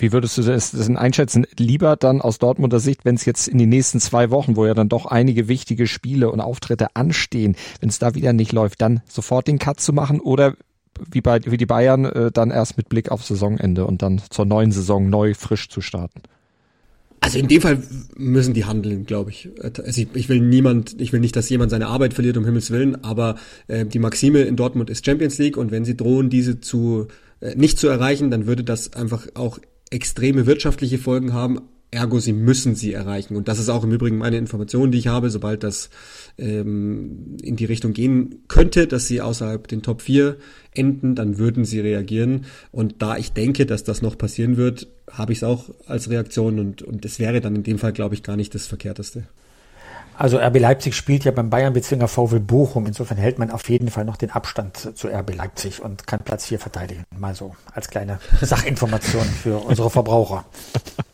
Wie 0.00 0.12
würdest 0.12 0.38
du 0.38 0.42
das, 0.42 0.70
das 0.70 0.88
einschätzen? 0.88 1.46
Lieber 1.58 1.94
dann 1.94 2.22
aus 2.22 2.38
Dortmunder 2.38 2.80
Sicht, 2.80 3.04
wenn 3.04 3.16
es 3.16 3.26
jetzt 3.26 3.48
in 3.48 3.58
den 3.58 3.68
nächsten 3.68 4.00
zwei 4.00 4.30
Wochen, 4.30 4.56
wo 4.56 4.64
ja 4.64 4.72
dann 4.72 4.88
doch 4.88 5.04
einige 5.04 5.46
wichtige 5.46 5.86
Spiele 5.86 6.30
und 6.30 6.40
Auftritte 6.40 6.96
anstehen, 6.96 7.54
wenn 7.80 7.90
es 7.90 7.98
da 7.98 8.14
wieder 8.14 8.32
nicht 8.32 8.52
läuft, 8.52 8.80
dann 8.80 9.02
sofort 9.06 9.46
den 9.46 9.58
Cut 9.58 9.78
zu 9.78 9.92
machen 9.92 10.20
oder 10.20 10.54
wie, 11.10 11.20
bei, 11.20 11.40
wie 11.44 11.56
die 11.56 11.66
Bayern 11.66 12.04
äh, 12.04 12.30
dann 12.32 12.50
erst 12.50 12.76
mit 12.76 12.88
Blick 12.88 13.10
auf 13.10 13.24
Saisonende 13.24 13.86
und 13.86 14.02
dann 14.02 14.20
zur 14.30 14.44
neuen 14.44 14.72
Saison 14.72 15.08
neu 15.08 15.34
frisch 15.34 15.68
zu 15.68 15.80
starten. 15.80 16.22
Also 17.20 17.38
in 17.38 17.48
dem 17.48 17.60
Fall 17.60 17.82
müssen 18.16 18.54
die 18.54 18.64
handeln, 18.64 19.04
glaube 19.04 19.30
ich. 19.30 19.50
Also 19.62 19.82
ich, 19.84 20.08
ich, 20.14 20.28
will 20.30 20.40
niemand, 20.40 20.98
ich 21.00 21.12
will 21.12 21.20
nicht, 21.20 21.36
dass 21.36 21.50
jemand 21.50 21.70
seine 21.70 21.86
Arbeit 21.86 22.14
verliert, 22.14 22.38
um 22.38 22.46
Himmels 22.46 22.70
Willen, 22.70 23.04
aber 23.04 23.36
äh, 23.68 23.84
die 23.84 23.98
Maxime 23.98 24.40
in 24.40 24.56
Dortmund 24.56 24.88
ist 24.88 25.04
Champions 25.04 25.36
League 25.38 25.58
und 25.58 25.70
wenn 25.70 25.84
sie 25.84 25.96
drohen, 25.96 26.30
diese 26.30 26.60
zu 26.60 27.08
äh, 27.40 27.54
nicht 27.54 27.78
zu 27.78 27.88
erreichen, 27.88 28.30
dann 28.30 28.46
würde 28.46 28.64
das 28.64 28.94
einfach 28.94 29.26
auch 29.34 29.58
extreme 29.90 30.46
wirtschaftliche 30.46 30.98
Folgen 30.98 31.34
haben, 31.34 31.60
Ergo, 31.92 32.20
sie 32.20 32.32
müssen 32.32 32.76
sie 32.76 32.92
erreichen. 32.92 33.34
Und 33.36 33.48
das 33.48 33.58
ist 33.58 33.68
auch 33.68 33.82
im 33.82 33.90
Übrigen 33.90 34.18
meine 34.18 34.36
Information, 34.36 34.92
die 34.92 34.98
ich 34.98 35.08
habe, 35.08 35.28
sobald 35.30 35.64
das 35.64 35.90
ähm, 36.38 37.36
in 37.42 37.56
die 37.56 37.64
Richtung 37.64 37.92
gehen 37.92 38.44
könnte, 38.46 38.86
dass 38.86 39.06
sie 39.06 39.20
außerhalb 39.20 39.66
den 39.66 39.82
Top 39.82 40.02
4 40.02 40.36
enden, 40.72 41.16
dann 41.16 41.38
würden 41.38 41.64
sie 41.64 41.80
reagieren. 41.80 42.44
Und 42.70 43.02
da 43.02 43.16
ich 43.16 43.32
denke, 43.32 43.66
dass 43.66 43.82
das 43.82 44.02
noch 44.02 44.16
passieren 44.16 44.56
wird, 44.56 44.86
habe 45.10 45.32
ich 45.32 45.38
es 45.38 45.44
auch 45.44 45.70
als 45.86 46.08
Reaktion 46.08 46.60
und, 46.60 46.82
und 46.82 47.04
es 47.04 47.18
wäre 47.18 47.40
dann 47.40 47.56
in 47.56 47.62
dem 47.64 47.78
Fall, 47.78 47.92
glaube 47.92 48.14
ich, 48.14 48.22
gar 48.22 48.36
nicht 48.36 48.54
das 48.54 48.66
Verkehrteste. 48.66 49.24
Also 50.16 50.36
RB 50.36 50.58
Leipzig 50.58 50.94
spielt 50.94 51.24
ja 51.24 51.32
beim 51.32 51.48
Bayern 51.48 51.72
Bezwinger 51.72 52.06
VW 52.06 52.40
Bochum. 52.40 52.84
Insofern 52.84 53.16
hält 53.16 53.38
man 53.38 53.50
auf 53.50 53.68
jeden 53.70 53.88
Fall 53.88 54.04
noch 54.04 54.18
den 54.18 54.30
Abstand 54.30 54.76
zu 54.94 55.08
RB 55.08 55.34
Leipzig 55.34 55.80
und 55.82 56.06
kann 56.06 56.20
Platz 56.20 56.44
4 56.46 56.58
verteidigen. 56.58 57.04
Mal 57.18 57.34
so 57.34 57.56
als 57.72 57.88
kleine 57.88 58.20
Sachinformation 58.42 59.24
für 59.24 59.56
unsere 59.56 59.90
Verbraucher. 59.90 60.44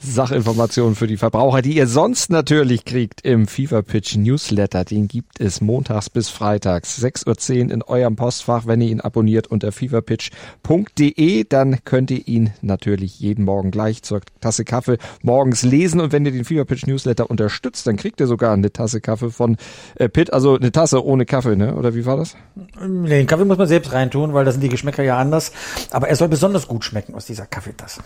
Sachinformationen 0.00 0.94
für 0.94 1.06
die 1.06 1.16
Verbraucher, 1.16 1.62
die 1.62 1.76
ihr 1.76 1.86
sonst 1.86 2.30
natürlich 2.30 2.84
kriegt 2.84 3.20
im 3.22 3.46
Fever 3.46 3.82
Pitch 3.82 4.16
Newsletter. 4.16 4.84
Den 4.84 5.08
gibt 5.08 5.40
es 5.40 5.60
montags 5.60 6.10
bis 6.10 6.28
freitags, 6.28 7.02
6.10 7.02 7.66
Uhr 7.66 7.72
in 7.72 7.82
eurem 7.82 8.16
Postfach, 8.16 8.66
wenn 8.66 8.80
ihr 8.80 8.90
ihn 8.90 9.00
abonniert 9.00 9.46
unter 9.46 9.72
feverpitch.de. 9.72 11.44
Dann 11.48 11.84
könnt 11.84 12.10
ihr 12.10 12.26
ihn 12.26 12.52
natürlich 12.62 13.20
jeden 13.20 13.44
Morgen 13.44 13.70
gleich 13.70 14.02
zur 14.02 14.20
Tasse 14.40 14.64
Kaffee 14.64 14.98
morgens 15.22 15.62
lesen. 15.62 16.00
Und 16.00 16.12
wenn 16.12 16.24
ihr 16.26 16.32
den 16.32 16.44
Fever 16.44 16.64
Pitch 16.64 16.86
Newsletter 16.86 17.30
unterstützt, 17.30 17.86
dann 17.86 17.96
kriegt 17.96 18.20
ihr 18.20 18.26
sogar 18.26 18.52
eine 18.52 18.72
Tasse 18.72 19.00
Kaffee 19.00 19.30
von 19.30 19.56
äh, 19.96 20.08
Pitt. 20.08 20.32
Also 20.32 20.56
eine 20.56 20.72
Tasse 20.72 21.04
ohne 21.04 21.26
Kaffee, 21.26 21.56
ne? 21.56 21.74
Oder 21.76 21.94
wie 21.94 22.06
war 22.06 22.16
das? 22.16 22.36
Den 22.80 23.26
Kaffee 23.26 23.44
muss 23.44 23.58
man 23.58 23.68
selbst 23.68 23.92
reintun, 23.92 24.34
weil 24.34 24.44
da 24.44 24.52
sind 24.52 24.62
die 24.62 24.68
Geschmäcker 24.68 25.02
ja 25.02 25.18
anders. 25.18 25.52
Aber 25.90 26.08
er 26.08 26.16
soll 26.16 26.28
besonders 26.28 26.68
gut 26.68 26.84
schmecken 26.84 27.14
aus 27.14 27.26
dieser 27.26 27.46
Kaffeetasse. 27.46 28.02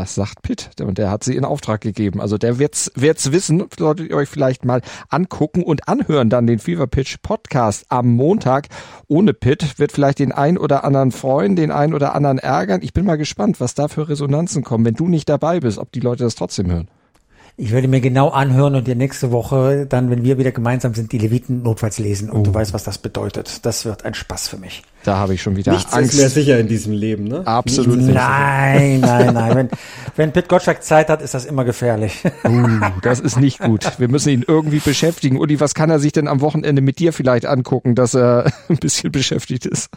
Das 0.00 0.14
sagt 0.14 0.40
Pitt 0.40 0.70
und 0.80 0.96
der 0.96 1.10
hat 1.10 1.24
sie 1.24 1.36
in 1.36 1.44
Auftrag 1.44 1.82
gegeben. 1.82 2.22
Also 2.22 2.38
der 2.38 2.58
wird's, 2.58 2.90
wird's 2.94 3.32
wissen. 3.32 3.66
Solltet 3.78 4.08
ihr 4.08 4.16
euch 4.16 4.30
vielleicht 4.30 4.64
mal 4.64 4.80
angucken 5.10 5.62
und 5.62 5.88
anhören 5.88 6.30
dann 6.30 6.46
den 6.46 6.58
Fever 6.58 6.86
Pitch 6.86 7.18
Podcast 7.20 7.84
am 7.90 8.08
Montag. 8.08 8.68
Ohne 9.08 9.34
Pitt 9.34 9.78
wird 9.78 9.92
vielleicht 9.92 10.18
den 10.20 10.32
ein 10.32 10.56
oder 10.56 10.84
anderen 10.84 11.12
freuen, 11.12 11.54
den 11.54 11.70
ein 11.70 11.92
oder 11.92 12.14
anderen 12.14 12.38
ärgern. 12.38 12.80
Ich 12.82 12.94
bin 12.94 13.04
mal 13.04 13.18
gespannt, 13.18 13.60
was 13.60 13.74
da 13.74 13.88
für 13.88 14.08
Resonanzen 14.08 14.64
kommen, 14.64 14.86
wenn 14.86 14.94
du 14.94 15.06
nicht 15.06 15.28
dabei 15.28 15.60
bist, 15.60 15.76
ob 15.76 15.92
die 15.92 16.00
Leute 16.00 16.24
das 16.24 16.34
trotzdem 16.34 16.70
hören. 16.70 16.88
Ich 17.56 17.72
werde 17.72 17.88
mir 17.88 18.00
genau 18.00 18.28
anhören 18.28 18.74
und 18.74 18.86
dir 18.86 18.94
nächste 18.94 19.32
Woche 19.32 19.86
dann, 19.86 20.10
wenn 20.10 20.24
wir 20.24 20.38
wieder 20.38 20.52
gemeinsam 20.52 20.94
sind, 20.94 21.12
die 21.12 21.18
Leviten 21.18 21.62
notfalls 21.62 21.98
lesen 21.98 22.30
und 22.30 22.40
oh. 22.40 22.42
du 22.44 22.54
weißt, 22.54 22.72
was 22.72 22.84
das 22.84 22.98
bedeutet. 22.98 23.64
Das 23.66 23.84
wird 23.84 24.04
ein 24.04 24.14
Spaß 24.14 24.48
für 24.48 24.56
mich. 24.56 24.82
Da 25.02 25.16
habe 25.16 25.34
ich 25.34 25.42
schon 25.42 25.56
wieder 25.56 25.72
Nichts 25.72 25.92
Angst. 25.92 26.12
ist 26.12 26.18
mehr 26.18 26.28
sicher 26.28 26.58
in 26.58 26.68
diesem 26.68 26.92
Leben, 26.92 27.24
ne? 27.24 27.46
Absolut. 27.46 27.96
Nichts 27.96 28.12
nein, 28.12 29.00
nein, 29.00 29.34
nein. 29.34 29.56
Wenn, 29.56 29.68
wenn 30.16 30.32
Pit 30.32 30.48
Gottschalk 30.48 30.82
Zeit 30.82 31.08
hat, 31.08 31.22
ist 31.22 31.34
das 31.34 31.46
immer 31.46 31.64
gefährlich. 31.64 32.22
Uh, 32.44 32.68
das 33.02 33.20
ist 33.20 33.38
nicht 33.38 33.60
gut. 33.60 33.98
Wir 33.98 34.08
müssen 34.08 34.28
ihn 34.30 34.44
irgendwie 34.46 34.80
beschäftigen. 34.80 35.38
Uli, 35.38 35.60
was 35.60 35.74
kann 35.74 35.90
er 35.90 35.98
sich 35.98 36.12
denn 36.12 36.28
am 36.28 36.40
Wochenende 36.40 36.82
mit 36.82 36.98
dir 36.98 37.12
vielleicht 37.12 37.46
angucken, 37.46 37.94
dass 37.94 38.14
er 38.14 38.52
ein 38.68 38.76
bisschen 38.76 39.10
beschäftigt 39.10 39.66
ist? 39.66 39.90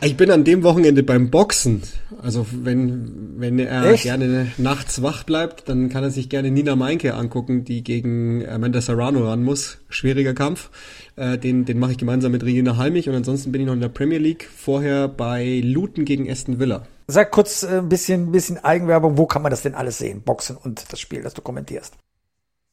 Ich 0.00 0.16
bin 0.16 0.30
an 0.30 0.44
dem 0.44 0.62
Wochenende 0.62 1.02
beim 1.02 1.28
Boxen. 1.28 1.82
Also 2.22 2.46
wenn, 2.52 3.34
wenn 3.36 3.58
er 3.58 3.84
Echt? 3.84 4.04
gerne 4.04 4.52
nachts 4.56 5.02
wach 5.02 5.24
bleibt, 5.24 5.68
dann 5.68 5.88
kann 5.88 6.04
er 6.04 6.10
sich 6.10 6.28
gerne 6.28 6.52
Nina 6.52 6.76
Meinke 6.76 7.14
angucken, 7.14 7.64
die 7.64 7.82
gegen 7.82 8.48
Amanda 8.48 8.80
Serrano 8.80 9.26
ran 9.26 9.42
muss. 9.42 9.78
Schwieriger 9.88 10.34
Kampf. 10.34 10.70
Äh, 11.16 11.36
den 11.36 11.64
den 11.64 11.80
mache 11.80 11.92
ich 11.92 11.98
gemeinsam 11.98 12.30
mit 12.30 12.44
Regina 12.44 12.76
Halmich 12.76 13.08
und 13.08 13.16
ansonsten 13.16 13.50
bin 13.50 13.60
ich 13.60 13.66
noch 13.66 13.74
in 13.74 13.80
der 13.80 13.88
Premier 13.88 14.18
League. 14.18 14.48
Vorher 14.56 15.08
bei 15.08 15.60
Luton 15.64 16.04
gegen 16.04 16.30
Aston 16.30 16.60
Villa. 16.60 16.86
Sag 17.08 17.32
kurz 17.32 17.64
äh, 17.64 17.78
ein 17.78 17.88
bisschen, 17.88 18.30
bisschen 18.30 18.62
Eigenwerbung. 18.62 19.18
Wo 19.18 19.26
kann 19.26 19.42
man 19.42 19.50
das 19.50 19.62
denn 19.62 19.74
alles 19.74 19.98
sehen? 19.98 20.22
Boxen 20.22 20.56
und 20.56 20.92
das 20.92 21.00
Spiel, 21.00 21.22
das 21.22 21.34
du 21.34 21.42
kommentierst. 21.42 21.94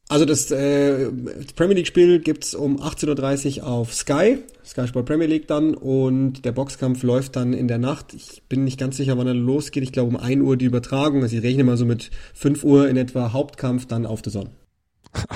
Also 0.07 0.25
das 0.25 0.51
äh, 0.51 1.11
Premier 1.55 1.75
League 1.75 1.87
Spiel 1.87 2.19
gibt's 2.19 2.53
um 2.53 2.79
18.30 2.79 3.61
Uhr 3.61 3.67
auf 3.67 3.93
Sky, 3.93 4.37
Sky 4.63 4.87
Sport 4.87 5.07
Premier 5.07 5.25
League 5.25 5.47
dann 5.47 5.73
und 5.73 6.45
der 6.45 6.51
Boxkampf 6.51 7.01
läuft 7.01 7.35
dann 7.35 7.53
in 7.53 7.67
der 7.67 7.79
Nacht. 7.79 8.13
Ich 8.13 8.43
bin 8.47 8.63
nicht 8.63 8.79
ganz 8.79 8.97
sicher, 8.97 9.17
wann 9.17 9.25
er 9.25 9.33
losgeht. 9.33 9.81
Ich 9.81 9.91
glaube 9.91 10.09
um 10.09 10.17
1 10.17 10.43
Uhr 10.43 10.57
die 10.57 10.65
Übertragung. 10.65 11.23
Also 11.23 11.35
ich 11.35 11.43
rechne 11.43 11.63
mal 11.63 11.77
so 11.77 11.85
mit 11.85 12.11
5 12.35 12.63
Uhr 12.63 12.87
in 12.87 12.97
etwa 12.97 13.33
Hauptkampf 13.33 13.87
dann 13.87 14.05
auf 14.05 14.21
The 14.23 14.29
Zone. 14.29 14.51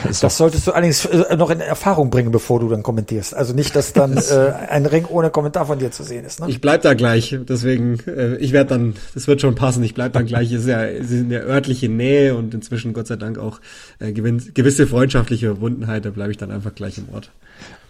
Also 0.04 0.22
das 0.22 0.38
solltest 0.38 0.68
du 0.68 0.72
allerdings 0.72 1.06
äh, 1.06 1.36
noch 1.36 1.50
in 1.50 1.60
Erfahrung 1.60 2.10
bringen, 2.10 2.32
bevor 2.32 2.60
du 2.60 2.70
dann 2.70 2.84
kommentierst. 2.84 3.34
Also 3.34 3.54
nicht, 3.54 3.76
dass 3.76 3.94
dann 3.94 4.18
äh, 4.18 4.52
ein 4.70 4.86
Ring 4.86 5.06
ohne 5.06 5.30
Kommentar 5.30 5.66
von 5.66 5.80
dir 5.80 5.92
zu 5.92 6.04
sehen 6.04 6.26
ist. 6.26 6.40
Ne? 6.40 6.50
Ich 6.50 6.62
bleib 6.62 6.82
da 6.82 6.94
gleich, 6.94 7.38
deswegen, 7.48 8.00
äh, 8.08 8.36
ich 8.38 8.52
werde 8.52 8.72
dann, 8.72 8.96
das 9.14 9.28
wird 9.28 9.42
schon 9.42 9.56
passen, 9.56 9.84
ich 9.84 9.94
bleib 9.94 10.14
dann 10.14 10.26
gleich, 10.26 10.52
es 10.52 10.62
ist 10.62 10.68
ja, 10.68 10.84
es 10.86 11.12
ist 11.12 11.22
in 11.22 11.30
der 11.30 11.46
örtlichen 11.46 11.98
Nähe 11.98 12.36
und 12.36 12.54
inzwischen 12.54 12.94
Gott 12.94 13.08
sei 13.08 13.16
Dank 13.16 13.38
auch 13.38 13.60
äh, 14.00 14.12
gewisse 14.12 14.88
freundschaftliche 14.88 15.48
Verbundenheit, 15.48 16.06
da 16.06 16.10
bleibe 16.10 16.32
ich 16.32 16.38
dann 16.38 16.52
einfach 16.52 16.74
gleich 16.76 16.98
im 16.98 17.10
Ort. 17.14 17.32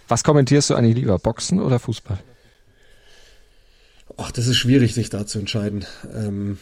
Was 0.08 0.24
kommentierst 0.24 0.70
du 0.70 0.76
eigentlich 0.76 0.96
lieber, 0.96 1.20
Boxen 1.20 1.62
oder 1.62 1.80
Fußball? 1.80 2.20
Ach, 4.18 4.32
das 4.32 4.48
ist 4.48 4.58
schwierig, 4.58 4.94
sich 4.94 5.10
da 5.10 5.26
zu 5.26 5.40
entscheiden. 5.40 5.86
Ähm, 6.14 6.58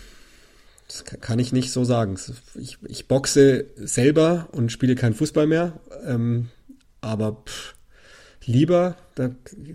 das 0.88 1.04
kann 1.04 1.40
ich 1.40 1.52
nicht 1.52 1.72
so 1.72 1.84
sagen. 1.84 2.18
Ich, 2.56 2.78
ich 2.88 3.08
boxe 3.08 3.66
selber 3.76 4.48
und 4.52 4.72
spiele 4.72 4.96
keinen 4.96 5.14
Fußball 5.14 5.46
mehr. 5.46 5.80
Ähm, 6.06 6.50
aber 7.02 7.44
pff, 7.46 7.76
lieber, 8.46 8.96
da, 9.16 9.32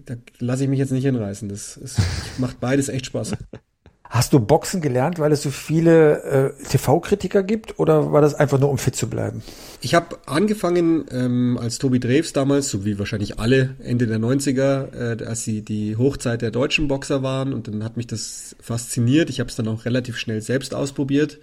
da 0.06 0.14
lasse 0.38 0.64
ich 0.64 0.70
mich 0.70 0.78
jetzt 0.78 0.92
nicht 0.92 1.04
hinreißen. 1.04 1.48
Das, 1.48 1.78
das 1.80 1.96
macht 2.38 2.60
beides 2.60 2.88
echt 2.88 3.06
Spaß. 3.06 3.32
Hast 4.12 4.34
du 4.34 4.40
Boxen 4.40 4.82
gelernt, 4.82 5.18
weil 5.18 5.32
es 5.32 5.40
so 5.40 5.48
viele 5.48 6.52
äh, 6.60 6.64
TV-Kritiker 6.64 7.42
gibt 7.42 7.78
oder 7.78 8.12
war 8.12 8.20
das 8.20 8.34
einfach 8.34 8.60
nur, 8.60 8.68
um 8.68 8.76
fit 8.76 8.94
zu 8.94 9.08
bleiben? 9.08 9.42
Ich 9.80 9.94
habe 9.94 10.18
angefangen 10.26 11.06
ähm, 11.10 11.58
als 11.58 11.78
Tobi 11.78 11.98
Drews 11.98 12.34
damals, 12.34 12.68
so 12.68 12.84
wie 12.84 12.98
wahrscheinlich 12.98 13.38
alle 13.40 13.74
Ende 13.82 14.06
der 14.06 14.18
90er, 14.18 15.18
äh, 15.22 15.24
als 15.24 15.44
sie 15.44 15.62
die 15.62 15.96
Hochzeit 15.96 16.42
der 16.42 16.50
deutschen 16.50 16.88
Boxer 16.88 17.22
waren 17.22 17.54
und 17.54 17.68
dann 17.68 17.82
hat 17.82 17.96
mich 17.96 18.06
das 18.06 18.54
fasziniert. 18.60 19.30
Ich 19.30 19.40
habe 19.40 19.48
es 19.48 19.56
dann 19.56 19.66
auch 19.66 19.86
relativ 19.86 20.18
schnell 20.18 20.42
selbst 20.42 20.74
ausprobiert 20.74 21.38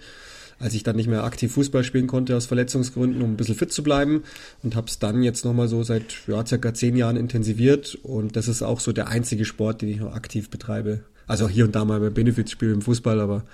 als 0.60 0.74
ich 0.74 0.82
dann 0.82 0.94
nicht 0.94 1.08
mehr 1.08 1.24
aktiv 1.24 1.52
Fußball 1.54 1.84
spielen 1.84 2.06
konnte 2.06 2.36
aus 2.36 2.44
Verletzungsgründen, 2.44 3.22
um 3.22 3.32
ein 3.32 3.36
bisschen 3.38 3.54
fit 3.54 3.72
zu 3.72 3.82
bleiben 3.82 4.24
und 4.62 4.76
habe 4.76 4.88
es 4.88 4.98
dann 4.98 5.22
jetzt 5.22 5.46
nochmal 5.46 5.68
so 5.68 5.82
seit 5.82 6.04
ja, 6.26 6.44
circa 6.44 6.74
zehn 6.74 6.96
Jahren 6.96 7.16
intensiviert 7.16 7.98
und 8.02 8.36
das 8.36 8.46
ist 8.46 8.62
auch 8.62 8.78
so 8.78 8.92
der 8.92 9.08
einzige 9.08 9.46
Sport, 9.46 9.80
den 9.80 9.88
ich 9.88 10.00
noch 10.00 10.14
aktiv 10.14 10.50
betreibe. 10.50 11.00
Also 11.30 11.48
hier 11.48 11.64
und 11.64 11.76
da 11.76 11.84
mal 11.84 12.00
bei 12.00 12.10
Benefits-Spiel 12.10 12.72
im 12.72 12.82
Fußball, 12.82 13.20
aber 13.20 13.44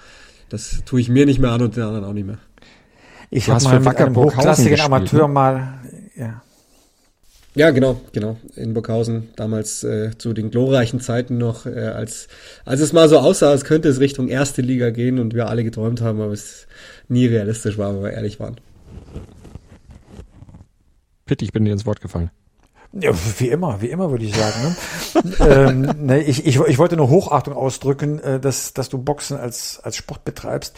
das 0.49 0.83
tue 0.87 0.99
ich 0.99 1.11
mir 1.11 1.27
nicht 1.27 1.41
mehr 1.41 1.51
an 1.51 1.61
und 1.61 1.77
den 1.77 1.83
anderen 1.83 2.07
auch 2.07 2.15
nicht 2.15 2.27
mehr. 2.27 2.39
Ich 3.29 3.51
habe 3.51 3.62
mal 3.65 3.81
mit 3.81 3.97
einem 3.99 4.17
hochklassigen 4.17 4.81
Amateur 4.81 5.29
ne? 5.29 5.35
mal, 5.35 5.75
ja. 6.17 6.43
Ja, 7.55 7.71
genau, 7.73 8.01
genau. 8.12 8.39
In 8.55 8.73
Burghausen, 8.73 9.29
damals 9.37 9.85
äh, 9.85 10.17
zu 10.17 10.33
den 10.33 10.51
glorreichen 10.51 11.01
Zeiten 11.01 11.37
noch, 11.37 11.67
äh, 11.67 11.79
als, 11.79 12.29
als 12.65 12.81
es 12.81 12.95
mal 12.95 13.11
so 13.11 13.19
aussah, 13.19 13.51
als 13.51 13.65
könnte 13.65 13.91
es 13.91 14.01
Richtung 14.01 14.29
erste 14.29 14.62
Liga 14.62 14.89
gehen 14.89 15.19
und 15.19 15.35
wir 15.35 15.51
alle 15.51 15.62
geträumt 15.62 16.01
haben, 16.01 16.23
aber 16.23 16.33
es 16.33 16.67
nie 17.09 17.27
realistisch 17.27 17.77
war, 17.77 17.95
wenn 17.95 18.05
wir 18.05 18.12
ehrlich 18.12 18.41
waren. 18.41 18.57
Pitt, 21.27 21.43
ich 21.43 21.53
bin 21.53 21.67
dir 21.67 21.73
ins 21.73 21.85
Wort 21.85 22.01
gefallen. 22.01 22.31
Ja, 23.00 23.11
wie 23.38 23.48
immer, 23.48 23.80
wie 23.80 23.90
immer 23.90 24.11
würde 24.11 24.24
ich 24.24 24.35
sagen. 24.35 24.54
Ne? 24.62 25.35
ähm, 25.40 26.06
ne, 26.06 26.22
ich, 26.22 26.46
ich, 26.46 26.59
ich 26.59 26.78
wollte 26.78 26.96
nur 26.96 27.11
Hochachtung 27.11 27.54
ausdrücken, 27.54 28.20
äh, 28.20 28.40
dass, 28.40 28.72
dass 28.72 28.88
du 28.88 28.98
Boxen 28.98 29.37
als, 29.38 29.80
als 29.82 29.96
Sport 29.96 30.24
betreibst. 30.24 30.74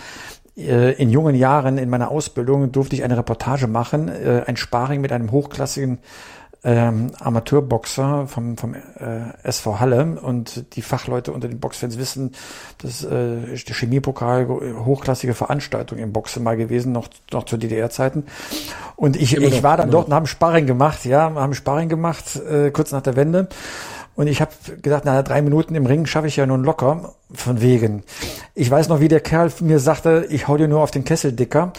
Äh, 0.56 0.92
in 0.94 1.10
jungen 1.10 1.36
Jahren 1.36 1.78
in 1.78 1.88
meiner 1.88 2.10
Ausbildung 2.10 2.72
durfte 2.72 2.96
ich 2.96 3.04
eine 3.04 3.16
Reportage 3.16 3.68
machen, 3.68 4.08
äh, 4.08 4.42
ein 4.46 4.56
Sparring 4.56 5.00
mit 5.00 5.12
einem 5.12 5.30
hochklassigen 5.30 5.98
ähm, 6.64 7.12
Amateurboxer 7.20 8.26
vom, 8.26 8.56
vom 8.56 8.74
äh, 8.74 8.80
SV 9.44 9.78
Halle 9.78 10.18
und 10.20 10.74
die 10.74 10.82
Fachleute 10.82 11.32
unter 11.32 11.48
den 11.48 11.60
Boxfans 11.60 11.98
wissen, 11.98 12.32
das 12.78 13.04
äh, 13.04 13.52
ist 13.52 13.68
der 13.68 13.76
Chemiepokal 13.76 14.48
hochklassige 14.84 15.34
Veranstaltung 15.34 15.98
im 15.98 16.12
Boxen 16.12 16.42
mal 16.42 16.56
gewesen, 16.56 16.92
noch, 16.92 17.08
noch 17.32 17.44
zu 17.44 17.56
DDR-Zeiten. 17.56 18.24
Und 18.96 19.16
ich, 19.16 19.36
ich 19.36 19.62
war 19.62 19.76
dann 19.76 19.90
dort 19.90 20.08
und 20.08 20.14
haben 20.14 20.26
Sparring 20.26 20.66
gemacht, 20.66 21.04
ja, 21.04 21.32
haben 21.32 21.54
Sparring 21.54 21.88
gemacht, 21.88 22.36
äh, 22.36 22.70
kurz 22.70 22.90
nach 22.90 23.02
der 23.02 23.14
Wende. 23.14 23.48
Und 24.18 24.26
ich 24.26 24.40
habe 24.40 24.50
gedacht, 24.82 25.04
na, 25.04 25.22
drei 25.22 25.42
Minuten 25.42 25.76
im 25.76 25.86
Ring 25.86 26.04
schaffe 26.04 26.26
ich 26.26 26.34
ja 26.34 26.44
nun 26.44 26.64
locker. 26.64 27.14
Von 27.32 27.60
wegen. 27.60 28.02
Ich 28.56 28.68
weiß 28.68 28.88
noch, 28.88 28.98
wie 28.98 29.06
der 29.06 29.20
Kerl 29.20 29.52
mir 29.60 29.78
sagte, 29.78 30.26
ich 30.28 30.48
hau 30.48 30.56
dir 30.56 30.66
nur 30.66 30.80
auf 30.80 30.90
den 30.90 31.04
Kessel 31.04 31.30
dicker. 31.30 31.72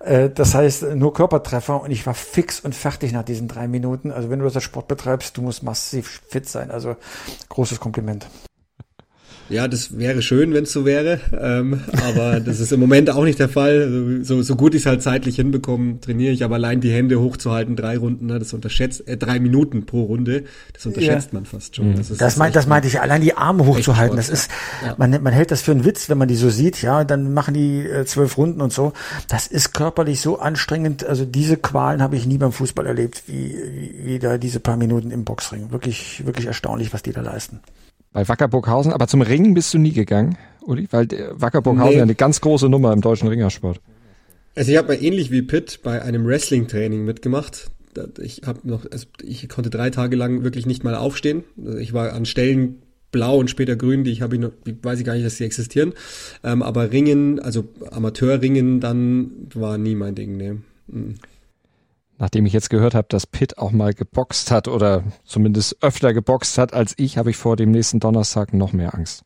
Äh, 0.00 0.30
das 0.30 0.54
heißt, 0.54 0.94
nur 0.94 1.12
Körpertreffer. 1.12 1.82
Und 1.82 1.90
ich 1.90 2.06
war 2.06 2.14
fix 2.14 2.60
und 2.60 2.74
fertig 2.74 3.12
nach 3.12 3.24
diesen 3.24 3.46
drei 3.46 3.68
Minuten. 3.68 4.10
Also 4.10 4.30
wenn 4.30 4.38
du 4.38 4.48
das 4.48 4.62
Sport 4.62 4.88
betreibst, 4.88 5.36
du 5.36 5.42
musst 5.42 5.64
massiv 5.64 6.22
fit 6.26 6.48
sein. 6.48 6.70
Also 6.70 6.96
großes 7.50 7.78
Kompliment. 7.78 8.26
Ja, 9.52 9.68
das 9.68 9.98
wäre 9.98 10.22
schön, 10.22 10.54
wenn 10.54 10.64
es 10.64 10.72
so 10.72 10.86
wäre, 10.86 11.20
ähm, 11.38 11.80
aber 12.08 12.40
das 12.44 12.58
ist 12.58 12.72
im 12.72 12.80
Moment 12.80 13.10
auch 13.10 13.24
nicht 13.24 13.38
der 13.38 13.50
Fall. 13.50 13.82
Also, 13.82 14.24
so, 14.24 14.42
so 14.42 14.56
gut 14.56 14.74
ich 14.74 14.82
es 14.82 14.86
halt 14.86 15.02
zeitlich 15.02 15.36
hinbekomme, 15.36 16.00
trainiere 16.00 16.32
ich, 16.32 16.42
aber 16.42 16.54
allein 16.54 16.80
die 16.80 16.90
Hände 16.90 17.20
hochzuhalten, 17.20 17.76
drei 17.76 17.98
Runden, 17.98 18.26
ne, 18.26 18.38
das 18.38 18.54
unterschätzt, 18.54 19.06
äh, 19.06 19.18
drei 19.18 19.40
Minuten 19.40 19.84
pro 19.84 20.04
Runde, 20.04 20.44
das 20.72 20.86
unterschätzt 20.86 21.28
ja. 21.32 21.34
man 21.34 21.44
fast 21.44 21.76
schon. 21.76 21.90
Mhm. 21.90 21.96
Das, 21.96 22.16
das, 22.16 22.36
meint, 22.38 22.56
das 22.56 22.66
meinte 22.66 22.88
ich, 22.88 23.00
allein 23.00 23.20
die 23.20 23.36
Arme 23.36 23.66
hochzuhalten, 23.66 24.16
das 24.16 24.30
ist, 24.30 24.50
ja. 24.84 24.94
man, 24.96 25.22
man 25.22 25.32
hält 25.34 25.50
das 25.50 25.60
für 25.60 25.72
einen 25.72 25.84
Witz, 25.84 26.08
wenn 26.08 26.18
man 26.18 26.28
die 26.28 26.36
so 26.36 26.48
sieht, 26.48 26.80
ja, 26.80 27.04
dann 27.04 27.34
machen 27.34 27.52
die 27.52 27.80
äh, 27.80 28.06
zwölf 28.06 28.38
Runden 28.38 28.62
und 28.62 28.72
so. 28.72 28.94
Das 29.28 29.46
ist 29.46 29.74
körperlich 29.74 30.20
so 30.22 30.38
anstrengend, 30.38 31.04
also 31.04 31.26
diese 31.26 31.58
Qualen 31.58 32.00
habe 32.00 32.16
ich 32.16 32.26
nie 32.26 32.38
beim 32.38 32.52
Fußball 32.52 32.86
erlebt, 32.86 33.24
wie, 33.26 33.54
wie, 33.54 34.06
wie 34.06 34.18
da 34.18 34.38
diese 34.38 34.60
paar 34.60 34.78
Minuten 34.78 35.10
im 35.10 35.24
Boxring. 35.24 35.70
Wirklich, 35.70 36.24
wirklich 36.24 36.46
erstaunlich, 36.46 36.94
was 36.94 37.02
die 37.02 37.12
da 37.12 37.20
leisten. 37.20 37.60
Bei 38.12 38.28
Wackerburghausen, 38.28 38.92
aber 38.92 39.06
zum 39.06 39.22
Ringen 39.22 39.54
bist 39.54 39.72
du 39.72 39.78
nie 39.78 39.92
gegangen, 39.92 40.36
Uli? 40.62 40.86
Weil 40.90 41.08
Wackerburghausen 41.32 41.90
nee. 41.90 41.96
ja 41.96 42.02
eine 42.02 42.14
ganz 42.14 42.40
große 42.40 42.68
Nummer 42.68 42.92
im 42.92 43.00
deutschen 43.00 43.28
Ringersport. 43.28 43.80
Also 44.54 44.70
ich 44.70 44.76
habe 44.76 44.94
ähnlich 44.94 45.30
wie 45.30 45.42
Pitt 45.42 45.80
bei 45.82 46.02
einem 46.02 46.26
Wrestling-Training 46.26 47.04
mitgemacht. 47.04 47.70
Ich 48.20 48.42
habe 48.44 48.60
noch, 48.64 48.84
also 48.90 49.06
ich 49.22 49.48
konnte 49.48 49.70
drei 49.70 49.90
Tage 49.90 50.16
lang 50.16 50.44
wirklich 50.44 50.66
nicht 50.66 50.84
mal 50.84 50.94
aufstehen. 50.94 51.44
Also 51.64 51.78
ich 51.78 51.92
war 51.94 52.12
an 52.12 52.26
Stellen 52.26 52.82
blau 53.12 53.38
und 53.38 53.48
später 53.48 53.76
grün, 53.76 54.04
die 54.04 54.10
ich 54.10 54.22
habe 54.22 54.36
ich 54.36 54.40
noch, 54.40 54.52
die 54.66 54.76
weiß 54.82 54.98
ich 54.98 55.06
gar 55.06 55.14
nicht, 55.14 55.24
dass 55.24 55.36
sie 55.36 55.44
existieren. 55.44 55.94
Ähm, 56.44 56.62
aber 56.62 56.92
Ringen, 56.92 57.40
also 57.40 57.68
Amateurringen, 57.90 58.80
dann 58.80 59.30
war 59.54 59.78
nie 59.78 59.94
mein 59.94 60.14
Ding, 60.14 60.36
ne. 60.36 60.58
Mhm 60.86 61.14
nachdem 62.22 62.46
ich 62.46 62.52
jetzt 62.52 62.70
gehört 62.70 62.94
habe, 62.94 63.08
dass 63.10 63.26
Pitt 63.26 63.58
auch 63.58 63.72
mal 63.72 63.92
geboxt 63.92 64.52
hat 64.52 64.68
oder 64.68 65.02
zumindest 65.24 65.82
öfter 65.82 66.14
geboxt 66.14 66.56
hat 66.56 66.72
als 66.72 66.94
ich, 66.96 67.18
habe 67.18 67.30
ich 67.30 67.36
vor 67.36 67.56
dem 67.56 67.72
nächsten 67.72 67.98
Donnerstag 67.98 68.54
noch 68.54 68.72
mehr 68.72 68.94
Angst. 68.94 69.24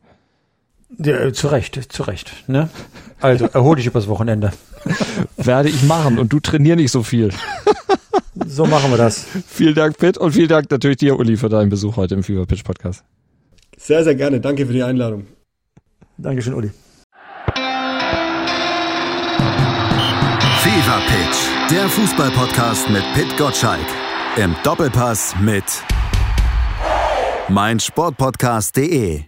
Ja, 0.96 1.30
zu 1.30 1.48
Recht, 1.48 1.92
zu 1.92 2.04
Recht. 2.04 2.48
Ne? 2.48 2.70
Also 3.20 3.44
erhol 3.52 3.76
dich 3.76 3.84
übers 3.84 4.08
Wochenende. 4.08 4.50
Werde 5.36 5.68
ich 5.68 5.82
machen 5.82 6.18
und 6.18 6.32
du 6.32 6.40
trainier 6.40 6.74
nicht 6.74 6.90
so 6.90 7.02
viel. 7.02 7.32
so 8.46 8.64
machen 8.64 8.90
wir 8.90 8.96
das. 8.96 9.26
Vielen 9.46 9.74
Dank, 9.74 9.98
Pitt, 9.98 10.16
und 10.16 10.32
vielen 10.32 10.48
Dank 10.48 10.70
natürlich 10.70 10.96
dir, 10.96 11.18
Uli, 11.18 11.36
für 11.36 11.50
deinen 11.50 11.68
Besuch 11.68 11.98
heute 11.98 12.14
im 12.14 12.22
Fever 12.22 12.46
Pitch 12.46 12.64
Podcast. 12.64 13.04
Sehr, 13.76 14.04
sehr 14.04 14.14
gerne. 14.14 14.40
Danke 14.40 14.64
für 14.64 14.72
die 14.72 14.82
Einladung. 14.82 15.26
Dankeschön, 16.16 16.54
Uli. 16.54 16.70
Fever 20.62 21.00
Pitch, 21.06 21.55
der 21.70 21.88
Fußballpodcast 21.88 22.90
mit 22.90 23.02
Pit 23.14 23.36
Gottschalk. 23.36 23.86
Im 24.36 24.54
Doppelpass 24.62 25.34
mit 25.40 25.64
meinsportpodcast.de. 27.48 29.24